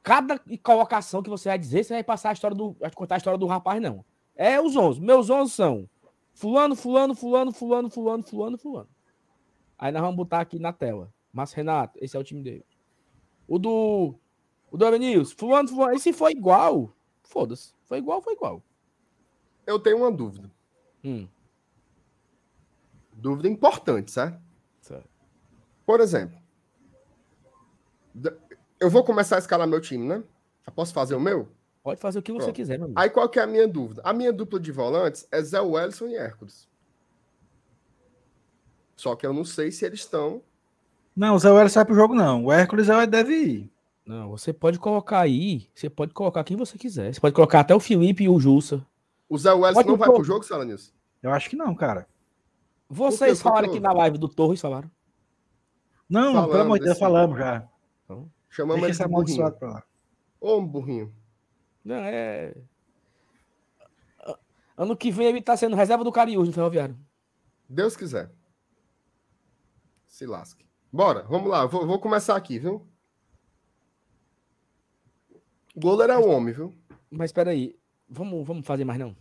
[0.02, 3.18] cada colocação que você vai dizer, você vai passar a história do, vai contar a
[3.18, 4.04] história do rapaz não.
[4.36, 5.00] É os 11.
[5.00, 5.90] Meus 11 são
[6.34, 8.90] fulano, fulano, fulano, fulano, fulano, fulano, fulano.
[9.84, 11.14] Aí nós vamos botar aqui na tela.
[11.34, 12.66] Márcio Renato, esse é o time dele.
[13.46, 14.16] O do
[14.72, 17.74] o do Evanilson, fulano, fulano, e se for igual, foda-se.
[17.84, 18.64] Foi igual, foi igual.
[19.68, 20.50] Eu tenho uma dúvida.
[21.04, 21.28] Hum,
[23.12, 24.42] Dúvida importante, certo?
[24.80, 25.10] certo.
[25.86, 26.40] Por exemplo,
[28.80, 30.24] eu vou começar a escalar meu time, né?
[30.66, 31.50] Eu posso fazer o meu?
[31.84, 32.56] Pode fazer o que você Pronto.
[32.56, 32.98] quiser, meu amigo.
[33.02, 34.02] Aí qual que é a minha dúvida?
[34.06, 36.72] A minha dupla de volantes é Zé Wellison e Hércules.
[38.96, 40.42] Só que eu não sei se eles estão.
[41.16, 42.46] Não, o Zé Welles sai pro jogo, não.
[42.46, 43.74] O Hércules é- deve ir.
[44.06, 47.14] Não, você pode colocar aí, você pode colocar quem você quiser.
[47.14, 48.86] Você pode colocar até o Felipe e o Jussa.
[49.30, 50.94] O Zé Pode não vai pro jogo, Salanis?
[51.22, 52.08] Eu acho que não, cara.
[52.90, 54.92] Vocês falaram aqui na live do Torres, falaram?
[56.10, 57.68] Não, Falamos pelo amor de Deus, falamos já.
[58.50, 59.84] Chamamos Deixa ele esse amaldiçoado pra lá.
[60.40, 61.12] Ô, burrinho.
[61.84, 62.54] Não, é.
[64.78, 66.98] Ano que vem ele tá sendo reserva do Cariús no Ferroviário.
[67.68, 68.32] Deus quiser.
[70.14, 70.64] Se lasque.
[70.92, 71.66] Bora, vamos lá.
[71.66, 72.88] Vou, vou começar aqui, viu?
[75.76, 76.72] O goleiro é o homem, viu?
[77.10, 77.76] Mas espera aí,
[78.08, 79.18] vamos, vamos fazer mais não?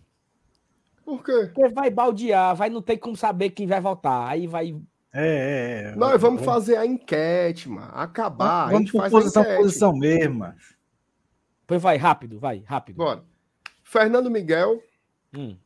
[1.02, 1.46] Por quê?
[1.46, 4.28] Porque vai baldear, vai não ter como saber quem vai votar.
[4.28, 4.78] Aí vai.
[5.14, 5.96] É, é, é.
[5.96, 7.90] Nós vamos fazer a enquete, mano.
[7.94, 8.64] Acabar.
[8.64, 9.62] a Vamos gente por faz posição a por enquete.
[9.64, 10.56] posição mesmo, mano.
[11.66, 12.96] Pois vai, rápido, vai, rápido.
[12.96, 13.24] Bora.
[13.82, 14.78] Fernando Miguel,
[15.34, 15.56] Hum.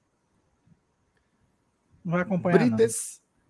[2.05, 2.77] Não vai acompanhar, não.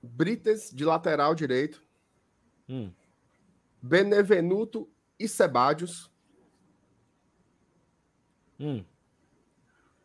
[0.07, 1.83] Brites, de lateral direito,
[2.69, 2.93] Hum.
[3.83, 4.89] Benevenuto
[5.19, 6.11] e Sebadios,
[8.59, 8.85] Hum.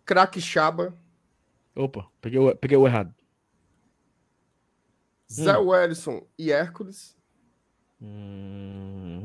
[0.06, 0.98] Craque Chaba,
[1.76, 3.14] Opa, peguei o, peguei o errado.
[5.32, 7.16] Zé Wellison e Hércules,
[8.02, 9.22] Hum.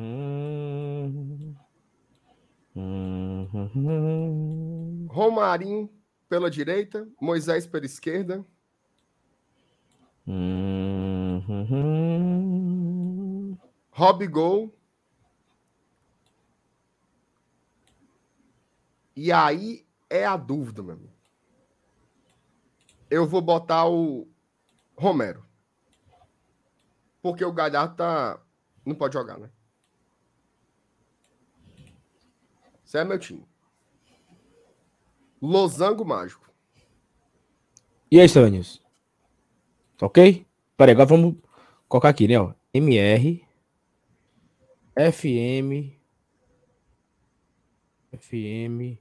[2.77, 5.07] Hum.
[5.09, 5.91] Romarinho
[6.29, 8.45] pela direita, Moisés pela esquerda,
[10.29, 11.17] Hum.
[13.91, 14.75] Rob Gol.
[19.15, 21.15] E aí é a dúvida, meu amigo.
[23.09, 24.29] Eu vou botar o
[24.97, 25.47] Romero.
[27.23, 28.41] Porque o Galhardo tá...
[28.85, 29.51] não pode jogar, né?
[32.85, 33.47] Esse é meu time.
[35.41, 36.51] Losango Mágico.
[38.11, 38.86] E aí, Sânios?
[40.01, 40.47] Ok?
[40.77, 41.37] Peraí, agora vamos
[41.89, 42.39] colocar aqui, né?
[42.39, 42.53] Ó.
[42.75, 43.47] MR
[44.95, 45.97] FM
[48.13, 48.99] FM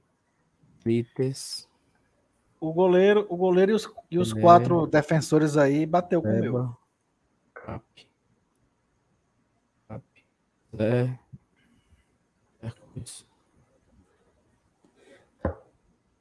[0.82, 1.68] Brites
[2.58, 6.76] O goleiro, o goleiro e os, e os quatro defensores aí bateu com o meu.
[7.54, 7.84] Cap
[9.88, 10.04] Cap
[10.76, 11.18] Zé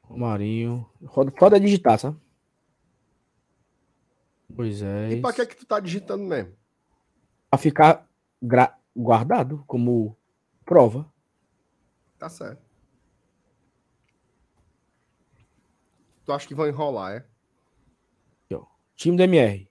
[0.04, 2.25] Romarinho Roda, pode digitar, sabe?
[4.56, 6.53] Moisés E pra que que tu tá digitando mesmo?
[7.49, 8.07] Pra ficar
[8.41, 10.15] gra- guardado como
[10.65, 11.11] prova.
[12.18, 12.64] Tá certo.
[16.26, 17.26] Tu acha que vão enrolar, é?
[18.98, 19.69] Time do MR.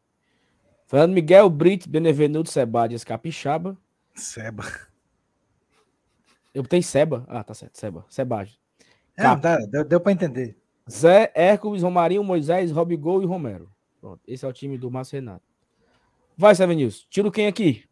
[0.86, 3.74] Fernando Miguel, Brito, Benevenuto, Sebadias, Capixaba.
[4.14, 4.62] Seba.
[6.52, 7.24] Eu botei Seba.
[7.26, 7.78] Ah, tá certo.
[7.78, 8.04] Seba.
[8.10, 8.58] Sebadias.
[9.16, 9.40] É, Cap.
[9.40, 10.58] dá- deu, deu pra entender.
[10.90, 13.73] Zé, Hércules, Romarinho, Moisés, Robigol e Romero.
[14.04, 14.20] Pronto.
[14.28, 15.42] Esse é o time do Márcio Renato.
[16.36, 17.06] Vai, Seven News.
[17.08, 17.88] Tiro quem aqui?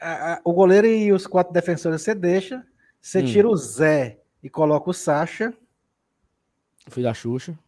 [0.00, 2.66] A- a- o goleiro e os quatro defensores você deixa.
[3.02, 3.26] Você Hum.
[3.26, 5.52] tira o Zé e coloca o Sacha.
[6.88, 7.58] Filho da Xuxa.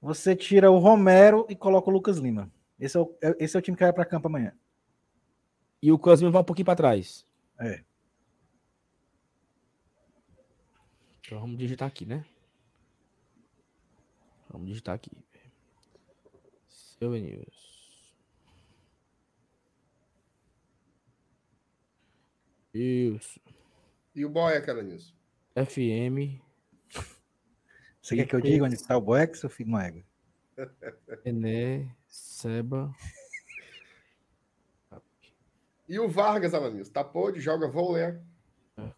[0.00, 2.48] Você tira o Romero e coloca o Lucas Lima.
[2.78, 4.52] Esse é o, é- esse é o time que vai para campo amanhã.
[5.82, 7.26] E o Cosme vai um pouquinho pra trás.
[7.58, 7.82] É.
[11.18, 12.24] Então vamos digitar aqui, né?
[14.56, 15.10] Vamos digitar aqui.
[16.66, 18.16] Seven News.
[22.72, 23.38] Isso.
[24.14, 25.14] E o boy é aquela nisso?
[25.54, 26.40] FM,
[28.00, 30.02] Você quer que eu diga onde está o Boex, seu filho de uma égua?
[31.22, 32.94] Ené, Seba.
[35.86, 36.88] E o Vargas, Alanis?
[36.88, 38.18] Tá pôde, joga vôlei.
[38.74, 38.94] Tem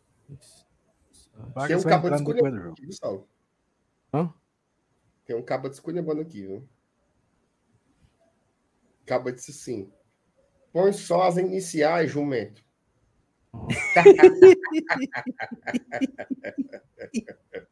[1.52, 3.24] Vargas um vai cabo de entrando depois do escolha?
[4.14, 4.32] Hã?
[5.28, 6.66] Tem um cabo de escolha aqui, viu?
[9.04, 9.92] Cabo disse sim.
[10.72, 12.64] Põe só as iniciais, jumento.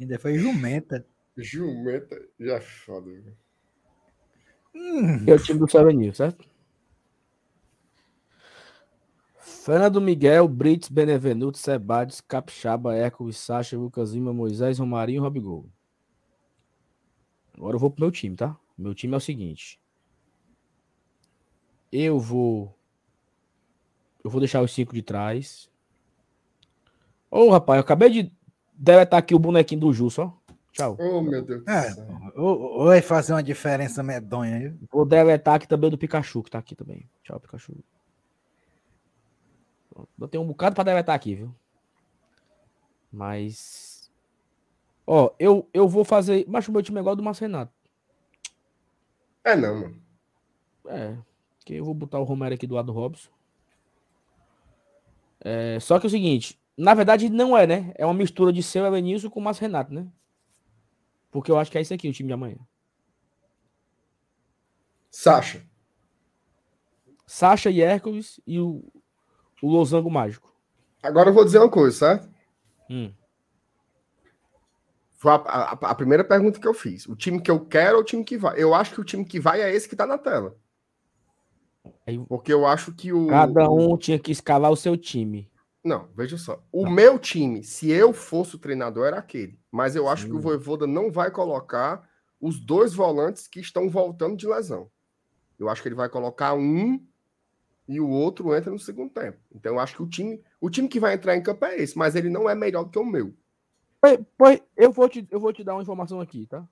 [0.00, 1.06] Ainda foi jumenta.
[1.36, 3.10] Jumenta, já é foda.
[4.74, 6.48] Hum, É o time do News, certo?
[9.36, 15.70] Fernando Miguel, Brits, Benevenuto, Sebades, Capixaba, Hércules, Sacha, Lucas Lima, Moisés, Romarinho e Robigol.
[17.58, 18.56] Agora eu vou pro meu time, tá?
[18.76, 19.80] Meu time é o seguinte.
[21.90, 22.72] Eu vou.
[24.22, 25.68] Eu vou deixar os cinco de trás.
[27.30, 28.32] Ô, rapaz, eu acabei de
[28.72, 30.38] deletar aqui o bonequinho do Ju, só.
[30.72, 30.96] Tchau.
[31.00, 32.06] Oh, meu Deus é, céu.
[32.36, 34.74] ou, ou vai fazer uma diferença medonha aí.
[34.92, 37.08] Vou deletar aqui também o do Pikachu, que tá aqui também.
[37.24, 37.74] Tchau, Pikachu.
[40.20, 41.52] Eu tenho um bocado pra deletar aqui, viu?
[43.12, 43.87] Mas.
[45.10, 46.44] Ó, eu, eu vou fazer.
[46.46, 47.72] Mas o meu time é igual ao do Márcio Renato.
[49.42, 50.02] É não, mano.
[50.86, 51.16] É.
[51.64, 53.30] Que eu vou botar o Romero aqui do lado do Robson.
[55.40, 56.60] É, só que é o seguinte.
[56.76, 57.90] Na verdade, não é, né?
[57.94, 60.06] É uma mistura de seu Elenilson com o Márcio Renato, né?
[61.30, 62.58] Porque eu acho que é isso aqui, o time de amanhã.
[65.10, 65.66] Sacha.
[67.26, 68.84] Sacha e Hércules e o,
[69.62, 70.54] o Losango Mágico.
[71.02, 72.28] Agora eu vou dizer uma coisa, certo?
[72.90, 73.10] Hum.
[75.18, 77.06] Foi a, a- a primeira pergunta que eu fiz.
[77.06, 78.54] O time que eu quero ou o time que vai?
[78.56, 80.56] Eu acho que o time que vai é esse que tá na tela.
[82.28, 83.26] Porque eu acho que o.
[83.26, 85.50] Cada o- um tinha que escalar o seu time.
[85.84, 86.62] Não, veja só.
[86.72, 89.58] O meu time, se eu fosse o treinador, era aquele.
[89.70, 90.40] Mas eu acho que o Sim.
[90.40, 92.08] Voivoda não vai colocar
[92.40, 94.90] os dois volantes que estão voltando de lesão.
[95.58, 97.04] Eu acho que ele vai colocar um
[97.88, 99.38] e o outro entra no segundo tempo.
[99.52, 101.96] Então eu acho que o time, o time que vai entrar em campo é esse,
[101.98, 103.34] mas ele não é melhor do que o meu.
[104.00, 106.66] Pois, pois, eu, vou te, eu vou te dar uma informação aqui, tá?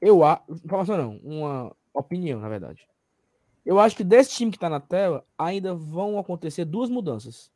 [0.00, 0.42] Eu acho.
[0.64, 2.86] Informação não, uma opinião, na verdade.
[3.64, 7.50] Eu acho que desse time que tá na tela, ainda vão acontecer duas mudanças.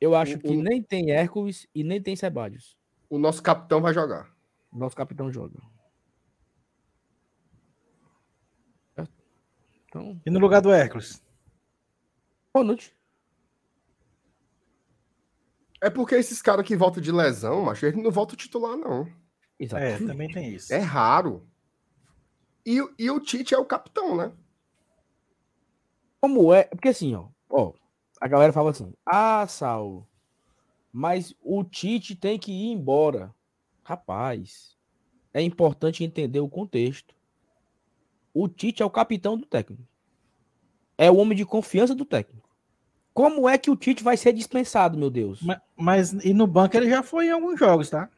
[0.00, 2.76] Eu acho O- que o- nem tem Hércules e nem tem Sebadios.
[3.08, 4.34] O nosso capitão vai jogar.
[4.72, 5.58] Nosso capitão joga.
[9.88, 11.22] Então, E no lugar do Hércules?
[12.52, 12.95] boa noite.
[15.80, 19.06] É porque esses caras que voltam de lesão, macho, eles não voltam titular, não.
[19.58, 19.82] Exato.
[19.84, 20.72] É, também tem isso.
[20.72, 21.46] É raro.
[22.64, 24.32] E, o- e o Tite é o capitão, né?
[26.20, 26.64] Como é?
[26.64, 27.72] Porque assim, ó, ó,
[28.20, 30.06] a galera fala assim: "Ah, Saulo,
[30.92, 33.34] mas o Tite tem que ir embora".
[33.84, 34.76] Rapaz,
[35.32, 37.14] é importante entender o contexto.
[38.34, 39.86] O Tite é o capitão do técnico.
[40.98, 42.45] É o homem de confiança do técnico.
[43.16, 45.40] Como é que o Tite vai ser dispensado, meu Deus?
[45.40, 48.10] Ma- Mas, e no banco ele já foi em alguns jogos, tá?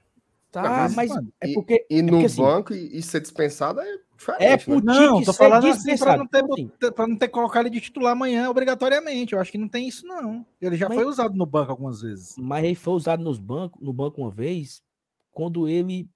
[0.50, 1.10] Tá, mas, mas
[1.40, 4.42] é e- porque E é no porque, assim, banco e, e ser dispensado é diferente.
[4.42, 4.56] é né?
[4.56, 6.18] pro Não, Tite tô ser falando assim pra dispensado.
[6.18, 6.54] não, ter, Então,
[6.88, 9.34] assim, pra não ter que colocar ele de titular amanhã obrigatoriamente.
[9.34, 10.44] Eu acho que não tem isso, não.
[10.60, 12.34] Ele já Mas- foi usado no banco algumas vezes.
[12.36, 14.82] mas ele foi usado nos bancos, no banco uma vez,
[15.30, 16.08] quando ele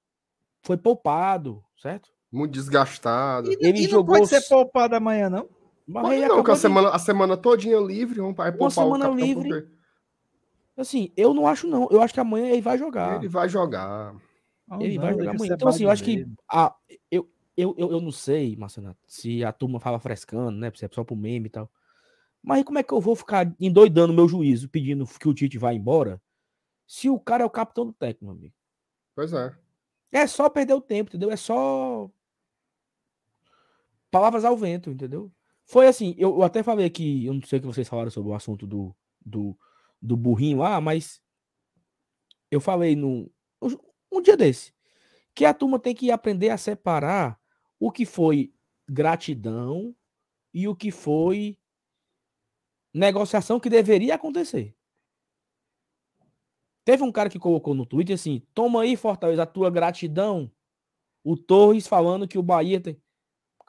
[0.62, 2.10] foi poupado, certo?
[2.32, 3.52] Muito desgastado.
[3.52, 5.46] E, Ele e não jogou pode ser poupado amanhã, não?
[5.86, 9.08] Mas não, acabou a de- semana, a semana todinha livre, vamos para poupar o semana
[9.08, 9.68] livre.
[10.76, 11.88] Assim, eu não acho não.
[11.90, 13.16] Eu acho que amanhã ele vai jogar.
[13.18, 14.14] ele vai jogar.
[14.66, 15.54] Não, Ele não, vai deixa jogar amanhã.
[15.54, 16.26] Então, assim, eu acho que.
[16.50, 16.74] A,
[17.10, 20.72] eu, eu, eu, eu não sei, Marcenato, se a turma fala frescando, né?
[20.74, 21.70] Se é só pro meme e tal.
[22.42, 25.72] Mas como é que eu vou ficar endoidando meu juízo pedindo que o Tite vá
[25.74, 26.20] embora
[26.86, 28.54] se o cara é o capitão do técnico, meu amigo?
[29.14, 29.54] Pois é.
[30.10, 31.30] É só perder o tempo, entendeu?
[31.30, 32.10] É só.
[34.10, 35.30] Palavras ao vento, entendeu?
[35.72, 38.34] Foi assim, eu, até falei aqui, eu não sei o que vocês falaram sobre o
[38.34, 38.94] assunto do,
[39.24, 39.58] do,
[40.02, 41.18] do burrinho lá, mas
[42.50, 43.26] eu falei num,
[44.12, 44.74] um dia desse
[45.34, 47.40] que a turma tem que aprender a separar
[47.80, 48.52] o que foi
[48.86, 49.96] gratidão
[50.52, 51.58] e o que foi
[52.92, 54.76] negociação que deveria acontecer.
[56.84, 60.52] Teve um cara que colocou no Twitter assim: toma aí, Fortaleza, a tua gratidão.
[61.24, 63.01] O Torres falando que o Bahia tem.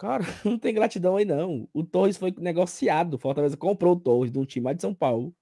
[0.03, 1.65] Cara, não tem gratidão aí, não.
[1.73, 3.17] O Torres foi negociado.
[3.17, 5.33] Fortaleza comprou o Torres de um time lá de São Paulo.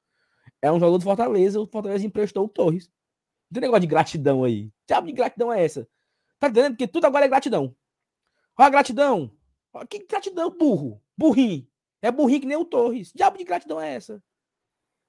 [0.61, 2.87] É um jogador do Fortaleza, o Fortaleza emprestou o Torres.
[3.49, 4.65] Não tem negócio de gratidão aí.
[4.69, 5.89] Que diabo de gratidão é essa?
[6.39, 6.73] Tá entendendo?
[6.73, 7.75] Porque tudo agora é gratidão.
[8.55, 9.31] Ó, gratidão.
[9.73, 11.01] Ó, que gratidão, burro.
[11.17, 11.67] Burrinho.
[11.99, 13.11] É burrinho que nem o Torres.
[13.15, 14.23] Diabo de gratidão é essa?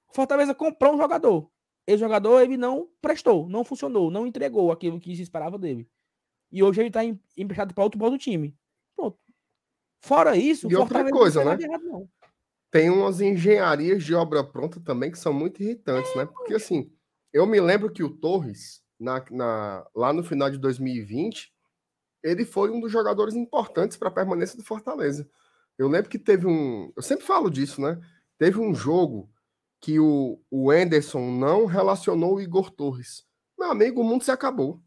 [0.09, 1.47] O Fortaleza comprou um jogador.
[1.85, 5.87] Esse jogador ele não prestou, não funcionou, não entregou aquilo que se esperava dele.
[6.51, 8.57] E hoje ele tá em- emprestado para outro ponto do time.
[8.95, 9.19] Pronto.
[10.03, 11.63] Fora isso, E outra coisa, não né?
[11.63, 12.09] errado.
[12.71, 16.25] Tem umas engenharias de obra pronta também que são muito irritantes, né?
[16.25, 16.91] Porque assim,
[17.31, 21.53] eu me lembro que o Torres, na, na- lá no final de 2020,
[22.23, 25.29] ele foi um dos jogadores importantes para a permanência do Fortaleza.
[25.77, 26.91] Eu lembro que teve um.
[26.95, 27.99] Eu sempre falo disso, né?
[28.37, 29.29] Teve um jogo
[29.81, 33.23] que o, o Anderson não relacionou o Igor Torres.
[33.57, 34.81] Meu amigo, o mundo se acabou.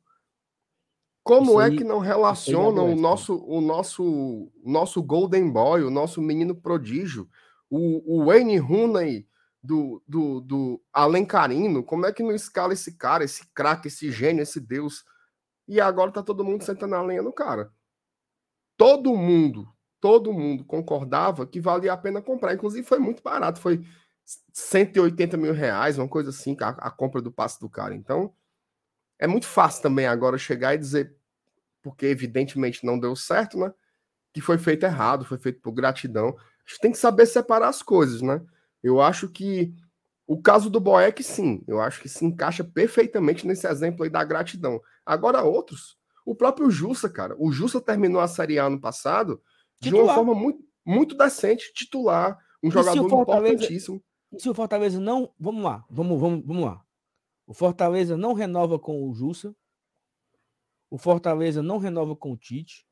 [1.27, 2.95] Como é que não aí relaciona o né?
[2.95, 7.29] nosso, o nosso, nosso Golden Boy, o nosso menino prodígio,
[7.69, 9.27] o, o Wayne Rooney
[9.61, 11.83] do, do, do Alencarino?
[11.83, 15.05] Como é que não escala esse cara, esse craque, esse gênio, esse deus?
[15.67, 17.73] E agora tá todo mundo sentando a lenha no cara.
[18.77, 19.69] Todo mundo,
[20.01, 22.55] todo mundo concordava que valia a pena comprar.
[22.55, 23.85] Inclusive foi muito barato, foi
[24.53, 27.97] 180 mil reais, uma coisa assim, a, a compra do passe do cara.
[27.97, 28.33] Então,
[29.19, 31.16] é muito fácil também agora chegar e dizer,
[31.87, 33.73] porque evidentemente não deu certo, né?
[34.35, 36.31] Que foi feito errado, foi feito por gratidão.
[36.31, 38.45] A gente tem que saber separar as coisas, né?
[38.83, 39.73] Eu acho que
[40.27, 44.25] o caso do Boeck, sim, eu acho que se encaixa perfeitamente nesse exemplo aí da
[44.25, 44.81] gratidão.
[45.05, 49.41] Agora, outros, o próprio Jussa, cara, o Jussa terminou a Série A no passado
[49.81, 50.17] de uma Titular.
[50.17, 54.03] forma muito, muito decente, titular, um o jogador importantíssimo.
[54.33, 55.33] E se o Fortaleza não.
[55.39, 56.83] Vamos lá, vamos, vamos, vamos lá.
[57.47, 59.55] O Fortaleza não renova com o Jussa.
[60.91, 62.87] O Fortaleza não renova com o Tite.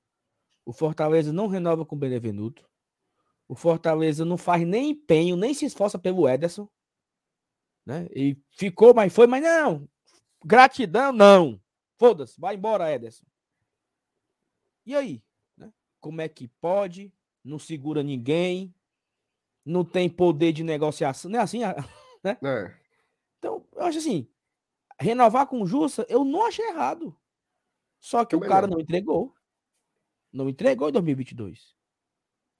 [0.65, 2.69] O Fortaleza não renova com o Benevenuto.
[3.47, 6.69] O Fortaleza não faz nem empenho, nem se esforça pelo Ederson.
[7.85, 8.09] Né?
[8.15, 9.89] E ficou, mas foi, mas não.
[10.45, 11.61] Gratidão, não.
[11.99, 13.25] Foda-se, vai embora, Ederson.
[14.87, 15.23] E aí?
[15.57, 15.73] Né?
[16.01, 17.13] Como é que pode?
[17.43, 18.75] Não segura ninguém,
[19.65, 21.31] não tem poder de negociação.
[21.31, 21.61] Não é assim?
[22.25, 22.39] Né?
[22.43, 22.75] É.
[23.39, 24.27] Então, eu acho assim,
[24.99, 27.15] renovar com o Jussa, eu não achei errado.
[28.05, 28.75] Só que Também o cara não.
[28.75, 29.33] não entregou.
[30.31, 31.75] Não entregou em 2022.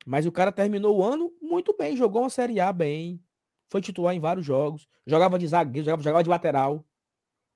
[0.07, 3.23] Mas o cara terminou o ano muito bem, jogou uma Série A bem,
[3.69, 6.83] foi titular em vários jogos, jogava de zagueiro, jogava, jogava de lateral.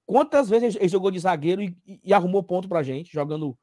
[0.05, 3.59] Quantas vezes ele jogou de zagueiro e, e- e arrumou ponto pra gente, jogando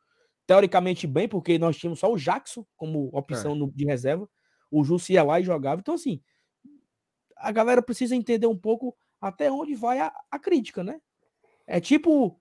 [0.47, 4.27] teoricamente bem, porque nós tínhamos só o Jackson como opção no- de reserva.
[4.72, 5.81] O Jussa ia lá e jogava.
[5.81, 6.19] Então, assim,
[7.38, 10.99] a galera precisa entender um pouco até onde vai a, a crítica, né?
[11.68, 12.39] É tipo.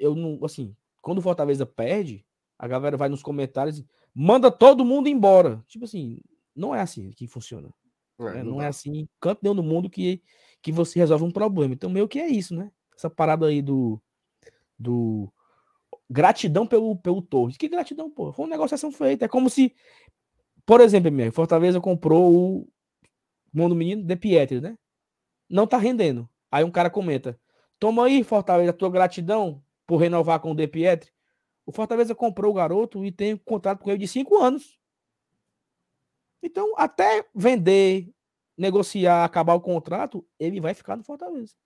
[0.00, 0.42] Eu não.
[0.42, 2.24] Assim, quando o Fortaleza perde,
[2.58, 5.62] a galera vai nos comentários e manda todo mundo embora.
[5.68, 6.18] Tipo assim,
[6.56, 7.72] não é assim que funciona.
[8.18, 8.42] É, né?
[8.42, 10.22] não Não é assim, canto nenhum no mundo que,
[10.62, 11.74] que você resolve um problema.
[11.74, 12.72] Então, meio que é isso, né?
[12.96, 14.00] Essa parada aí do.
[14.78, 15.30] do
[16.08, 17.56] gratidão pelo, pelo Torres.
[17.56, 18.32] Que gratidão, pô?
[18.32, 19.26] Foi uma negociação feita.
[19.26, 19.74] É como se,
[20.66, 22.68] por exemplo, MR, Fortaleza comprou o
[23.52, 24.76] Mundo Menino De Pietri, né?
[25.48, 26.28] Não tá rendendo.
[26.50, 27.38] Aí um cara comenta:
[27.78, 31.10] Toma aí, Fortaleza, tua gratidão por renovar com o De Pietri.
[31.66, 34.78] O Fortaleza comprou o garoto e tem um contrato com ele de cinco anos.
[36.40, 38.08] Então, até vender,
[38.56, 41.56] negociar, acabar o contrato, ele vai ficar no Fortaleza.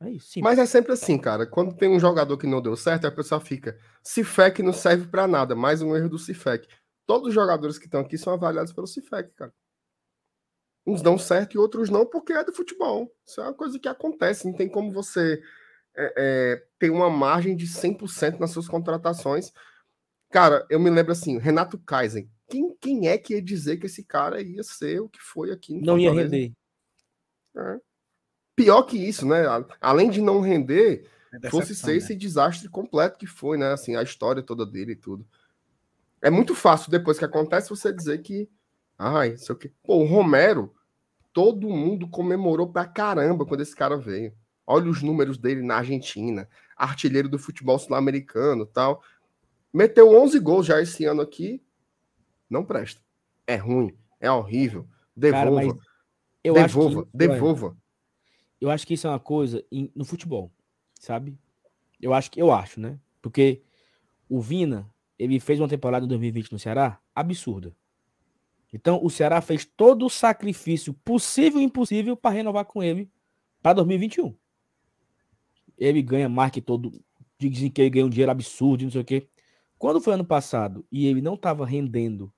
[0.00, 0.28] É isso.
[0.28, 0.44] simples.
[0.44, 1.48] Mas é sempre assim, cara.
[1.48, 3.76] Quando tem um jogador que não deu certo, a pessoa fica.
[4.04, 5.56] Cifec não serve pra nada.
[5.56, 6.68] Mais um erro do Cifec.
[7.08, 9.52] Todos os jogadores que estão aqui são avaliados pelo Cifec, cara.
[10.86, 13.12] Uns dão certo e outros não, porque é do futebol.
[13.26, 14.46] Isso é uma coisa que acontece.
[14.46, 15.42] Não tem como você
[15.98, 19.52] é, é, ter uma margem de 100% nas suas contratações.
[20.30, 22.28] Cara, eu me lembro assim, Renato Kaiser.
[22.48, 25.74] Quem, quem é que ia dizer que esse cara ia ser o que foi aqui
[25.74, 26.52] no não ia render.
[27.56, 27.80] É.
[28.54, 29.42] Pior que isso, né?
[29.80, 31.96] Além de não render, É fosse ser né?
[31.96, 33.72] esse desastre completo que foi, né?
[33.72, 35.26] Assim, a história toda dele e tudo.
[36.22, 38.48] É muito fácil depois que acontece você dizer que.
[38.96, 39.72] Ai, sei o quê.
[39.82, 40.74] Pô, o Romero,
[41.32, 44.32] todo mundo comemorou pra caramba quando esse cara veio.
[44.70, 46.46] Olha os números dele na Argentina,
[46.76, 49.02] artilheiro do futebol sul-americano tal.
[49.72, 51.62] Meteu 11 gols já esse ano aqui.
[52.50, 53.00] Não presta.
[53.46, 54.82] É ruim, é horrível.
[55.18, 55.84] Cara, Devolva, mas
[56.44, 57.76] eu acho que devolva, isso é- devolva.
[58.60, 60.52] eu acho que isso é uma coisa em- no futebol,
[61.00, 61.38] sabe?
[61.98, 62.98] Eu acho que eu acho, né?
[63.22, 63.62] Porque
[64.28, 64.86] o Vina,
[65.18, 67.74] ele fez uma temporada em 2020 no Ceará absurda.
[68.70, 73.10] Então, o Ceará fez todo o sacrifício possível e impossível para renovar com ele
[73.62, 74.36] para 2021.
[75.78, 76.92] Ele ganha mais que todo.
[77.38, 79.28] Dizem que ele ganha um dinheiro absurdo, e não sei o quê.
[79.78, 82.32] Quando foi ano passado e ele não estava rendendo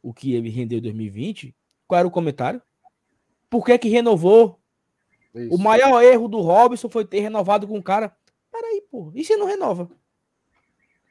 [0.00, 1.54] o que ele rendeu em 2020,
[1.88, 2.62] qual era o comentário?
[3.50, 4.60] Por que que renovou?
[5.34, 5.58] O Isso.
[5.58, 8.16] maior erro do Robson foi ter renovado com o cara.
[8.52, 9.10] Peraí, pô.
[9.14, 9.90] E se não renova?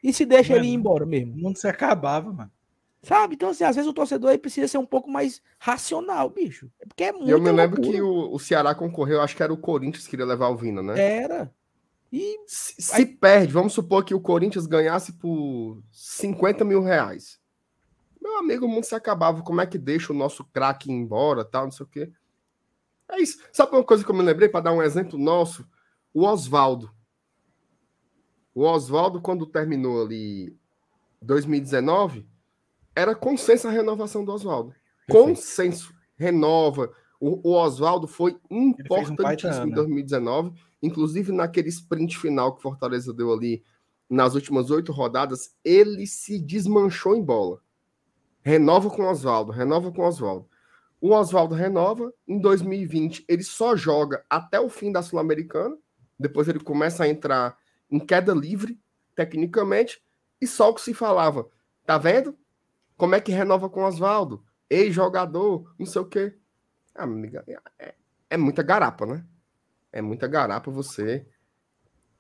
[0.02, 0.80] E se deixa ele ir Mano.
[0.80, 1.34] embora mesmo?
[1.34, 2.52] O mundo se acabava, mano.
[3.02, 3.36] Sabe?
[3.36, 6.72] Então, assim, às vezes o torcedor aí precisa ser um pouco mais racional, bicho.
[6.80, 7.30] É Porque é muito.
[7.30, 10.26] Eu me lembro que o, o Ceará concorreu, acho que era o Corinthians que queria
[10.26, 10.98] levar o Vina, né?
[10.98, 11.54] Era.
[12.16, 17.42] E Se, se perde, vamos supor que o Corinthians ganhasse por 50 mil reais.
[18.22, 19.42] Meu amigo, o mundo se acabava.
[19.42, 22.14] Como é que deixa o nosso craque embora, tal, não sei o quê.
[23.10, 23.40] É isso.
[23.52, 25.68] Sabe uma coisa que eu me lembrei, para dar um exemplo nosso?
[26.14, 26.94] O Oswaldo.
[28.54, 30.56] O Oswaldo, quando terminou ali
[31.20, 32.28] 2019,
[32.96, 34.76] era consenso a renovação do Oswaldo.
[35.10, 35.92] Consenso.
[36.16, 36.94] Renova.
[37.26, 39.76] O, o Oswaldo foi um importantíssimo ano, em né?
[39.76, 40.52] 2019.
[40.82, 43.64] Inclusive, naquele sprint final que Fortaleza deu ali
[44.10, 47.62] nas últimas oito rodadas, ele se desmanchou em bola.
[48.42, 50.50] Renova com o Oswaldo, renova com o Oswaldo.
[51.00, 52.14] O Oswaldo renova.
[52.28, 55.78] Em 2020, ele só joga até o fim da Sul-Americana.
[56.20, 57.58] Depois ele começa a entrar
[57.90, 58.78] em queda livre,
[59.16, 60.04] tecnicamente.
[60.42, 61.48] E só o que se falava.
[61.86, 62.38] Tá vendo?
[62.98, 64.44] Como é que renova com o Oswaldo?
[64.70, 66.38] Ex-jogador, não sei o quê.
[66.96, 67.44] Ah, amiga,
[67.80, 67.96] é,
[68.30, 69.26] é muita garapa, né?
[69.92, 71.26] É muita garapa você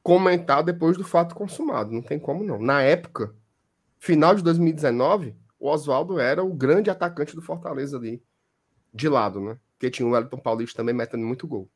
[0.01, 1.91] comentar depois do fato consumado.
[1.91, 2.59] Não tem como não.
[2.59, 3.35] Na época,
[3.99, 8.21] final de 2019, o Oswaldo era o grande atacante do Fortaleza ali,
[8.93, 9.57] de lado, né?
[9.73, 11.69] Porque tinha o Wellington Paulista também metendo muito gol.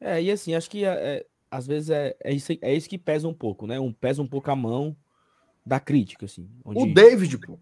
[0.00, 0.88] É, e assim, acho que é,
[1.18, 3.80] é, às vezes é, é, isso, é isso que pesa um pouco, né?
[3.80, 4.96] Um, pesa um pouco a mão
[5.64, 6.48] da crítica, assim.
[6.64, 7.58] O onde- David, pô.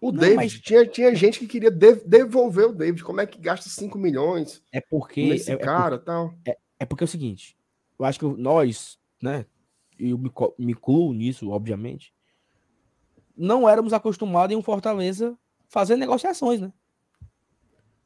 [0.00, 3.04] O Não, David, mas- tinha, tinha gente que queria de- devolver o David.
[3.04, 5.26] Como é que gasta 5 milhões É porque.
[5.28, 6.34] nesse é, é cara e tal?
[6.78, 7.56] É porque é o seguinte,
[7.98, 9.44] eu acho que nós, né,
[9.98, 12.14] e eu me, me incluo nisso, obviamente,
[13.36, 15.36] não éramos acostumados em um Fortaleza
[15.68, 16.72] fazer negociações, né?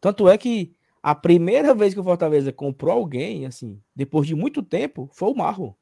[0.01, 0.75] Tanto é que
[1.07, 5.35] A primeira vez que o Fortaleza comprou alguém, assim, depois de muito tempo, foi o
[5.35, 5.77] Marro.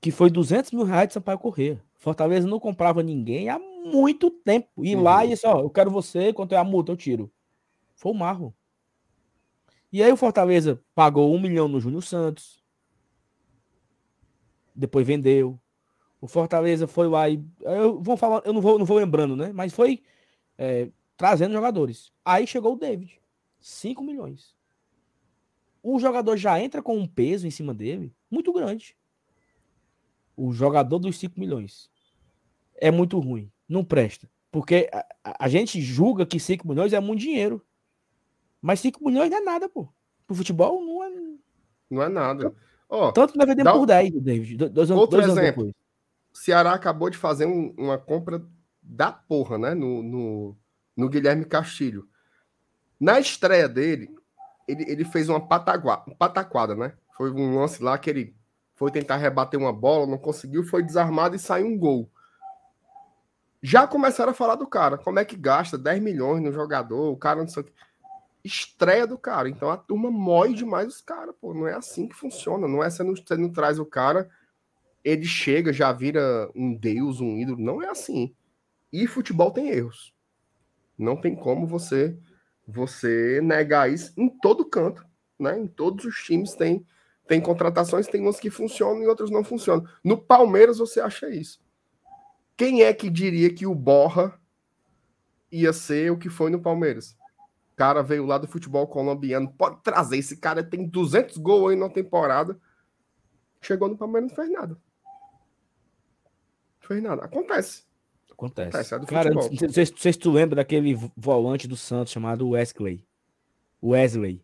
[0.00, 1.82] Que foi 200 mil reais de Sampaio Corrêa.
[1.96, 3.58] Fortaleza não comprava ninguém há
[3.92, 4.84] muito tempo.
[4.84, 5.02] E uhum.
[5.02, 7.30] lá e disse, ó, eu quero você, quanto é a multa, eu tiro.
[7.94, 8.54] Foi o Marro.
[9.92, 12.62] E aí o Fortaleza pagou um milhão no Júnior Santos.
[14.74, 15.58] Depois vendeu.
[16.20, 17.42] O Fortaleza foi lá e.
[17.60, 19.52] Eu vou falar, eu não vou, não vou lembrando, né?
[19.52, 20.02] Mas foi
[20.58, 22.12] é, trazendo jogadores.
[22.24, 23.20] Aí chegou o David.
[23.60, 24.54] 5 milhões.
[25.82, 28.96] O jogador já entra com um peso em cima dele muito grande.
[30.36, 31.90] O jogador dos 5 milhões.
[32.74, 33.50] É muito ruim.
[33.68, 34.28] Não presta.
[34.50, 37.64] Porque a, a gente julga que 5 milhões é muito dinheiro.
[38.60, 39.88] Mas 5 milhões não é nada, pô.
[40.26, 41.10] Pro futebol não é.
[41.90, 42.54] Não é nada.
[42.88, 44.68] Oh, Tanto nós vendemos por 10, David.
[44.68, 45.64] Dois, outro dois exemplo.
[45.64, 45.74] Anos
[46.32, 48.44] Ceará acabou de fazer um, uma compra
[48.82, 49.74] da porra, né?
[49.74, 50.56] No, no,
[50.96, 52.08] no, Guilherme Castilho.
[53.00, 54.14] Na estreia dele,
[54.68, 56.92] ele, ele fez uma patagua, pataquada, né?
[57.16, 58.36] Foi um lance lá que ele
[58.74, 62.10] foi tentar rebater uma bola, não conseguiu, foi desarmado e saiu um gol.
[63.62, 67.16] Já começaram a falar do cara, como é que gasta 10 milhões no jogador, o
[67.16, 67.72] cara não sei o que.
[68.44, 69.48] Estreia do cara.
[69.48, 71.52] Então a turma mói demais os caras, pô.
[71.52, 72.68] Não é assim que funciona.
[72.68, 74.30] Não é você não, você não traz o cara,
[75.02, 77.60] ele chega, já vira um deus, um ídolo.
[77.60, 78.34] Não é assim.
[78.92, 80.14] E futebol tem erros.
[80.96, 82.16] Não tem como você
[82.66, 85.06] você negar isso em todo canto,
[85.38, 85.58] né?
[85.58, 86.84] Em todos os times tem
[87.26, 89.84] tem contratações, tem umas que funcionam e outras não funcionam.
[90.04, 91.60] No Palmeiras você acha isso.
[92.56, 94.40] Quem é que diria que o Borra
[95.52, 97.16] ia ser o que foi no Palmeiras?
[97.72, 100.16] O cara veio lá do futebol colombiano, pode trazer.
[100.16, 102.58] Esse cara tem 200 gols aí na temporada.
[103.60, 104.74] Chegou no Palmeiras não fez nada.
[104.74, 107.24] Não fez nada.
[107.24, 107.84] Acontece.
[108.32, 108.94] Acontece.
[108.94, 112.50] Acontece é cara, não sei, não sei se tu lembra daquele volante do Santos chamado
[112.50, 113.04] Wesley.
[113.82, 114.42] Wesley.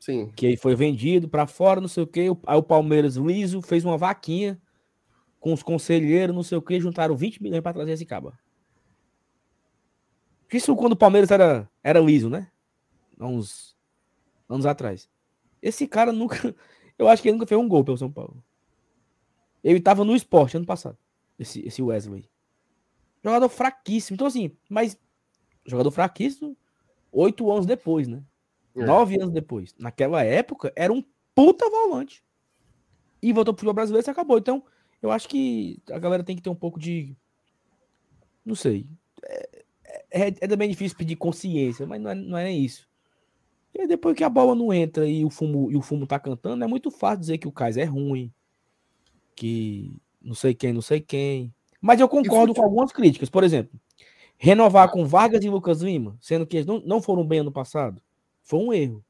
[0.00, 0.32] Sim.
[0.34, 2.28] Que foi vendido para fora, não sei o quê.
[2.46, 4.60] Aí o Palmeiras liso fez uma vaquinha
[5.42, 8.38] com os conselheiros, não sei o que, juntaram 20 milhões para trazer esse caba.
[10.52, 12.48] Isso quando o Palmeiras era, era liso, né?
[13.18, 13.76] Há uns
[14.48, 15.10] anos atrás.
[15.60, 16.54] Esse cara nunca.
[16.96, 18.40] Eu acho que ele nunca fez um gol pelo São Paulo.
[19.64, 20.96] Ele estava no esporte ano passado.
[21.36, 22.30] Esse, esse Wesley.
[23.24, 24.14] Jogador fraquíssimo.
[24.14, 24.96] Então, assim, mas.
[25.66, 26.56] Jogador fraquíssimo
[27.10, 28.22] oito anos depois, né?
[28.76, 28.84] É.
[28.84, 29.74] Nove anos depois.
[29.76, 31.04] Naquela época, era um
[31.34, 32.22] puta volante.
[33.20, 34.38] E voltou pro futebol brasileiro e acabou.
[34.38, 34.62] Então,
[35.02, 37.16] eu acho que a galera tem que ter um pouco de.
[38.44, 38.86] Não sei.
[39.24, 39.48] É,
[40.10, 42.88] é, é também difícil pedir consciência, mas não é, não é isso.
[43.74, 46.62] E depois que a bola não entra e o fumo, e o fumo tá cantando,
[46.62, 48.32] é muito fácil dizer que o Kais é ruim.
[49.34, 51.52] Que não sei quem, não sei quem.
[51.80, 53.28] Mas eu concordo com algumas críticas.
[53.28, 53.80] Por exemplo,
[54.36, 58.00] renovar com Vargas e Lucas Lima, sendo que eles não, não foram bem ano passado,
[58.42, 59.04] foi um erro.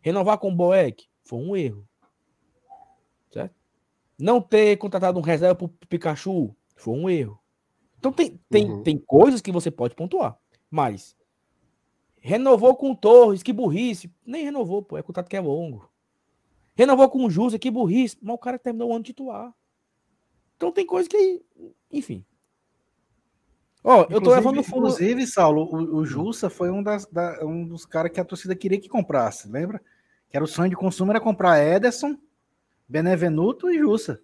[0.00, 1.88] Renovar com Boeck, foi um erro.
[4.18, 7.38] Não ter contratado um reserva pro Pikachu foi um erro.
[7.98, 8.82] Então tem, tem, uhum.
[8.82, 10.38] tem coisas que você pode pontuar.
[10.70, 11.16] Mas
[12.20, 14.12] renovou com Torres, que burrice.
[14.24, 14.96] Nem renovou, pô.
[14.96, 15.90] É contrato que é longo.
[16.74, 18.18] Renovou com o Jusa, que burrice.
[18.20, 19.54] Mas o cara terminou o ano titular.
[20.56, 21.42] Então tem coisa que.
[21.90, 22.24] Enfim.
[23.82, 24.86] Ó, oh, eu tô levando fundo.
[24.86, 28.56] Inclusive, Saulo, o, o Jussa foi um, das, da, um dos caras que a torcida
[28.56, 29.78] queria que comprasse, lembra?
[30.30, 32.16] Que era o sonho de consumo era comprar Ederson,
[32.88, 34.20] Benevenuto e Jussa.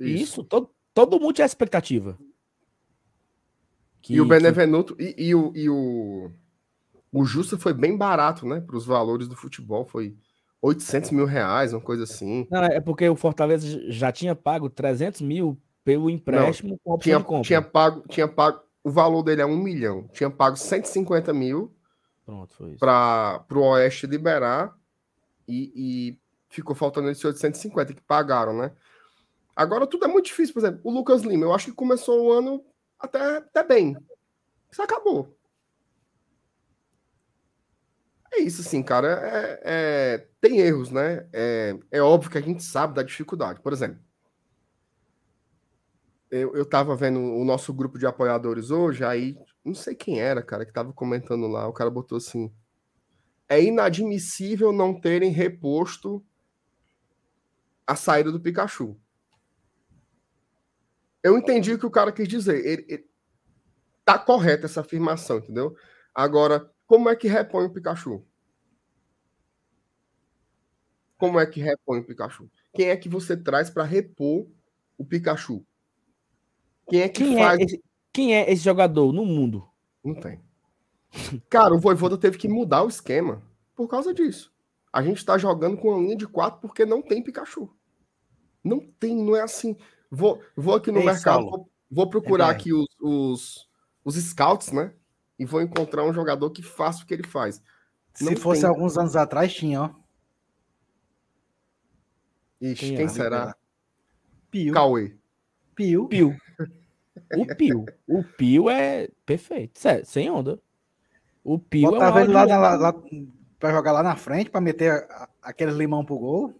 [0.00, 2.18] Isso, Isso todo, todo mundo tinha expectativa.
[4.02, 5.14] Que, e o Benevenuto que...
[5.16, 6.30] e, e, o, e o,
[7.12, 8.60] o Justa foi bem barato, né?
[8.60, 9.86] Para os valores do futebol.
[9.86, 10.16] Foi
[10.60, 12.46] 800 mil reais, uma coisa assim.
[12.50, 17.10] Não, é porque o Fortaleza já tinha pago 300 mil pelo empréstimo Não, com opção
[17.10, 17.42] tinha, de compra.
[17.42, 20.08] Tinha pago, tinha pago, o valor dele é um milhão.
[20.12, 21.74] Tinha pago 150 mil
[22.78, 24.74] para o Oeste liberar
[25.46, 26.18] e, e
[26.54, 28.72] ficou faltando esses 850 que pagaram, né?
[29.56, 32.32] Agora tudo é muito difícil, por exemplo, o Lucas Lima, eu acho que começou o
[32.32, 32.64] ano
[32.98, 33.96] até, até bem.
[34.70, 35.36] Isso acabou.
[38.32, 39.08] É isso, assim, cara.
[39.08, 41.28] É, é, tem erros, né?
[41.32, 43.60] É, é óbvio que a gente sabe da dificuldade.
[43.60, 44.00] Por exemplo,
[46.30, 50.42] eu, eu tava vendo o nosso grupo de apoiadores hoje, aí não sei quem era,
[50.42, 51.68] cara, que tava comentando lá.
[51.68, 52.52] O cara botou assim:
[53.48, 56.24] é inadmissível não terem reposto
[57.86, 58.98] a saída do Pikachu.
[61.22, 62.64] Eu entendi o que o cara quis dizer.
[62.64, 63.08] Ele, ele,
[64.04, 65.76] tá correta essa afirmação, entendeu?
[66.14, 68.24] Agora, como é que repõe o Pikachu?
[71.16, 72.50] Como é que repõe o Pikachu?
[72.74, 74.46] Quem é que você traz para repor
[74.98, 75.64] o Pikachu?
[76.88, 77.60] Quem é que quem é faz.
[77.60, 79.66] É esse, quem é esse jogador no mundo?
[80.04, 80.40] Não tem.
[81.48, 83.42] Cara, o Voivoda teve que mudar o esquema.
[83.74, 84.53] por causa disso.
[84.94, 87.68] A gente está jogando com uma linha de quatro porque não tem Pikachu.
[88.62, 89.76] Não tem, não é assim.
[90.08, 93.68] Vou, vou aqui no Ei, mercado, vou, vou procurar É, aqui os, os,
[94.04, 94.94] os scouts, né?
[95.36, 97.60] E vou encontrar um jogador que faça o que ele faz.
[98.12, 98.70] Se Não fosse tem.
[98.70, 99.90] alguns anos atrás, tinha, ó.
[102.60, 103.08] Ixi, Quem quem é?
[103.08, 103.56] será?
[104.48, 104.72] Pio.
[104.72, 105.16] Cauê.
[105.74, 106.06] Pio.
[106.08, 106.36] Pio.
[107.36, 107.84] O Pio.
[108.08, 109.78] O Pio é perfeito.
[109.80, 110.60] Sério, sem onda.
[111.42, 112.94] O Pio Botava é ele um lá, na- lá,
[113.64, 116.54] pra jogar lá na frente, pra meter a- aquele limão pro gol.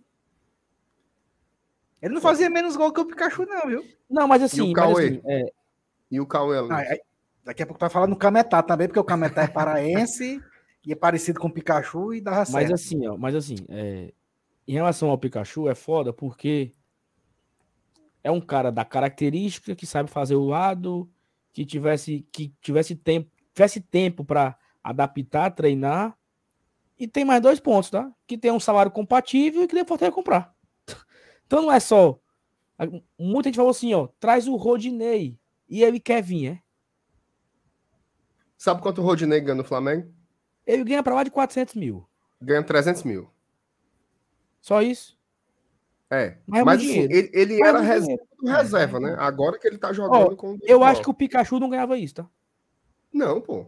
[2.01, 3.85] Ele não fazia menos gol que o Pikachu, não, viu?
[4.09, 5.07] Não, mas assim, E o mas Cauê?
[5.09, 5.53] assim, é,
[6.11, 6.57] E o Cauê.
[6.71, 7.01] Ah, aí-
[7.45, 10.43] daqui a pouco tá falando do Cametá também, porque o Cametá é paraense
[10.83, 12.73] e é parecido com o Pikachu e dava mas certo.
[12.73, 14.11] assim, ó, mas assim, é,
[14.67, 16.73] em relação ao Pikachu é foda porque
[18.23, 21.07] é um cara da característica que sabe fazer o lado,
[21.53, 26.17] que tivesse que tivesse tempo, tivesse tempo para adaptar, treinar.
[27.05, 28.11] E tem mais dois pontos, tá?
[28.27, 30.55] Que tem um salário compatível e que deu Fortaleza comprar.
[31.47, 32.19] Então não é só.
[33.19, 36.63] Muita gente falou assim, ó, traz o Rodinei e ele quer vir, é?
[38.57, 40.11] Sabe quanto o Rodinei ganha no Flamengo?
[40.67, 42.09] Ele ganha pra lá de 400 mil.
[42.41, 43.29] Ganha 300 mil.
[44.63, 45.19] Só isso.
[46.11, 46.39] É.
[46.47, 49.15] Mas é Mas, assim, ele, ele é era reserva, reserva, né?
[49.19, 50.55] Agora que ele tá jogando com.
[50.55, 52.31] o Eu acho que o Pikachu não ganhava isso, tá?
[53.13, 53.67] Não, pô.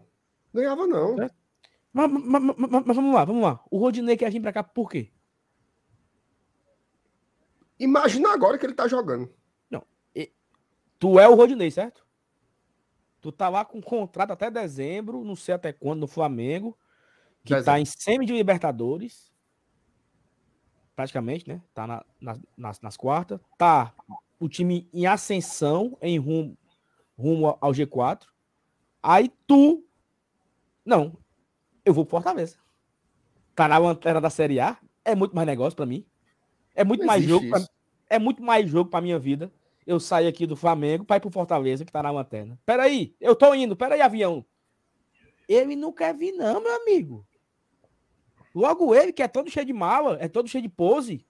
[0.55, 1.23] Ganhava, não.
[1.23, 1.31] É.
[1.97, 3.65] Mas, mas- mas- mas- vamos lá, vamos lá.
[3.71, 5.11] O Rodinei quer vir pra cá por quê?
[7.79, 9.33] Imagina agora que ele tá jogando.
[10.99, 12.07] Tu é o Rodinei, certo?
[13.21, 16.75] Tu tá lá com contrato até dezembro, não sei até quando, no Flamengo,
[17.45, 17.81] que tá Dezembro.
[17.81, 19.31] em semi de Libertadores.
[20.95, 21.61] Praticamente, né?
[21.75, 23.39] Tá na- na- nas, nas quartas.
[23.59, 23.93] Tá
[24.41, 26.57] o time em ascensão, em rumo,
[27.19, 28.27] rumo ao G4.
[29.03, 29.85] Aí tu.
[30.83, 31.15] Não,
[31.87, 32.57] eu vou pro Fortaleza.
[33.55, 34.77] Tá na lanterna da Série A.
[35.05, 36.05] É muito mais negócio pra mim.
[36.75, 37.49] É muito Não mais jogo.
[37.49, 37.61] Pra,
[38.11, 39.53] é muito mais jogo pra minha vida.
[39.87, 42.59] Eu sair aqui do Flamengo pra ir pro Fortaleza, que tá na lanterna.
[42.67, 44.45] Peraí, eu tô indo, peraí, avião.
[45.49, 47.25] Ele não quer vir, não, meu amigo.
[48.53, 51.25] Logo ele, que é todo cheio de mala, é todo cheio de pose,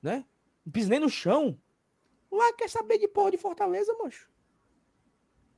[0.00, 0.24] né?
[0.64, 1.58] Não pisa nem no chão.
[2.32, 4.30] Lá quer saber de porra de Fortaleza, mancho.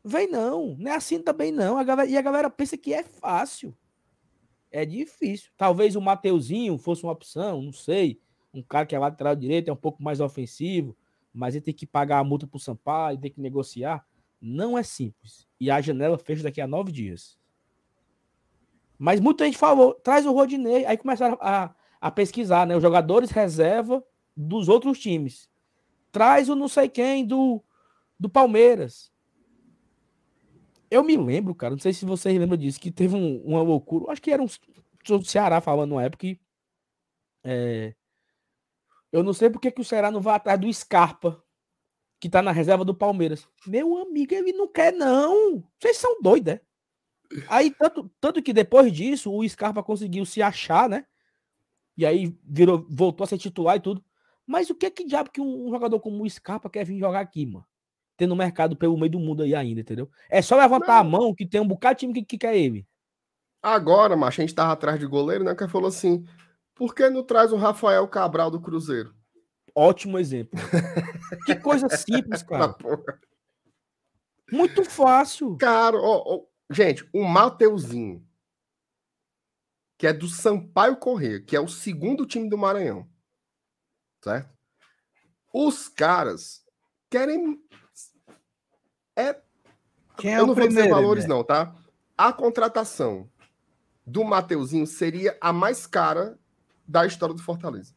[0.03, 1.79] Vem não, não é assim também não.
[1.79, 3.77] A galera, e a galera pensa que é fácil.
[4.71, 5.51] É difícil.
[5.57, 8.21] Talvez o Mateuzinho fosse uma opção, não sei.
[8.53, 10.97] Um cara que é lateral direito, é um pouco mais ofensivo,
[11.33, 14.05] mas ele tem que pagar a multa pro Sampaio, tem que negociar.
[14.41, 15.47] Não é simples.
[15.59, 17.39] E a janela fecha daqui a nove dias.
[18.99, 20.85] Mas muita gente falou, traz o Rodinei.
[20.85, 22.77] Aí começaram a, a pesquisar, né?
[22.77, 24.05] Os jogadores reserva
[24.37, 25.49] dos outros times.
[26.13, 27.63] Traz o não sei quem do,
[28.19, 29.10] do Palmeiras.
[30.91, 34.13] Eu me lembro, cara, não sei se vocês lembram disso, que teve um- uma loucura.
[34.13, 34.47] Acho que era um
[35.07, 36.41] do Ceará falando uma época que.
[37.45, 37.95] é,
[39.13, 41.43] eu não sei porque que o Ceará não vai atrás do Scarpa,
[42.21, 43.49] que tá na reserva do Palmeiras.
[43.67, 45.65] Meu amigo, ele não quer, não.
[45.81, 46.61] Vocês são doidos, é?
[47.49, 51.07] Aí, tanto, tanto que depois disso, o Scarpa conseguiu se achar, né?
[51.97, 54.05] E aí virou, voltou a ser titular e tudo.
[54.47, 57.21] Mas o que que diabo que um, um jogador como o Scarpa quer vir jogar
[57.21, 57.67] aqui, mano?
[58.21, 60.07] Tendo mercado pelo meio do mundo aí ainda, entendeu?
[60.29, 62.87] É só levantar a mão que tem um bocado de time que, que quer ele.
[63.63, 65.55] Agora, macho, a gente tava atrás de goleiro, né?
[65.55, 66.27] Que falou assim:
[66.75, 69.15] por que não traz o Rafael Cabral do Cruzeiro?
[69.75, 70.61] Ótimo exemplo.
[71.47, 72.77] que coisa simples, cara.
[74.53, 75.57] Muito fácil.
[75.57, 78.23] Cara, ó, ó, gente, o Mateuzinho,
[79.97, 83.09] que é do Sampaio Corrêa, que é o segundo time do Maranhão,
[84.23, 84.51] certo?
[85.55, 86.63] Os caras
[87.11, 87.59] querem.
[90.21, 91.31] Quem é eu o não vou dizer primeiro, valores, né?
[91.31, 91.75] não, tá?
[92.17, 93.29] A contratação
[94.07, 96.39] do Mateuzinho seria a mais cara
[96.87, 97.95] da história do Fortaleza.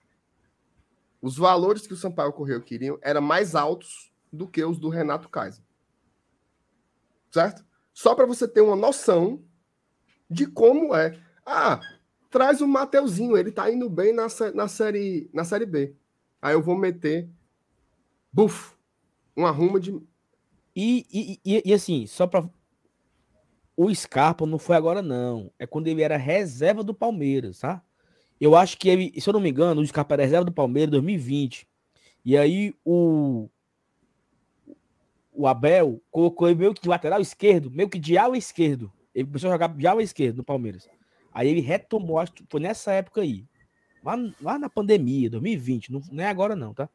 [1.22, 5.30] Os valores que o Sampaio Correio queriam eram mais altos do que os do Renato
[5.30, 5.64] Kaiser.
[7.32, 7.66] Certo?
[7.94, 9.44] Só para você ter uma noção
[10.30, 11.20] de como é.
[11.46, 11.80] Ah,
[12.30, 15.96] traz o Mateuzinho, ele tá indo bem na, na, série, na série B.
[16.42, 17.30] Aí eu vou meter.
[18.32, 18.74] Buf!
[19.36, 20.00] Uma ruma de.
[20.76, 22.48] E, e, e, e assim, só pra.
[23.76, 25.52] O Scarpa não foi agora, não.
[25.58, 27.84] É quando ele era reserva do Palmeiras, tá?
[28.40, 30.90] Eu acho que ele, se eu não me engano, o Scarpa era reserva do Palmeiras
[30.90, 31.68] em 2020.
[32.26, 33.50] E aí o.
[35.36, 38.92] O Abel colocou ele meio que de lateral esquerdo, meio que de ala esquerdo.
[39.16, 40.88] Ele começou a jogar de ala esquerdo no Palmeiras.
[41.34, 43.44] Aí ele retomou, acho que foi nessa época aí.
[44.04, 45.92] Lá, lá na pandemia, 2020.
[45.92, 46.88] Não, não é agora, não, tá?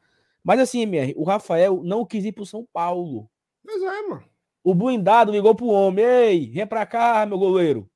[0.44, 3.28] Mas assim, MR, o Rafael não quis ir pro São Paulo.
[3.64, 4.24] Mas é, mano.
[4.64, 6.04] O blindado ligou pro homem.
[6.04, 7.88] Ei, vem pra cá, meu goleiro.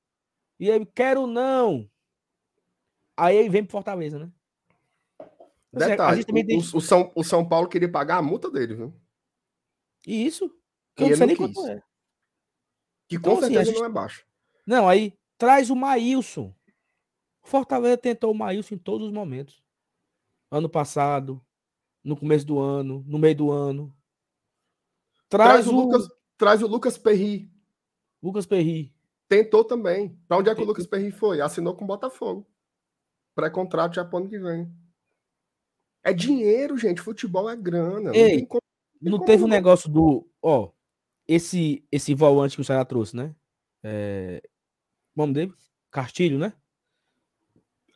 [0.59, 1.89] E ele, quero não.
[3.16, 4.30] Aí ele vem pro Fortaleza, né?
[5.74, 8.94] Assim, Detalhe, o, tem- o- São, o São Paulo queria pagar a multa dele, viu?
[10.06, 10.48] E isso?
[10.94, 11.82] Que E eu não sei nem quanto é.
[13.09, 14.26] Que Então, com assim, certeza gente- não é baixo.
[14.66, 16.55] Não, aí traz o Maílson.
[17.43, 19.62] Fortaleza tentou o Maílson em todos os momentos.
[20.51, 21.40] Ano passado,
[22.05, 23.94] no começo do ano, no meio do ano.
[25.32, 27.50] Traz, Traz o, Lucas, traz o Lucas Perry.
[28.22, 28.94] Lucas Perry.
[29.26, 30.14] Tentou também.
[30.28, 30.64] Pra onde é que o.
[30.66, 31.40] Lucas Perry foi?
[31.40, 32.46] Assinou com o Botafogo.
[33.34, 34.70] Pré-contrato já pro ano que vem.
[36.04, 37.00] É dinheiro, gente.
[37.00, 38.10] Futebol é grana.
[38.10, 38.60] Não Ei, tem como-
[39.00, 39.54] Não como teve um não.
[39.56, 40.28] negócio do.
[40.42, 40.70] Ó,
[41.26, 43.34] esse, esse volante que o Ceará trouxe, né?
[43.82, 44.42] É,
[45.16, 45.54] o nome dele?
[45.90, 46.52] Castilho, né?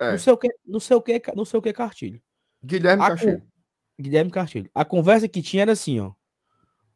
[0.00, 0.12] É.
[0.12, 2.22] Não sei o que, não sei o que, não sei o que Castilho.
[2.64, 3.42] Guilherme A Castilho.
[4.00, 4.70] Guilherme Castilho.
[4.74, 6.12] A conversa que tinha era assim, ó.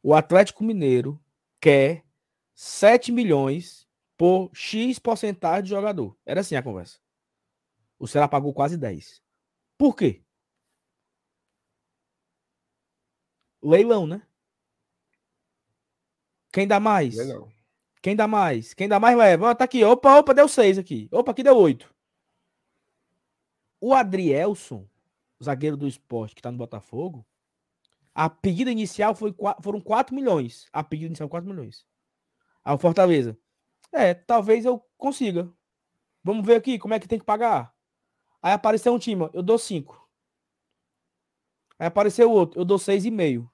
[0.02, 1.22] O Atlético Mineiro
[1.60, 2.04] quer
[2.54, 6.16] 7 milhões por X porcentagem de jogador.
[6.24, 6.98] Era assim a conversa.
[7.98, 9.22] O Ceará pagou quase 10.
[9.76, 10.22] Por quê?
[13.62, 14.26] Leilão, né?
[16.52, 17.16] Quem dá mais?
[17.28, 17.50] Não.
[18.02, 18.72] Quem dá mais?
[18.74, 19.50] Quem dá mais leva.
[19.50, 19.84] Ó, tá aqui.
[19.84, 21.08] Opa, opa, deu 6 aqui.
[21.12, 21.94] Opa, aqui deu 8.
[23.80, 24.86] O Adrielson,
[25.42, 27.24] zagueiro do esporte que tá no Botafogo,
[28.14, 30.66] a pedida inicial foi, foram 4 milhões.
[30.72, 31.86] A pedida inicial 4 milhões.
[32.64, 33.38] Aí o Fortaleza.
[33.92, 35.52] É, talvez eu consiga.
[36.22, 37.74] Vamos ver aqui como é que tem que pagar.
[38.42, 40.08] Aí apareceu um time, eu dou 5.
[41.78, 43.50] Aí apareceu outro, eu dou 6,5.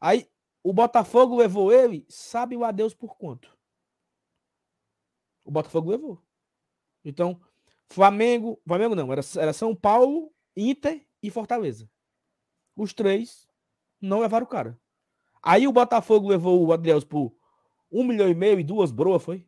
[0.00, 0.30] Aí
[0.62, 3.56] o Botafogo levou ele, sabe o adeus por quanto?
[5.44, 6.22] O Botafogo levou.
[7.04, 7.40] Então,
[7.88, 11.90] Flamengo, Flamengo não, era, era São Paulo, Inter e Fortaleza.
[12.78, 13.48] Os três
[14.00, 14.78] não levaram o cara.
[15.42, 17.36] Aí o Botafogo levou o Adriels por
[17.90, 19.44] um milhão e meio e duas broas, foi?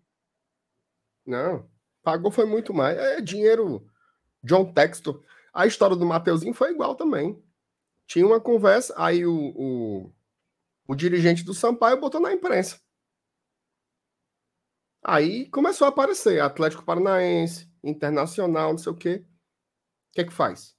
[1.25, 1.71] Não.
[2.03, 2.99] Pagou foi muito mais.
[2.99, 3.89] É dinheiro.
[4.43, 5.23] John Textor.
[5.55, 7.41] A história do Mateuzinho foi igual também.
[8.05, 10.13] Tinha uma conversa, aí o, o,
[10.89, 12.81] o dirigente do Sampaio botou na imprensa.
[15.05, 19.25] Aí começou a aparecer Atlético Paranaense, Internacional, não sei o quê.
[20.11, 20.77] O que é que faz?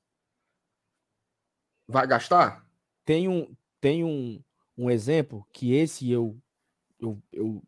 [1.92, 2.66] Vai gastar?
[3.06, 4.42] Tem um, tem um,
[4.78, 6.38] um exemplo que esse eu
[7.00, 7.64] eu, eu,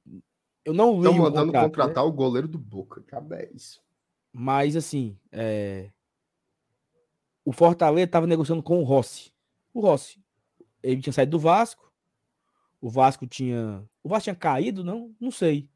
[0.63, 1.69] eu não li Estão mandando contrato, né?
[1.69, 3.01] contratar o goleiro do Boca.
[3.01, 3.81] Cabe é isso.
[4.31, 5.91] Mas assim, é,
[7.43, 9.33] o Fortaleza estava negociando com o Rossi.
[9.73, 10.21] O Rossi.
[10.81, 11.91] Ele tinha saído do Vasco.
[12.79, 13.83] O Vasco tinha.
[14.03, 15.15] O Vasco tinha caído, não?
[15.19, 15.69] Não sei.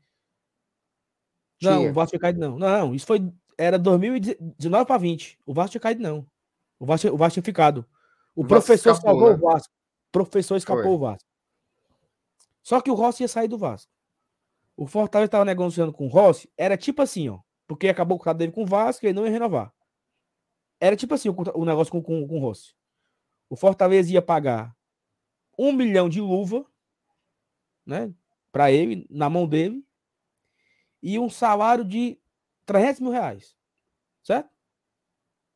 [1.61, 1.89] Não, Tinha.
[1.89, 2.59] o Vasco tinha caído, não.
[2.59, 3.31] Não, não, isso foi.
[3.57, 5.39] Era 2019 para 20.
[5.45, 6.27] O Vasco tinha caído, não.
[6.79, 7.85] O Vasco, o Vasco tinha ficado.
[8.37, 9.35] O, professor escapou, salvou né?
[9.35, 9.73] o Vasco.
[10.09, 10.91] O professor escapou Foi.
[10.91, 11.27] o Vasco.
[12.61, 13.91] Só que o Rossi ia sair do Vasco.
[14.75, 16.47] O Fortaleza estava negociando com o Rossi.
[16.55, 17.39] Era tipo assim, ó.
[17.65, 19.73] Porque acabou o contrato dele com o Vasco e ele não ia renovar.
[20.79, 22.75] Era tipo assim o, o negócio com, com, com o Rossi.
[23.49, 24.75] O Fortaleza ia pagar
[25.57, 26.63] um milhão de luva,
[27.83, 28.13] né?
[28.51, 29.83] Para ele, na mão dele,
[31.01, 32.19] e um salário de
[32.67, 33.57] 300 mil reais.
[34.21, 34.49] Certo?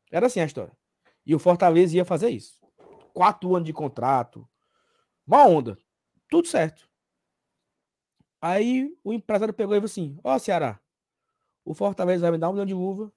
[0.10, 0.76] Era assim a história.
[1.24, 2.61] E o Fortaleza ia fazer isso.
[3.14, 4.48] Quatro anos de contrato.
[5.26, 5.78] Uma onda.
[6.30, 6.90] Tudo certo.
[8.42, 10.80] Aí o empresário pegou e falou assim: Ó, Ceará,
[11.64, 13.14] o Fortaleza vai me dar um milhão de luva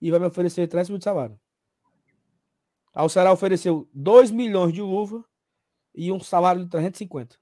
[0.00, 1.38] e vai me oferecer 3 mil de salário.
[2.94, 5.24] Aí o Ceará ofereceu 2 milhões de luva
[5.94, 7.36] e um salário de 350.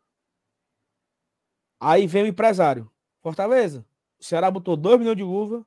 [1.79, 2.91] Aí vem o empresário.
[3.21, 3.87] Fortaleza.
[4.19, 5.67] O Ceará botou 2 milhões de luva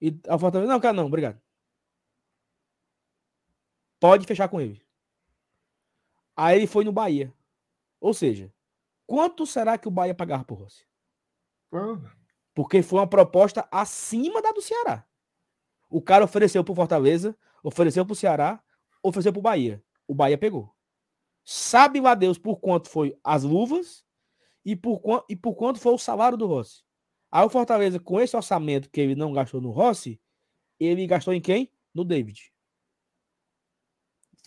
[0.00, 1.40] e a Fortaleza, não, cara, não, obrigado.
[4.00, 4.83] Pode fechar com ele.
[6.36, 7.32] Aí ele foi no Bahia.
[8.00, 8.52] Ou seja,
[9.06, 10.84] quanto será que o Bahia pagava por Rossi?
[11.72, 11.98] Ah,
[12.54, 15.06] Porque foi uma proposta acima da do Ceará.
[15.88, 18.62] O cara ofereceu pro Fortaleza, ofereceu pro Ceará,
[19.02, 19.82] ofereceu pro Bahia.
[20.06, 20.74] O Bahia pegou.
[21.44, 24.04] Sabe lá Deus por quanto foi as luvas
[24.64, 26.82] e por, quan- e por quanto foi o salário do Rossi.
[27.30, 30.20] Aí o Fortaleza, com esse orçamento que ele não gastou no Rossi,
[30.80, 31.70] ele gastou em quem?
[31.92, 32.52] No David.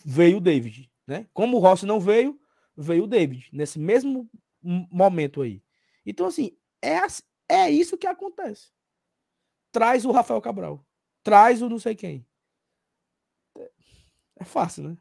[0.04, 1.26] Veio o David, né?
[1.32, 2.38] Como o Rossi não veio,
[2.76, 4.30] veio o David, nesse mesmo
[4.62, 5.62] momento aí.
[6.04, 6.98] Então, assim, é,
[7.48, 8.70] é isso que acontece.
[9.72, 10.86] Traz o Rafael Cabral.
[11.24, 12.26] Traz o não sei quem.
[14.36, 14.98] É fácil, né?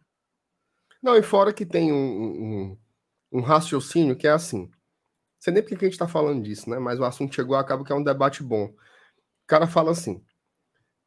[1.01, 2.77] Não, e fora que tem um, um,
[3.31, 4.63] um raciocínio que é assim.
[4.65, 6.79] Não sei nem porque que a gente tá falando disso, né?
[6.79, 8.65] Mas o assunto chegou, acaba que é um debate bom.
[8.65, 8.75] O
[9.47, 10.23] cara fala assim.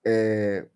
[0.06, 0.68] é,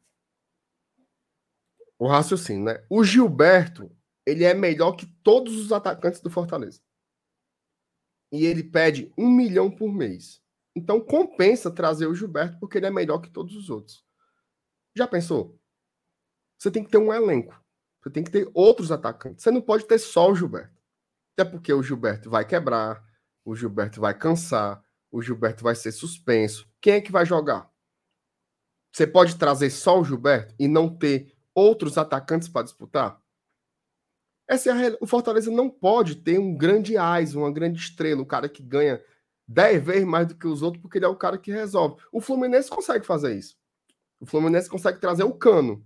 [1.99, 2.85] O raciocínio, né?
[2.91, 3.91] O Gilberto,
[4.27, 6.81] ele é melhor que todos os atacantes do Fortaleza.
[8.33, 10.43] E ele pede um milhão por mês.
[10.75, 14.05] Então compensa trazer o Gilberto porque ele é melhor que todos os outros.
[14.97, 15.59] Já pensou?
[16.59, 17.63] Você tem que ter um elenco.
[18.03, 19.43] Você tem que ter outros atacantes.
[19.43, 20.75] Você não pode ter só o Gilberto.
[21.33, 23.05] Até porque o Gilberto vai quebrar,
[23.45, 26.69] o Gilberto vai cansar, o Gilberto vai ser suspenso.
[26.81, 27.71] Quem é que vai jogar?
[28.93, 33.21] Você pode trazer só o Gilberto e não ter outros atacantes para disputar?
[34.47, 38.27] Essa é a, o Fortaleza não pode ter um grande ais, uma grande estrela, o
[38.27, 39.03] cara que ganha
[39.47, 42.03] 10 vezes mais do que os outros, porque ele é o cara que resolve.
[42.13, 43.57] O Fluminense consegue fazer isso.
[44.21, 45.85] O Fluminense consegue trazer o cano.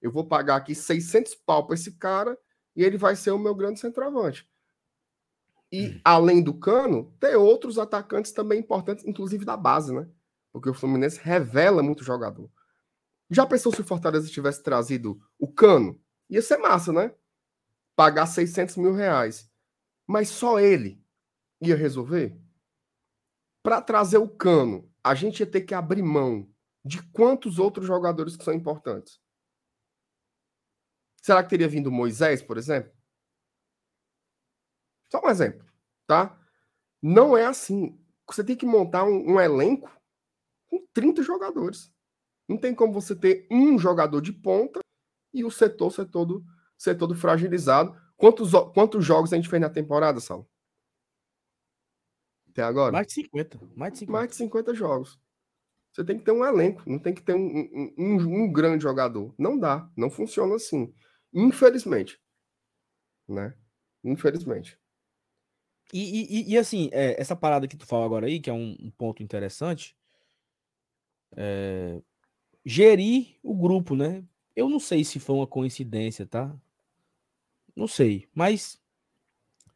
[0.00, 2.36] Eu vou pagar aqui 600 pau para esse cara
[2.74, 4.48] e ele vai ser o meu grande centroavante.
[5.70, 6.00] E, hum.
[6.04, 10.06] além do cano, ter outros atacantes também importantes, inclusive da base, né?
[10.52, 12.50] Porque o Fluminense revela muito jogador.
[13.30, 15.98] Já pensou se o Fortaleza tivesse trazido o cano?
[16.28, 17.14] Ia ser massa, né?
[17.96, 19.50] Pagar 600 mil reais.
[20.06, 21.02] Mas só ele
[21.60, 22.38] ia resolver?
[23.62, 26.52] Para trazer o cano, a gente ia ter que abrir mão
[26.84, 29.20] de quantos outros jogadores que são importantes?
[31.22, 32.92] Será que teria vindo Moisés, por exemplo?
[35.08, 35.64] Só um exemplo,
[36.06, 36.36] tá?
[37.00, 37.98] Não é assim.
[38.26, 39.90] Você tem que montar um, um elenco
[40.68, 41.92] com 30 jogadores.
[42.48, 44.80] Não tem como você ter um jogador de ponta
[45.32, 46.44] e o setor ser todo,
[46.82, 47.96] ser todo fragilizado.
[48.16, 50.48] Quantos, quantos jogos a gente fez na temporada, Sal?
[52.50, 52.92] Até agora?
[52.92, 53.60] Mais de 50.
[53.76, 55.20] Mais de 50, Mais de 50 jogos.
[55.92, 59.34] Você tem que ter um elenco, não tem que ter um, um, um, grande jogador.
[59.38, 60.92] Não dá, não funciona assim.
[61.32, 62.20] Infelizmente.
[63.28, 63.54] Né?
[64.02, 64.78] Infelizmente.
[65.92, 68.76] E, e, e assim, é, essa parada que tu fala agora aí, que é um,
[68.80, 69.96] um ponto interessante,
[71.36, 72.00] é,
[72.64, 74.24] gerir o grupo, né?
[74.56, 76.58] Eu não sei se foi uma coincidência, tá?
[77.74, 78.80] Não sei, mas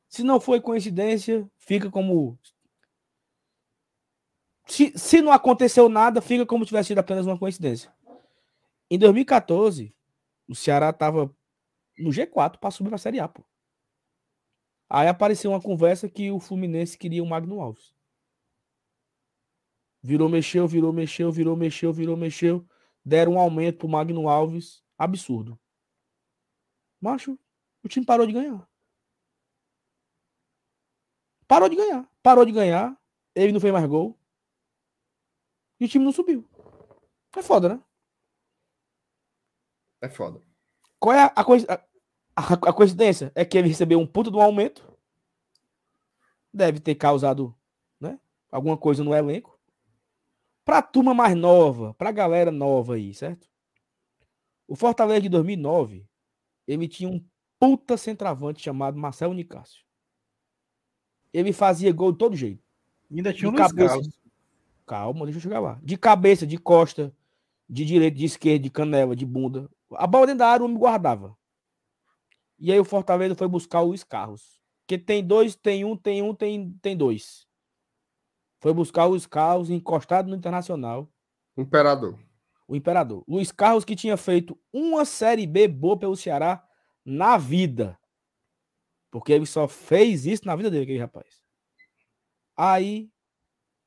[0.09, 2.39] se não foi coincidência, fica como
[4.67, 7.95] se, se não aconteceu nada, fica como se tivesse sido apenas uma coincidência.
[8.91, 9.95] Em 2014,
[10.49, 11.35] o Ceará estava
[11.99, 13.45] no G4 para subir para a Série A, pô.
[14.89, 17.95] Aí apareceu uma conversa que o Fluminense queria o Magno Alves.
[20.03, 22.65] Virou, mexeu, virou, mexeu, virou, mexeu, virou, mexeu.
[23.05, 25.59] Deram um aumento pro Magno Alves absurdo.
[27.01, 27.39] Macho,
[27.87, 28.69] o time parou de ganhar.
[31.47, 32.09] Parou de ganhar.
[32.23, 33.01] Parou de ganhar.
[33.35, 34.19] Ele não fez mais gol.
[35.79, 36.49] E o time não subiu.
[37.37, 37.83] É foda, né?
[40.01, 40.43] É foda.
[40.99, 41.43] Qual é a, a,
[42.37, 43.31] a, a coincidência?
[43.35, 44.85] É que ele recebeu um puto de um aumento.
[46.53, 47.55] Deve ter causado
[48.01, 48.19] né,
[48.51, 49.61] alguma coisa no elenco.
[50.65, 53.49] Pra turma mais nova, pra galera nova aí, certo?
[54.67, 56.09] O Fortaleza de 2009,
[56.67, 57.25] ele tinha um
[57.59, 59.85] puta centroavante chamado Marcelo Nicásio.
[61.33, 62.63] Ele fazia gol de todo jeito.
[63.11, 64.21] ainda tinha um Luiz Carlos.
[64.87, 65.79] Calma, deixa eu chegar lá.
[65.83, 67.15] De cabeça, de costa,
[67.69, 69.69] de direita, de esquerda, de canela, de bunda.
[69.93, 71.37] A bola dentro da área o homem guardava.
[72.59, 74.61] E aí o Fortaleza foi buscar o Luiz Carlos.
[74.87, 77.47] Que tem dois, tem um, tem um, tem, tem dois.
[78.61, 81.11] Foi buscar o Luiz Carlos encostado no Internacional.
[81.57, 82.19] Imperador.
[82.69, 83.25] O Imperador.
[83.29, 86.66] Luiz Carlos que tinha feito uma Série B boa pelo Ceará
[87.07, 87.97] na vida.
[89.11, 91.43] Porque ele só fez isso na vida dele, aquele rapaz.
[92.57, 93.11] Aí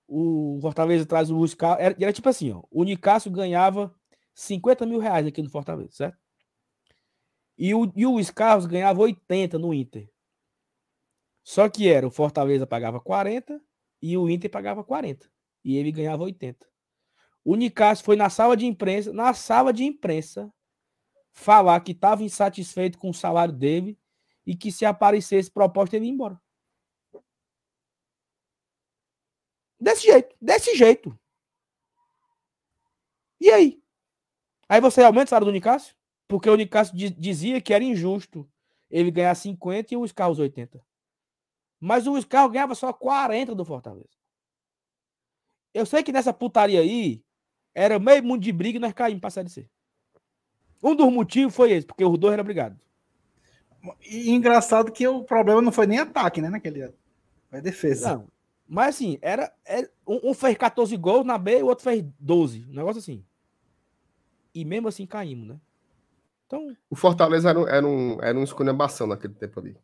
[0.08, 1.86] o Fortaleza traz o Carlos.
[1.86, 2.64] Era, era, tipo assim, ó.
[2.72, 3.94] O Nicásio ganhava
[4.34, 6.18] 50 mil reais aqui no Fortaleza, certo?
[7.58, 10.10] E o, e o Luiz Carlos ganhava 80 no Inter.
[11.44, 13.62] Só que era, o Fortaleza pagava 40
[14.02, 15.30] e o Inter pagava 40.
[15.64, 16.66] E ele ganhava 80.
[17.44, 20.52] O Nicásio foi na sala de imprensa, na sala de imprensa,
[21.40, 23.98] falar que estava insatisfeito com o salário dele
[24.46, 26.40] e que se aparecesse proposta ele ia embora.
[29.80, 31.18] Desse jeito, desse jeito.
[33.40, 33.82] E aí?
[34.68, 35.96] Aí você aumenta o salário do Nicásio?
[36.28, 38.48] Porque o Nicásio dizia que era injusto
[38.90, 40.86] ele ganhar 50 e o Carlos 80.
[41.80, 44.10] Mas o Carlos ganhava só 40 do Fortaleza.
[45.74, 47.24] Eu sei que nessa putaria aí
[47.74, 49.70] era meio mundo de briga e nós caímos pra Série C.
[50.82, 52.78] Um dos motivos foi esse, porque os dois eram brigados.
[54.02, 56.94] E engraçado que o problema não foi nem ataque, né, naquele ano.
[57.50, 58.14] Foi defesa.
[58.14, 58.28] Não,
[58.70, 61.84] mas assim, era, era é, um, um, fez 14 gols na B e o outro
[61.84, 62.68] fez 12.
[62.70, 63.26] Um negócio assim.
[64.54, 65.60] E mesmo assim caímos, né?
[66.46, 66.76] Então...
[66.88, 69.76] O Fortaleza era, era um, era um esculhambação naquele tempo ali.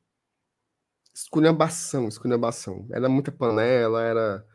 [1.11, 2.85] Esculhambação, esculhambação.
[2.91, 4.45] Era muita panela, era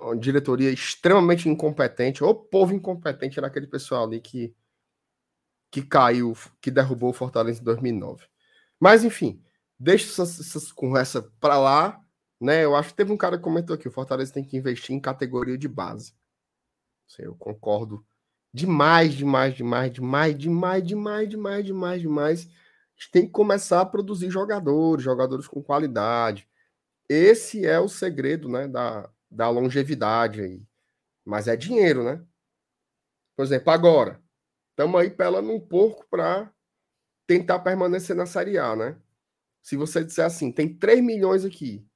[0.00, 2.24] uma diretoria extremamente incompetente.
[2.24, 4.54] O povo incompetente era aquele pessoal ali que,
[5.70, 8.26] que caiu, que derrubou o Fortaleza em 2009.
[8.78, 9.42] Mas, enfim,
[9.78, 12.00] deixa essas, essas conversas para lá
[12.40, 12.64] né?
[12.64, 15.00] Eu acho que teve um cara que comentou aqui: o Fortaleza tem que investir em
[15.00, 16.14] categoria de base.
[17.18, 18.02] Eu concordo
[18.52, 22.46] Demais, demais, demais, demais, demais, demais, demais, demais, demais.
[22.46, 26.48] A gente tem que começar a produzir jogadores, jogadores com qualidade.
[27.08, 30.62] Esse é o segredo, né, da, da longevidade aí.
[31.24, 32.24] Mas é dinheiro, né?
[33.36, 34.20] Por exemplo, agora,
[34.80, 36.50] estamos aí pelando um pouco para
[37.26, 38.98] tentar permanecer na Série A, né?
[39.62, 41.86] Se você disser assim, tem 3 milhões aqui,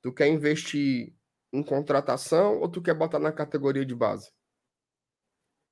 [0.00, 1.14] tu quer investir
[1.52, 4.32] em contratação ou tu quer botar na categoria de base?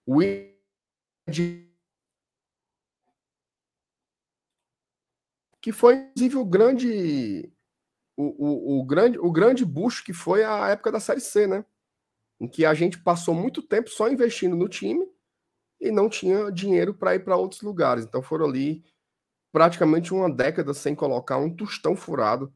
[0.07, 0.21] O
[5.59, 7.51] que foi inclusive o grande
[8.15, 11.65] o, o, o, grande o grande bucho que foi a época da série C, né?
[12.39, 15.11] Em que a gente passou muito tempo só investindo no time
[15.83, 18.05] e não tinha dinheiro para ir para outros lugares.
[18.05, 18.85] Então foram ali
[19.51, 22.55] praticamente uma década sem colocar um tostão furado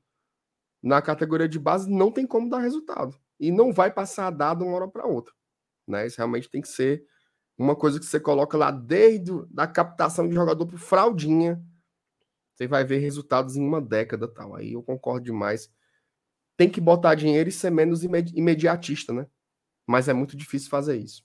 [0.80, 3.18] na categoria de base, não tem como dar resultado.
[3.40, 5.34] E não vai passar de uma hora para outra.
[5.86, 6.06] Né?
[6.06, 7.04] Isso realmente tem que ser
[7.58, 11.60] uma coisa que você coloca lá desde a captação de jogador para fraldinha.
[12.54, 14.54] Você vai ver resultados em uma década tal.
[14.54, 15.68] Aí eu concordo demais.
[16.56, 19.26] Tem que botar dinheiro e ser menos imediatista, né?
[19.86, 21.24] Mas é muito difícil fazer isso.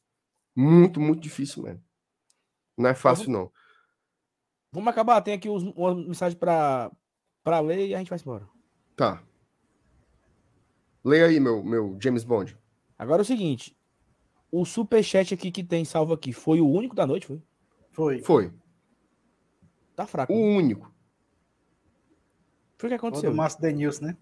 [0.56, 1.91] Muito, muito difícil mesmo.
[2.78, 3.52] Não é fácil, não.
[4.72, 6.90] Vamos acabar, tem aqui uns, uma mensagem para
[7.62, 8.48] ler e a gente vai embora.
[8.96, 9.22] Tá.
[11.04, 12.58] Leia aí, meu, meu James Bond.
[12.98, 13.76] Agora é o seguinte.
[14.52, 17.42] O superchat aqui que tem salvo aqui foi o único da noite, foi?
[17.92, 18.22] Foi.
[18.22, 18.54] Foi.
[19.96, 20.34] Tá fraco.
[20.34, 20.58] O né?
[20.58, 20.94] único.
[22.78, 23.30] Foi o que aconteceu.
[23.30, 24.18] O do Márcio Denilson, né?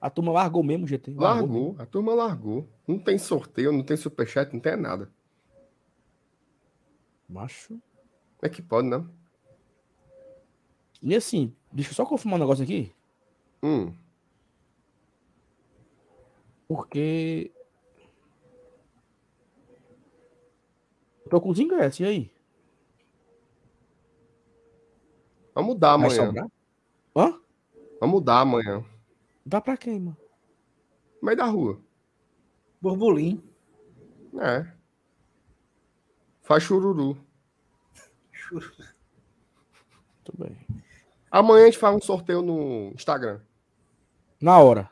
[0.00, 1.14] A turma largou mesmo o GT.
[1.14, 2.68] Largou, largou a turma largou.
[2.86, 5.12] Não tem sorteio, não tem superchat, não tem nada.
[7.28, 7.80] Macho.
[8.42, 9.08] É que pode, não?
[11.00, 12.92] E assim, deixa eu só confirmar um negócio aqui.
[13.62, 13.94] Hum.
[16.66, 17.52] Porque.
[21.24, 22.30] Eu tô com os ingressos, e aí?
[25.54, 26.32] Vamos mudar amanhã.
[27.16, 27.40] Hã?
[28.00, 28.84] Vamos mudar amanhã.
[29.46, 30.16] Dá pra quem, mano?
[31.22, 31.80] Meio da rua.
[32.80, 33.42] Burbulim.
[34.40, 34.66] É.
[36.42, 37.16] Faz chururu.
[40.24, 40.56] Tudo bem.
[41.30, 43.40] Amanhã a gente faz um sorteio no Instagram.
[44.40, 44.90] Na hora.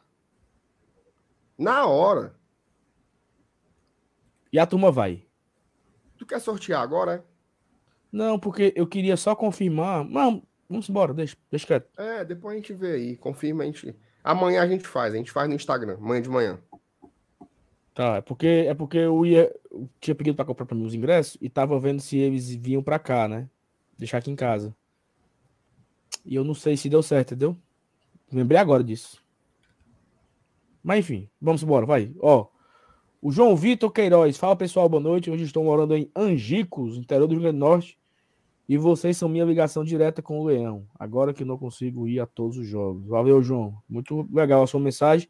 [1.58, 2.34] Na hora.
[4.52, 5.26] E a turma vai.
[6.16, 7.22] Tu quer sortear agora, é?
[8.12, 10.04] Não, porque eu queria só confirmar.
[10.04, 11.88] Não, vamos embora, deixa, deixa quieto.
[11.96, 13.96] É, depois a gente vê aí, confirma a gente.
[14.22, 16.58] Amanhã a gente faz, a gente faz no Instagram, amanhã de manhã.
[17.94, 19.52] Tá, é porque, é porque eu ia.
[19.70, 22.82] Eu tinha pedido pra comprar pra mim os ingressos e tava vendo se eles vinham
[22.82, 23.48] pra cá, né?
[23.98, 24.74] Deixar aqui em casa.
[26.24, 27.56] E eu não sei se deu certo, entendeu?
[28.32, 29.22] Lembrei agora disso.
[30.82, 32.12] Mas enfim, vamos embora, vai.
[32.20, 32.46] Ó,
[33.20, 34.38] o João Vitor Queiroz.
[34.38, 35.30] Fala pessoal, boa noite.
[35.30, 37.98] Hoje estou morando em Angicos, interior do Rio Grande do Norte.
[38.68, 40.86] E vocês são minha ligação direta com o Leão.
[40.98, 43.06] Agora que não consigo ir a todos os jogos.
[43.06, 43.76] Valeu, João.
[43.88, 45.28] Muito legal a sua mensagem.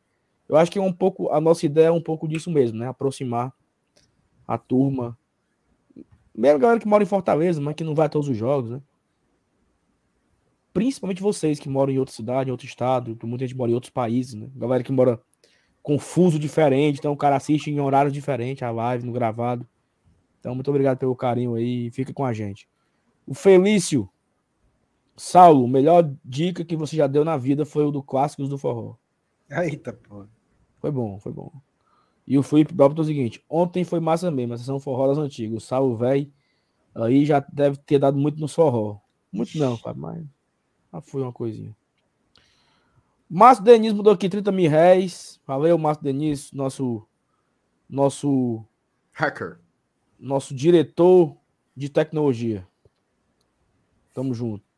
[0.51, 1.31] Eu acho que é um pouco.
[1.31, 2.89] A nossa ideia é um pouco disso mesmo, né?
[2.89, 3.53] Aproximar
[4.47, 5.17] a turma.
[6.37, 8.71] Mesmo a galera que mora em Fortaleza, mas que não vai a todos os jogos,
[8.71, 8.83] né?
[10.73, 13.91] principalmente vocês que moram em outra cidade, em outro estado, muita gente mora em outros
[13.91, 14.49] países, né?
[14.55, 15.21] Galera que mora
[15.83, 19.67] confuso diferente, então o cara assiste em horários diferentes a live no gravado.
[20.39, 22.69] Então, muito obrigado pelo carinho aí, fica com a gente.
[23.27, 24.09] O Felício
[25.17, 28.97] Saulo, melhor dica que você já deu na vida foi o do Clássicos do Forró.
[29.51, 30.25] Eita, pô.
[30.81, 31.52] Foi bom, foi bom.
[32.27, 35.70] E o Felipe Bob o seguinte: ontem foi massa mesmo, a sessão forró das antigas.
[35.70, 36.32] O velho,
[36.94, 38.98] aí já deve ter dado muito no forró.
[39.32, 40.24] Muito não, Fábio, mas
[40.93, 41.77] ah, foi uma coisinha.
[43.28, 45.40] Márcio Denis mudou aqui 30 mil reais.
[45.47, 47.07] Valeu, Márcio Denis, nosso.
[47.89, 48.65] Nosso.
[49.12, 49.61] Hacker.
[50.19, 51.36] Nosso diretor
[51.77, 52.66] de tecnologia.
[54.12, 54.70] Tamo junto.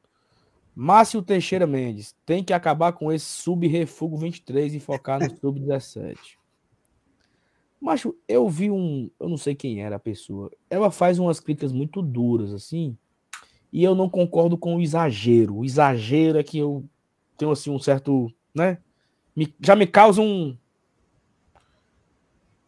[0.74, 2.15] Márcio Teixeira Mendes.
[2.24, 6.16] Tem que acabar com esse sub-refugo 23 e focar no sub-17.
[7.81, 9.11] Macho, eu vi um.
[9.19, 10.51] Eu não sei quem era a pessoa.
[10.70, 12.97] Ela faz umas críticas muito duras, assim
[13.73, 15.57] e eu não concordo com o exagero.
[15.57, 16.85] O exagero é que eu
[17.39, 18.78] tenho assim um certo, né?
[19.35, 20.57] Me, já me causa um.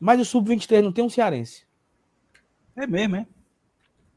[0.00, 1.66] Mas o sub-23 não tem um cearense.
[2.74, 3.26] É mesmo, é?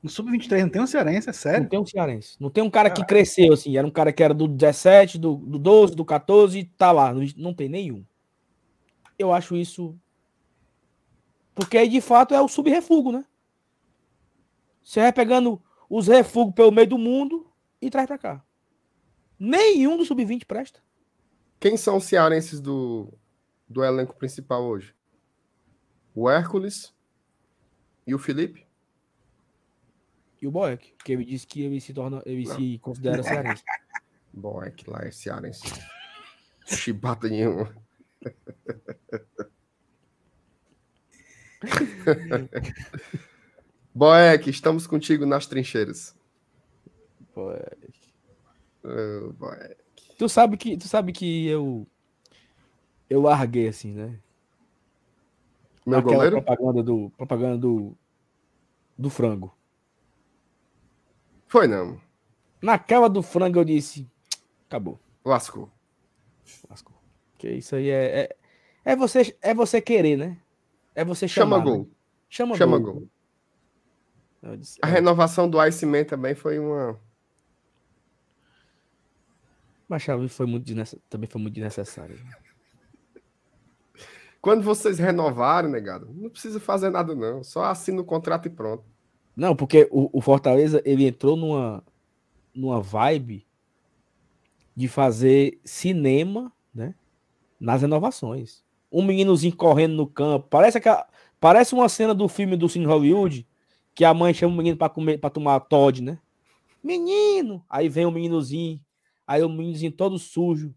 [0.02, 1.62] No sub-23 não tem um cearense, é sério?
[1.62, 2.38] Não tem um cearense.
[2.40, 3.78] Não tem um cara que cresceu assim.
[3.78, 7.14] Era um cara que era do 17, do, do 12, do 14 e tá lá.
[7.36, 8.06] Não tem nenhum.
[9.18, 9.98] Eu acho isso.
[11.56, 13.26] Porque aí de fato é o sub-refugo, né?
[14.84, 17.52] Você vai pegando os refugos pelo meio do mundo
[17.82, 18.44] e traz para cá.
[19.40, 20.80] Nenhum do sub-20 presta.
[21.60, 23.12] Quem são os cearenses do,
[23.68, 24.96] do elenco principal hoje?
[26.14, 26.94] O Hércules
[28.06, 28.67] e o Felipe?
[30.42, 33.64] E o Boeck, porque ele disse que ele se torna, ele se considera cearense.
[34.34, 35.64] Boeck lá é cearense.
[36.66, 37.74] Chibata nenhuma.
[43.94, 46.16] Boeck, estamos contigo nas trincheiras.
[47.34, 48.14] Boeck.
[48.84, 49.78] Ô, Boeck.
[50.18, 51.88] Tu sabe que, tu sabe que eu
[53.10, 54.20] eu larguei assim, né?
[55.86, 56.44] Meu Aquela goleiro?
[56.44, 57.98] propaganda do propaganda do
[58.98, 59.56] do frango.
[61.48, 62.00] Foi não.
[62.62, 64.10] Naquela do frango eu disse,
[64.68, 65.00] acabou.
[65.24, 65.72] Lascou.
[66.70, 66.96] Lascou.
[67.38, 68.36] Que isso aí é, é,
[68.92, 70.38] é você é você querer, né?
[70.96, 71.66] É você Chama chamar.
[71.66, 71.72] né?
[71.78, 71.90] gol.
[72.30, 72.94] Chama, Chama gol.
[74.42, 74.58] gol.
[74.58, 77.00] Disse, A é, renovação do Iceman também foi uma.
[79.88, 82.18] Mas Xavi foi muito desnece- também foi muito desnecessário.
[84.42, 87.44] Quando vocês renovarem, negado, não precisa fazer nada, não.
[87.44, 88.84] Só assina o contrato e pronto.
[89.38, 91.84] Não, porque o, o Fortaleza ele entrou numa,
[92.56, 93.46] numa vibe
[94.76, 96.96] de fazer cinema, né?
[97.60, 98.64] Nas renovações.
[98.92, 100.48] Um meninozinho correndo no campo.
[100.50, 100.90] Parece, que
[101.40, 103.48] parece uma cena do filme do Cine Hollywood
[103.94, 106.20] que a mãe chama o menino para comer, para tomar Todd, né?
[106.84, 107.64] Menino!
[107.70, 108.84] Aí vem o meninozinho,
[109.26, 110.74] aí o meninozinho todo sujo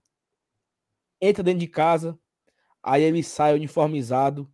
[1.19, 2.19] entra dentro de casa,
[2.82, 4.51] aí ele sai uniformizado.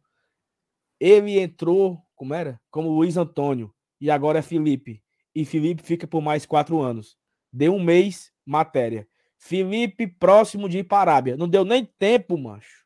[1.01, 2.61] Ele entrou, como era?
[2.71, 5.03] Como Luiz Antônio e agora é Felipe.
[5.35, 7.17] E Felipe fica por mais quatro anos.
[7.53, 9.07] Deu um mês, matéria.
[9.39, 11.37] Felipe próximo de ir para Arábia.
[11.37, 12.85] Não deu nem tempo, macho.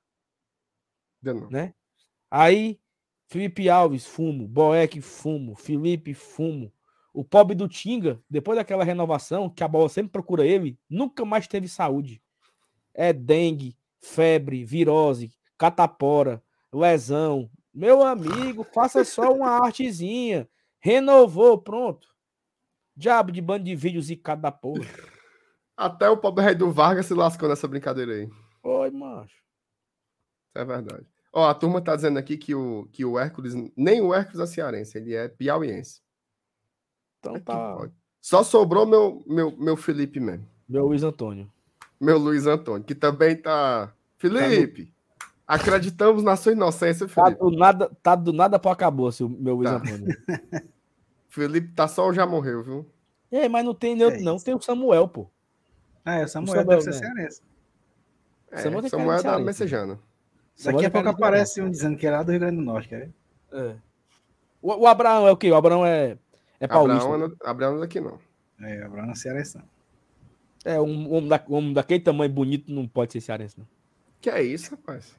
[1.23, 1.51] Deu não.
[1.51, 1.75] Né?
[2.31, 2.81] Aí,
[3.27, 4.49] Felipe Alves, fumo.
[4.49, 5.55] Boeck, fumo.
[5.55, 6.73] Felipe, fumo.
[7.13, 11.49] O pobre do Tinga, depois daquela renovação, que a bola sempre procura ele, nunca mais
[11.49, 12.23] teve saúde.
[12.95, 16.43] É dengue, febre, virose, catapora,
[16.73, 17.51] lesão.
[17.75, 20.49] Meu amigo, faça só uma artezinha.
[20.81, 22.09] Renovou, pronto.
[22.97, 24.85] Diabo de bando de vídeos zicado da porra.
[25.77, 28.31] Até o pobre rei do Vargas se lascou nessa brincadeira aí.
[28.63, 29.37] Oi, macho.
[30.55, 31.07] É verdade.
[31.33, 34.47] Ó, a turma tá dizendo aqui que o, que o Hércules, nem o Hércules é
[34.47, 36.03] cearense, ele é piauiense.
[37.19, 37.91] Então Que tá.
[38.21, 40.47] Só sobrou meu, meu, meu Felipe mesmo.
[40.69, 41.51] Meu Luiz Antônio.
[42.01, 43.95] Meu Luiz Antônio, que também tá.
[44.17, 44.93] Felipe!
[45.55, 47.41] Acreditamos na sua inocência, Tá Felipe.
[47.41, 49.83] do nada, tá do nada para acabou, seu meu Tá.
[51.29, 52.87] Felipe tá só o já morreu, viu?
[53.33, 54.37] Ei, mas não tem É não.
[54.37, 54.45] isso.
[54.45, 55.27] Tem o Samuel, pô.
[56.05, 56.97] Ah, é, o Samuel, Samuel, deve ser né?
[57.15, 57.43] cearense.
[58.51, 59.39] É, Samuel Samuel é da.
[59.39, 59.99] Messejana.
[60.65, 62.99] Daqui a pouco aparece um dizendo que é lá do Rio Grande do Norte, quer
[62.99, 63.11] ver?
[63.53, 63.77] É.
[64.61, 65.51] O, o Abraão é o quê?
[65.51, 66.19] O Abraão é,
[66.59, 67.05] é paulista.
[67.05, 68.19] Abraão, não- Abraão não é daqui, não.
[68.61, 69.57] É, Abraão é cearense.
[69.57, 69.65] não.
[70.65, 73.67] É, um homem, da, um homem daquele tamanho bonito não pode ser cearense, não.
[74.21, 75.17] Que é isso, rapaz?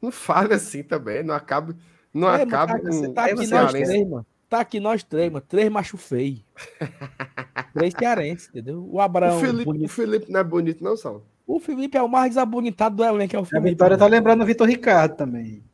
[0.00, 1.74] Não fale assim também, não acabe,
[2.12, 4.26] não É, acabe tá, com tá aqui nós três, mano.
[4.48, 5.44] Tá aqui nós três, mano.
[5.46, 6.42] Três macho feio.
[7.74, 8.88] três cearenses, entendeu?
[8.90, 9.36] O Abraão.
[9.36, 9.88] O Felipe, o.
[9.88, 11.24] Felipe não é bonito, não, Sal?
[11.46, 13.70] O Felipe é o mais desabonitado do elenco, é o A Felipe.
[13.70, 15.64] Vitória tá lembrando o Vitor Ricardo também.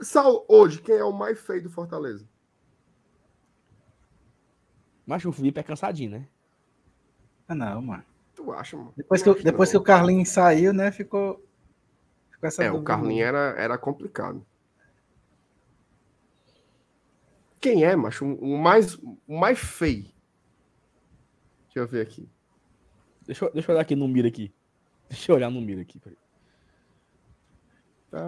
[0.00, 2.26] Sal, hoje, quem é o mais feio do Fortaleza?
[5.06, 6.28] Mas o Felipe é cansadinho, né?
[7.48, 8.04] Ah, não, mano.
[8.34, 8.92] Tu acha, mano?
[8.96, 11.42] Depois, que, acho, depois que o Carlinhos saiu, né, ficou.
[12.50, 12.86] Ficou essa É, o dúvida.
[12.88, 14.44] Carlinhos era, era complicado.
[17.60, 18.24] Quem é, macho?
[18.24, 18.94] O mais,
[19.26, 20.04] o mais feio.
[21.64, 22.28] Deixa eu ver aqui.
[23.26, 24.52] Deixa, eu- deixa eu olhar aqui no mira aqui.
[25.08, 25.98] Deixa eu olhar no mira aqui.
[25.98, 26.16] peraí.
[28.10, 28.20] Tá.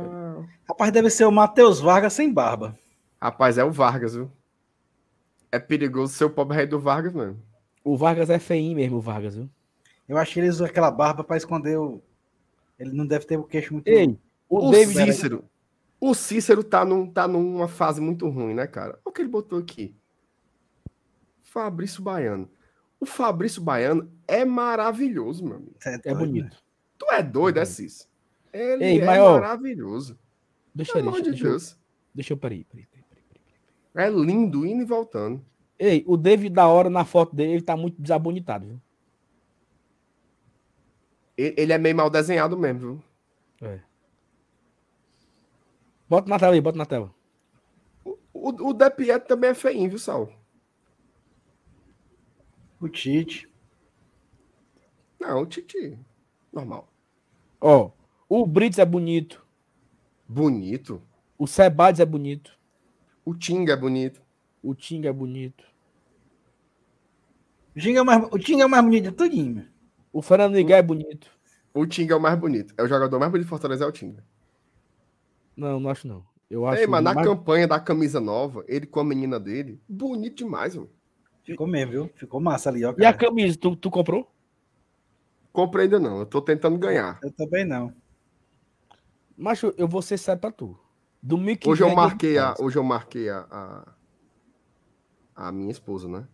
[0.69, 2.77] Rapaz, deve ser o Matheus Vargas sem barba.
[3.21, 4.31] Rapaz, é o Vargas, viu?
[5.51, 7.41] É perigoso ser o pobre rei do Vargas mesmo.
[7.85, 9.49] O Vargas é feinho mesmo, o Vargas, viu?
[10.09, 12.03] Eu acho que ele usou aquela barba pra esconder o.
[12.79, 13.89] Ele não deve ter o queixo muito.
[13.89, 14.19] Ei,
[14.49, 15.13] o, O David.
[15.13, 15.45] Cícero.
[16.01, 18.93] O Cícero tá, num, tá numa fase muito ruim, né, cara?
[18.95, 19.97] Olha o que ele botou aqui.
[21.43, 22.49] Fabrício Baiano.
[23.01, 25.75] O Fabrício Baiano é maravilhoso, meu amigo.
[25.81, 26.45] Cê É doido, bonito.
[26.55, 26.61] né?
[26.99, 28.09] Tu é doido, é Cícero?
[28.53, 30.19] Ele Ei, é ó, maravilhoso.
[30.75, 31.79] Deixa, Pelo deixa, amor de deixa, eu- Deus.
[32.15, 32.37] deixa eu.
[32.37, 33.25] Peraí, peraí, peraí, peraí,
[33.95, 34.07] peraí.
[34.07, 35.45] É lindo, indo e voltando.
[35.79, 38.81] Ei, o David da hora na foto dele, ele tá muito desabonitado, viu?
[41.39, 43.05] Ele é meio mal desenhado mesmo, viu?
[43.63, 43.81] É.
[46.09, 47.15] Bota na tela aí, bota na tela.
[48.35, 50.33] O, o De Pietro também é feinho, viu, Sal?
[52.81, 53.49] O Tite.
[55.21, 55.97] Não, o Titi.
[56.53, 56.93] Normal.
[57.61, 57.93] Ó,
[58.29, 59.47] o Brits é bonito.
[60.29, 61.01] Bonito.
[61.39, 62.59] O Sebades é bonito.
[63.25, 64.21] O Tinga é bonito.
[64.61, 65.65] O Tinga é bonito.
[67.77, 69.78] O Tinga é o mais, o Tinga é o mais bonito de tudinho, meu.
[70.13, 71.31] O Fernando Miguel é bonito.
[71.75, 72.75] O Tinga é o mais bonito.
[72.77, 74.25] É o jogador mais bonito de Fortaleza, é o Tinga.
[75.57, 76.25] Não, não acho não.
[76.51, 79.81] Eu acho Ei, mas na mais- campanha da camisa nova, ele com a menina dele,
[79.89, 80.89] bonito demais, mano.
[81.45, 82.11] Ficou mesmo, viu?
[82.15, 82.91] Ficou massa ali, ó.
[82.91, 83.17] E a Cara.
[83.19, 84.31] camisa, tu, tu comprou?
[85.53, 87.19] Comprei ainda não, eu tô tentando ganhar.
[87.23, 87.93] Eu também não.
[89.37, 90.79] Macho, eu vou ser sério pra tu.
[91.23, 93.95] Domingo que Hoje eu marquei a, hoje eu marquei a, a,
[95.49, 96.27] a minha esposa, né?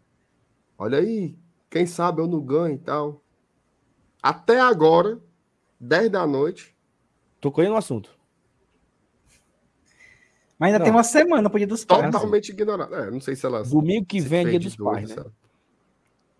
[0.76, 1.36] Olha aí,
[1.70, 3.23] quem sabe eu não ganho e tal.
[4.24, 5.20] Até agora,
[5.78, 6.74] 10 da noite,
[7.42, 8.18] Tocou aí no assunto.
[10.58, 10.84] Mas ainda Não.
[10.84, 12.10] tem uma semana pro dia dos pais.
[12.10, 12.94] totalmente ignorado.
[12.94, 15.24] É, não sei se ela Domingo que vem é dia dos pais, né?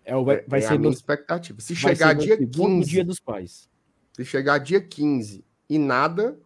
[0.03, 1.61] É, o- vai, vai É ser a minha meu, expectativa.
[1.61, 3.69] Se vai chegar dia segundo 15, dia dos pais.
[4.13, 6.39] se chegar dia 15 e nada,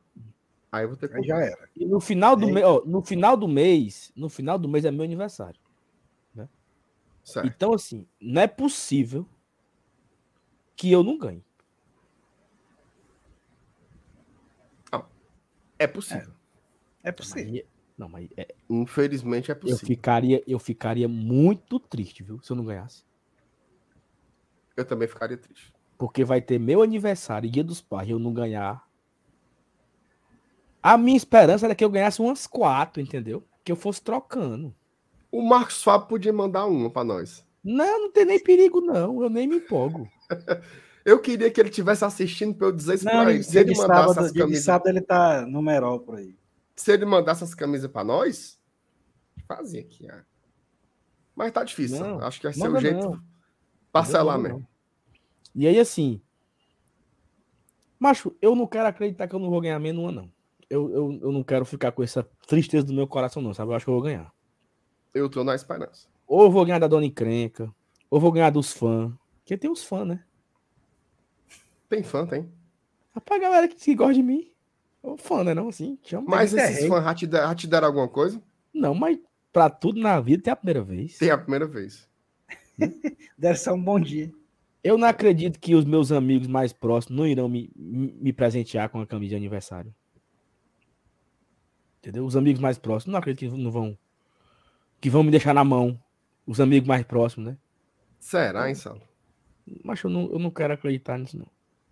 [0.69, 1.69] aí eu vou ter que Aí já era.
[1.73, 2.51] E no final do Ei.
[2.53, 5.59] mês, ó, no final do mês, no final do mês é meu aniversário.
[7.23, 7.47] Certo.
[7.47, 9.25] Então assim, não é possível
[10.79, 11.43] que eu não ganhe.
[15.77, 16.33] É possível.
[17.01, 17.53] É possível.
[17.53, 17.65] Aí-
[17.97, 19.85] não, mas é- Infelizmente é eu possível.
[19.87, 23.03] ficaria, eu ficaria muito triste, viu, se eu não ganhasse.
[24.75, 25.73] Eu também ficaria triste.
[25.97, 28.85] Porque vai ter meu aniversário e dia dos pais e eu não ganhar.
[30.83, 33.41] A minha esperança era que eu ganhasse umas quatro, entendeu?
[33.63, 34.75] Que eu fosse trocando.
[35.31, 37.45] O Marcos Fábio podia mandar uma pra nós.
[37.63, 39.21] Não, não tem nem perigo, não.
[39.23, 40.09] Eu nem me empolgo.
[41.05, 43.43] Eu queria que ele tivesse assistindo pra eu dizer isso dia, ele.
[43.43, 46.37] Se ele mandasse sábado, as dia de camisas, sábado ele tá no Merol por aí.
[46.75, 48.59] se ele mandasse as camisas pra nós,
[49.47, 50.09] fazia aqui.
[50.09, 50.23] ah.
[51.35, 51.99] Mas tá difícil.
[51.99, 53.21] Não, Acho que vai ser o jeito não.
[53.91, 54.67] parcelar Não, mesmo.
[55.55, 56.21] E aí, assim.
[57.97, 60.31] Macho, eu não quero acreditar que eu não vou ganhar menos uma, não.
[60.69, 63.71] Eu, eu, eu não quero ficar com essa tristeza do meu coração, não, sabe?
[63.71, 64.31] Eu acho que eu vou ganhar.
[65.13, 66.07] Eu tô na esperança.
[66.27, 67.63] Ou eu vou ganhar da Dona Encrenca,
[68.09, 69.11] ou eu vou ganhar dos fãs.
[69.49, 70.23] Porque tem os fãs, né?
[71.89, 72.47] Tem fã, tem.
[73.15, 74.47] Rapaz, a galera que, que gosta de mim.
[75.01, 75.55] O fã, né?
[75.55, 75.97] Não, assim.
[76.03, 78.39] Chama Mas esses fãs já te, der- já te deram alguma coisa?
[78.71, 79.17] Não, mas
[79.51, 81.17] pra tudo na vida tem a primeira vez.
[81.17, 82.07] Tem a primeira vez.
[83.35, 84.31] Deve ser um bom dia.
[84.83, 88.87] Eu não acredito que os meus amigos mais próximos não irão me, me me presentear
[88.89, 89.91] com a camisa de aniversário.
[91.97, 92.23] Entendeu?
[92.23, 93.97] Os amigos mais próximos, não acredito que não vão.
[95.01, 95.99] Que vão me deixar na mão.
[96.45, 97.57] Os amigos mais próximos, né?
[98.19, 99.08] Será, hein, Salo?
[99.83, 101.47] Mas eu não, eu não quero acreditar nisso, não.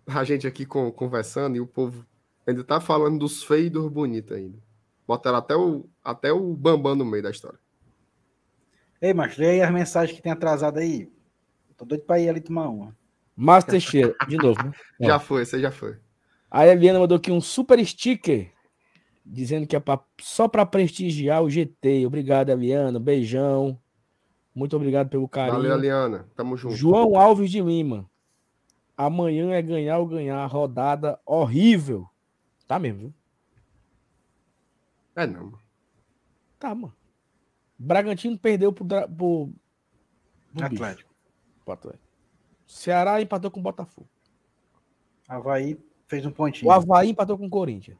[0.06, 2.04] A gente aqui com- conversando e o povo
[2.46, 4.58] ainda tá falando dos feios e dos bonitos ainda.
[5.06, 7.58] Botaram até o, até o Bambam no meio da história.
[9.00, 11.10] Ei, macho, lê aí as mensagens que tem atrasado aí.
[11.76, 12.96] Tô doido pra ir ali tomar uma.
[13.36, 14.72] Márcio Teixeira, de novo, né?
[15.00, 15.96] Já foi, você já foi.
[16.50, 18.50] A Eliana mandou aqui um super sticker.
[19.24, 22.04] Dizendo que é pra- só para prestigiar o GT.
[22.06, 22.98] Obrigado, Eliana.
[22.98, 23.78] Beijão.
[24.58, 25.54] Muito obrigado pelo carinho.
[25.54, 26.28] Valeu, Aliana.
[26.34, 26.74] Tamo junto.
[26.74, 28.10] João Alves de Lima.
[28.96, 30.44] Amanhã é ganhar ou ganhar.
[30.46, 32.08] Rodada horrível.
[32.66, 33.14] Tá mesmo, viu?
[35.14, 35.44] É não.
[35.44, 35.58] mano.
[36.58, 36.92] Tá, mano.
[37.78, 39.52] Bragantino perdeu pro, Dra- pro,
[40.52, 41.14] pro Atlético.
[41.64, 42.04] pro Atlético.
[42.66, 44.08] Ceará empatou com o Botafogo.
[45.28, 45.78] Havaí
[46.08, 46.68] fez um pontinho.
[46.68, 47.96] O Havaí empatou com o Corinthians.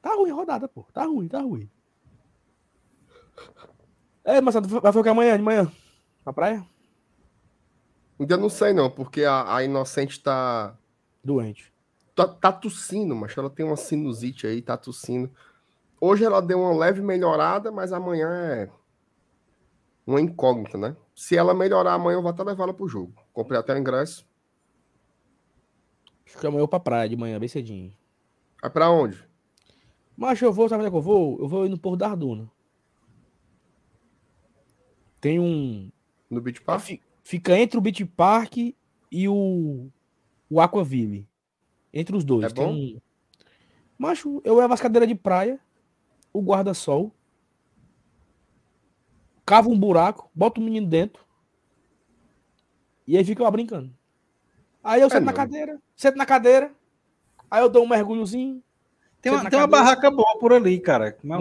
[0.00, 0.84] Tá ruim a rodada, pô.
[0.92, 1.68] Tá ruim, tá ruim.
[4.26, 5.70] É, mas vai ficar amanhã de manhã?
[6.24, 6.66] Pra praia?
[8.18, 10.76] Ainda não sei não, porque a, a Inocente tá,
[11.22, 11.72] Doente.
[12.14, 15.30] tá, tá tossindo, mas ela tem uma sinusite aí, tá tossindo.
[16.00, 18.70] Hoje ela deu uma leve melhorada, mas amanhã é
[20.04, 20.96] uma incógnita, né?
[21.14, 23.12] Se ela melhorar amanhã, eu vou até levar ela pro jogo.
[23.32, 24.26] Comprei até o ingresso.
[26.26, 27.92] Acho que amanhã eu pra praia de manhã, bem cedinho.
[28.60, 29.22] Vai pra onde?
[30.16, 31.38] Mas eu vou, sabe onde é que eu vou?
[31.38, 32.50] Eu vou ir no Porto da Arduna.
[35.20, 35.90] Tem um.
[36.30, 36.80] No Beach Park?
[36.80, 39.88] fi- Fica entre o Beach Park e o.
[40.48, 41.26] O Aquaville.
[41.92, 42.44] Entre os dois.
[42.44, 42.72] É Tem bom?
[42.72, 43.00] um-
[43.98, 45.58] Macho, eu levo as cadeiras de praia,
[46.32, 47.10] o guarda-sol,
[49.44, 51.24] cavo um buraco, boto o menino dentro.
[53.06, 53.90] E aí fica lá brincando.
[54.84, 55.36] Aí eu sento na não.
[55.36, 56.72] cadeira, sento na cadeira,
[57.50, 58.62] aí eu dou um mergulhozinho.
[59.22, 61.16] Tem sento uma, na tem uma barraca boa por ali, cara.
[61.22, 61.38] Não,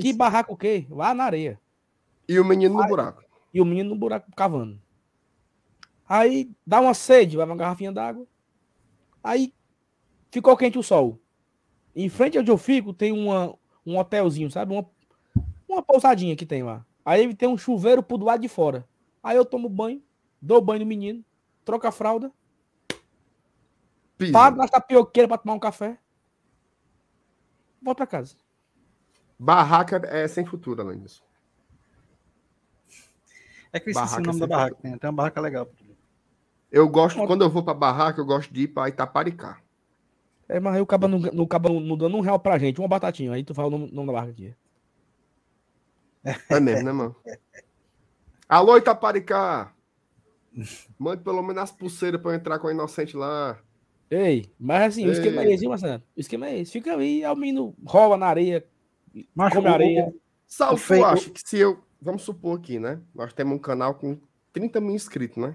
[0.00, 0.16] que isso.
[0.18, 0.86] barraco o quê?
[0.90, 1.60] Lá na areia.
[2.28, 3.24] E o menino no buraco.
[3.52, 4.80] E o menino no buraco cavando.
[6.08, 8.26] Aí dá uma sede, vai uma garrafinha d'água.
[9.22, 9.54] Aí
[10.30, 11.18] ficou quente o sol.
[11.94, 13.54] Em frente onde eu fico tem uma,
[13.84, 14.72] um hotelzinho, sabe?
[14.72, 14.88] Uma,
[15.68, 16.84] uma pousadinha que tem lá.
[17.04, 18.86] Aí tem um chuveiro pro do lado de fora.
[19.22, 20.02] Aí eu tomo banho,
[20.40, 21.24] dou banho no menino,
[21.64, 22.32] troco a fralda,
[24.16, 24.32] Pisa.
[24.32, 25.98] paro na tapioqueira pra tomar um café.
[27.80, 28.36] Volto pra casa.
[29.38, 31.22] Barraca é sem futuro, além disso.
[33.72, 34.76] É que eu esqueci Barraca o nome da barraca.
[34.82, 35.68] Tem, tem uma barraca legal.
[36.70, 39.60] Eu gosto, quando eu vou pra barraca, eu gosto de ir pra Itaparicá.
[40.48, 42.88] É, mas aí o caba não, não, acaba não dando um real pra gente, uma
[42.88, 43.32] batatinha.
[43.32, 44.54] Aí tu fala o nome, nome da barca aqui.
[46.48, 47.16] É mesmo, né, mano?
[48.48, 49.72] Alô, Itaparicá!
[50.98, 53.58] Mande pelo menos as pulseiras pra eu entrar com o inocente lá.
[54.10, 56.02] Ei, mas assim, o esquema é esse, viu, Marcelo?
[56.14, 56.70] O esquema é esse.
[56.72, 58.66] Fica aí, o menino rola na areia,
[59.34, 60.14] Mas come areia.
[60.76, 61.82] Fake- eu acho que se eu.
[62.02, 63.00] Vamos supor aqui, né?
[63.14, 64.18] Nós temos um canal com
[64.52, 65.54] 30 mil inscritos, né?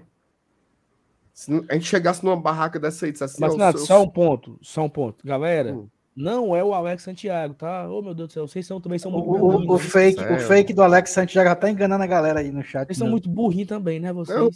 [1.32, 4.02] Se a gente chegasse numa barraca dessa aí, dissesse assim, Mas, ó, Renato, eu- só
[4.02, 5.24] um ponto, só um ponto.
[5.24, 5.88] Galera, Hum.
[6.16, 7.88] não é o Alex Santiago, tá?
[7.88, 9.82] Ô, meu Deus do céu, vocês são, também são muito o- o burrinhos.
[9.82, 12.86] fake, o fake do Alex Santiago já tá enganando a galera aí no chat.
[12.86, 13.10] Vocês são né?
[13.12, 14.36] muito burrinhos também, né, vocês?
[14.36, 14.50] Meu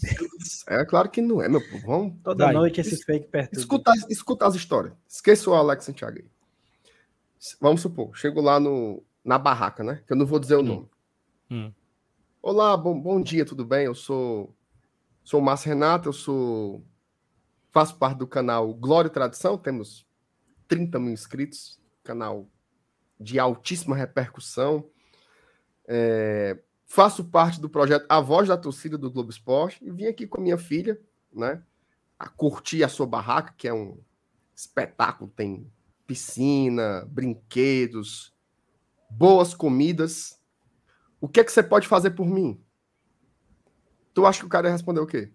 [0.81, 1.87] É claro que não é, meu povo.
[1.87, 2.55] Vamos Toda Vai.
[2.55, 3.57] noite esses fake perto.
[3.57, 4.93] escutar, escutar as histórias.
[5.09, 6.25] Esqueça o Alex Santiago aí.
[7.61, 10.01] Vamos supor, chego lá no, na barraca, né?
[10.07, 10.65] Que eu não vou dizer o Hum.
[10.65, 10.89] nome.
[11.51, 11.73] Hum.
[12.45, 13.85] Olá, bom, bom dia, tudo bem?
[13.85, 14.53] Eu sou,
[15.23, 16.85] sou o Márcio Renato, eu sou.
[17.71, 20.05] Faço parte do canal Glória e Tradição, temos
[20.67, 22.51] 30 mil inscritos, canal
[23.19, 24.91] de altíssima repercussão.
[25.87, 30.27] É, faço parte do projeto A Voz da Torcida do Globo Esporte e vim aqui
[30.27, 31.01] com a minha filha,
[31.33, 31.63] né?
[32.19, 34.03] A curtir a sua barraca, que é um
[34.53, 35.71] espetáculo, tem
[36.09, 38.35] piscina, brinquedos,
[39.09, 40.42] boas comidas.
[41.23, 42.61] O que é que você pode fazer por mim?
[44.13, 45.31] Tu acha que o cara ia responder o quê?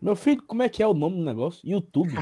[0.00, 1.68] Meu filho, como é que é o nome do negócio?
[1.68, 2.14] YouTube.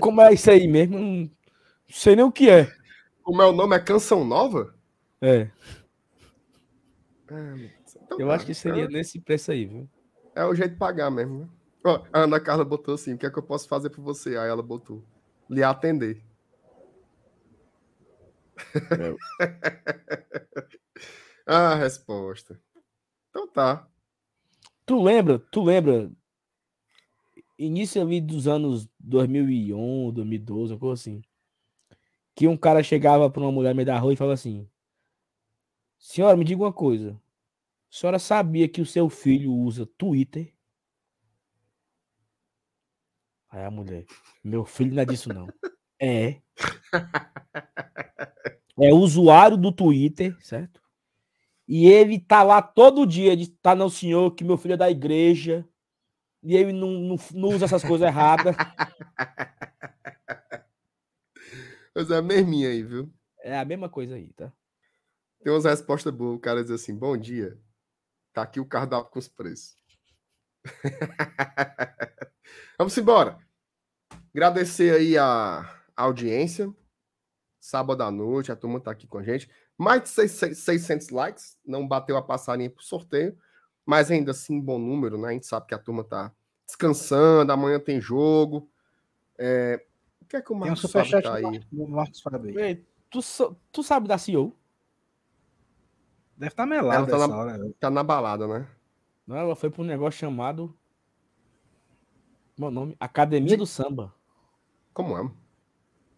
[0.00, 0.98] como é isso aí mesmo?
[0.98, 1.30] Não
[1.86, 2.66] sei nem o que é.
[3.22, 3.76] Como é o nome?
[3.76, 4.74] É Canção Nova?
[5.20, 5.50] É,
[7.28, 7.70] Deus.
[8.04, 9.86] Então eu tá, acho que seria então nesse preço aí, viu?
[10.40, 11.48] É o jeito de pagar mesmo, né?
[11.84, 14.38] Ó, a Ana Carla botou assim: o que é que eu posso fazer por você?
[14.38, 15.04] Aí ela botou:
[15.50, 16.24] lhe atender.
[21.46, 22.58] ah, resposta.
[23.28, 23.86] Então tá.
[24.86, 26.10] Tu lembra, tu lembra,
[27.58, 31.22] início ali dos anos 2011, 2012, uma coisa assim,
[32.34, 34.66] que um cara chegava pra uma mulher no meio da rua e falava assim,
[35.98, 37.20] senhora, me diga uma coisa,
[37.90, 40.54] a senhora sabia que o seu filho usa Twitter?
[43.48, 44.06] Aí a mulher,
[44.44, 45.48] meu filho não é disso não.
[46.00, 46.40] É.
[48.78, 50.80] É usuário do Twitter, certo?
[51.66, 54.90] E ele tá lá todo dia, diz, tá não, senhor, que meu filho é da
[54.90, 55.68] igreja.
[56.42, 58.56] E ele não, não, não usa essas coisas erradas.
[61.94, 63.12] Mas é a mesminha aí, viu?
[63.42, 64.52] É a mesma coisa aí, tá?
[65.42, 66.36] Tem umas respostas boas.
[66.36, 67.58] O cara diz assim: bom dia.
[68.32, 69.76] Tá aqui o cardápio com os preços.
[72.78, 73.38] Vamos embora.
[74.34, 76.72] Agradecer aí a audiência.
[77.60, 79.50] Sábado à noite, a turma tá aqui com a gente.
[79.76, 81.58] Mais de 600 600 likes.
[81.64, 83.36] Não bateu a passarinha pro sorteio.
[83.84, 85.28] Mas ainda assim, bom número, né?
[85.28, 86.32] A gente sabe que a turma tá
[86.66, 87.52] descansando.
[87.52, 88.70] Amanhã tem jogo.
[89.38, 89.84] É,
[90.20, 91.66] O que é que o Tem um Marcos superchat Fábio tá aí?
[91.88, 92.52] Marcos- Fábio
[93.10, 93.20] tu,
[93.72, 94.56] tu sabe da CEO?
[96.40, 97.72] Deve estar melado Ela tá essa na- hora.
[97.78, 98.66] Tá na balada, né?
[99.26, 100.74] Não, ela foi pra um negócio chamado.
[102.56, 102.96] Como é nome?
[102.98, 104.14] Academia do Samba.
[104.94, 105.30] Como é?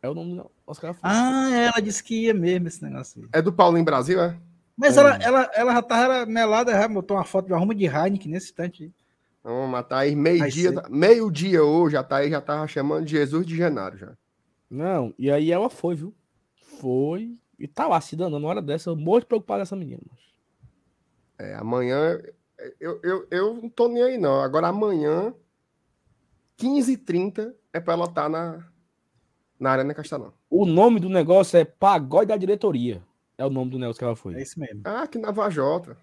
[0.01, 3.28] É o nome do Os caras Ah, ela disse que ia mesmo esse negócio aí.
[3.32, 4.39] É do Paulinho Brasil, é?
[4.77, 5.01] Mas Hum.
[5.01, 8.47] ela, ela, ela já tava melada, já botou uma foto de arruma de Heineken nesse
[8.47, 8.85] instante.
[8.85, 8.93] aí.
[9.43, 10.70] Vamos matar aí meio-dia.
[10.70, 14.12] Vai Meio-dia hoje, a Thaís já tava chamando de Jesus de Genaro já.
[14.70, 16.15] Não, e aí ela foi, viu?
[16.81, 17.36] Foi.
[17.62, 18.40] E tá lá se danando.
[18.40, 20.02] Na hora dessa, eu morro de preocupado com essa menina.
[21.39, 22.20] É, amanhã.
[22.80, 24.40] Eu, eu, eu não tô nem aí, não.
[24.40, 25.32] Agora amanhã,
[26.59, 28.66] 15h30, é pra ela estar na,
[29.60, 30.32] na Arena Castelão.
[30.51, 33.01] O nome do negócio é Pagode da Diretoria.
[33.39, 34.34] É o nome do negócio que ela foi.
[34.34, 34.82] É isso mesmo.
[34.84, 35.97] Ah, aqui na Vajota.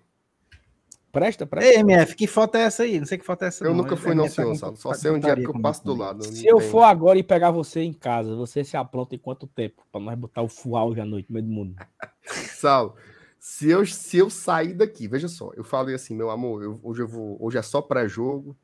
[1.12, 1.70] Presta, presta.
[1.72, 3.00] Ei, MF, que foto é essa aí?
[3.00, 3.64] Não sei que foto é essa.
[3.66, 3.78] Eu não.
[3.84, 4.78] nunca fui, não, MF tá senhor, Saulo.
[4.78, 6.18] Só tá sei onde é que eu passo do lado.
[6.26, 9.18] não Se eu tem- for agora e pegar você em casa, você se apronta em
[9.18, 9.84] quanto tempo?
[9.92, 11.76] Pra nós botar o fual hoje à noite no meio do mundo.
[12.62, 12.96] Saulo,
[13.40, 17.02] se eu, se eu sair daqui, veja só, eu falei assim, meu amor, eu- hoje
[17.02, 17.38] eu vou.
[17.40, 18.56] Hoje é só pré-jogo.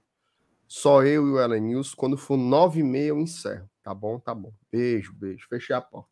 [0.67, 1.93] Só eu e o Ellen News.
[1.95, 3.69] Quando for nove e meia, eu encerro.
[3.83, 4.19] Tá bom?
[4.19, 4.51] Tá bom.
[4.71, 5.47] Beijo, beijo.
[5.47, 6.09] Fechei a porta.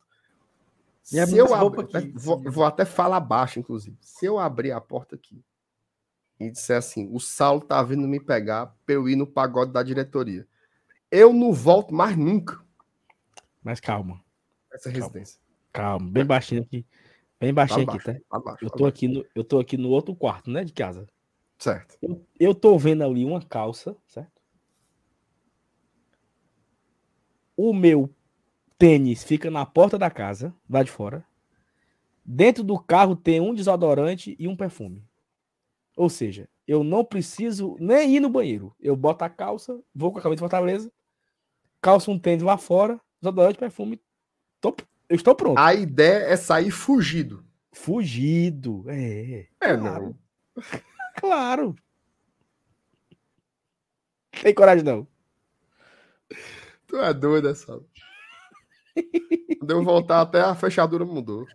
[1.12, 3.96] E a Se eu abrir, até- vou, vou até falar baixo, inclusive.
[4.00, 5.42] Se eu abrir a porta aqui
[6.38, 9.82] e disser assim, o Saulo tá vindo me pegar pra eu ir no pagode da
[9.82, 10.46] diretoria.
[11.10, 12.60] Eu não volto mais nunca
[13.62, 14.20] Mas calma,
[14.72, 15.40] nessa residência.
[15.72, 16.10] calma.
[16.10, 16.84] Bem baixinho aqui.
[17.40, 18.12] Bem baixinho Fala aqui, tá?
[18.12, 20.64] baixo, fala baixo, Eu fala tô aqui no, eu tô aqui no outro quarto, né?
[20.64, 21.06] De casa.
[21.58, 21.96] Certo.
[22.02, 24.42] Eu, eu tô vendo ali uma calça, certo?
[27.56, 28.12] O meu
[28.76, 31.24] tênis fica na porta da casa, lá de fora.
[32.24, 35.04] Dentro do carro tem um desodorante e um perfume.
[35.96, 38.74] Ou seja, eu não preciso nem ir no banheiro.
[38.80, 40.92] Eu boto a calça, vou com a camisa de Fortaleza,
[41.80, 44.00] calço um tênis lá fora, desodorante, perfume.
[44.60, 44.74] Tô,
[45.08, 45.58] eu estou pronto.
[45.58, 47.44] A ideia é sair fugido.
[47.72, 48.84] Fugido.
[48.88, 49.46] É.
[49.60, 50.16] É, Claro.
[50.56, 50.62] não.
[51.16, 51.76] Claro.
[54.42, 55.06] Tem coragem, não.
[56.88, 57.80] Tu é doido, essa.
[59.58, 61.46] Quando eu voltar até a fechadura mudou.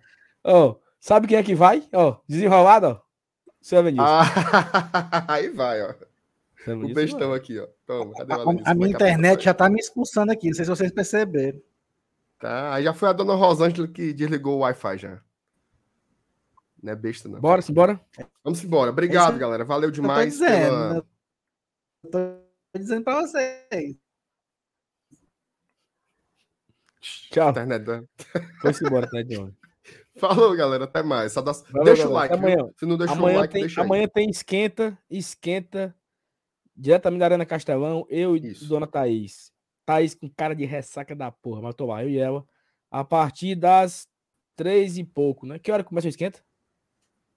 [0.44, 1.88] Ó, sabe quem é que vai?
[1.94, 3.09] Ó, desenrolado, ó.
[3.70, 4.08] Vinícius.
[4.10, 5.94] Ah, aí vai, ó.
[6.68, 7.68] O bestão aqui, ó.
[7.86, 10.70] Toma, cadê o A, a minha internet já tá me expulsando aqui, não sei se
[10.70, 11.62] vocês perceberam.
[12.40, 15.22] Tá, aí já foi a dona Rosângela que desligou o Wi-Fi já.
[16.82, 17.40] Não é besta, não.
[17.42, 18.00] Bora, simbora.
[18.44, 18.92] Vamos embora.
[18.92, 19.66] Obrigado, Esse- galera.
[19.66, 20.32] Valeu Eu tô demais.
[20.34, 21.02] dizendo, pela- né?
[22.04, 23.96] eu tô dizendo pra vocês.
[27.02, 27.50] Tchau.
[27.50, 28.04] Internet da-
[28.62, 29.52] Foi-se embora, tá, John.
[30.20, 30.84] Falou, galera.
[30.86, 31.32] Até mais.
[31.32, 32.14] Só dá- Valeu, Deixa o galera.
[32.14, 32.34] like.
[32.36, 32.60] Até viu?
[32.60, 32.74] amanhã.
[32.78, 33.86] Se não deixou o Amanhã, like, tem, deixa aí.
[33.86, 35.96] amanhã tem esquenta, esquenta,
[36.76, 38.68] diretamente da Arena Castelão, eu e Isso.
[38.68, 39.52] Dona Thaís.
[39.86, 42.46] Thaís com cara de ressaca da porra, mas tô lá, eu e ela,
[42.92, 44.08] a partir das
[44.56, 45.58] três e pouco, né?
[45.58, 46.40] Que hora começa o esquenta?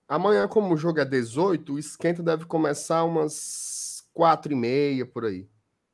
[0.09, 5.25] Amanhã, como o jogo é 18, o esquenta deve começar umas 4 e meia, por
[5.25, 5.49] aí.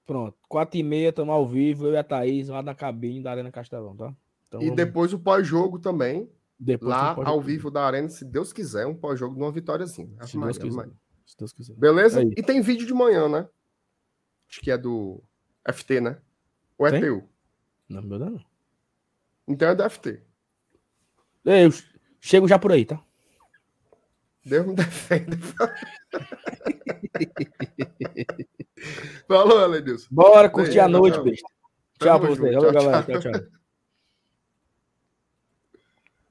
[0.05, 3.31] Pronto, quatro e meia, estamos ao vivo, eu e a Thaís, lá na cabine da
[3.31, 4.13] Arena Castelão, tá?
[4.49, 6.29] Então, e vamos- depois o pós-jogo também,
[6.59, 10.11] depois lá ao vivo da Arena, se Deus quiser, um pós-jogo de uma vitóriazinha.
[10.19, 10.89] Ave Se Deus quiser.
[11.25, 11.77] Se Deus quiser.
[11.77, 12.21] Beleza?
[12.21, 12.33] Aí.
[12.37, 13.49] E tem vídeo de manhã, né?
[14.51, 15.23] Acho que é do
[15.71, 16.19] FT, né?
[16.77, 17.01] Ou é Tem?
[17.01, 17.29] teu?
[17.89, 18.45] Não, meu não.
[19.47, 20.23] Então é do FT.
[21.45, 21.71] Eu
[22.21, 23.01] chego já por aí, tá?
[24.45, 25.37] Deus me defenda.
[29.29, 30.09] Falou, Elenilson.
[30.11, 31.49] Bora curtir Beijo, a noite, besta.
[31.99, 32.55] Tamo Tchau pra vocês.
[32.55, 33.03] Valeu, galera.
[33.03, 33.58] Tchau, tchau.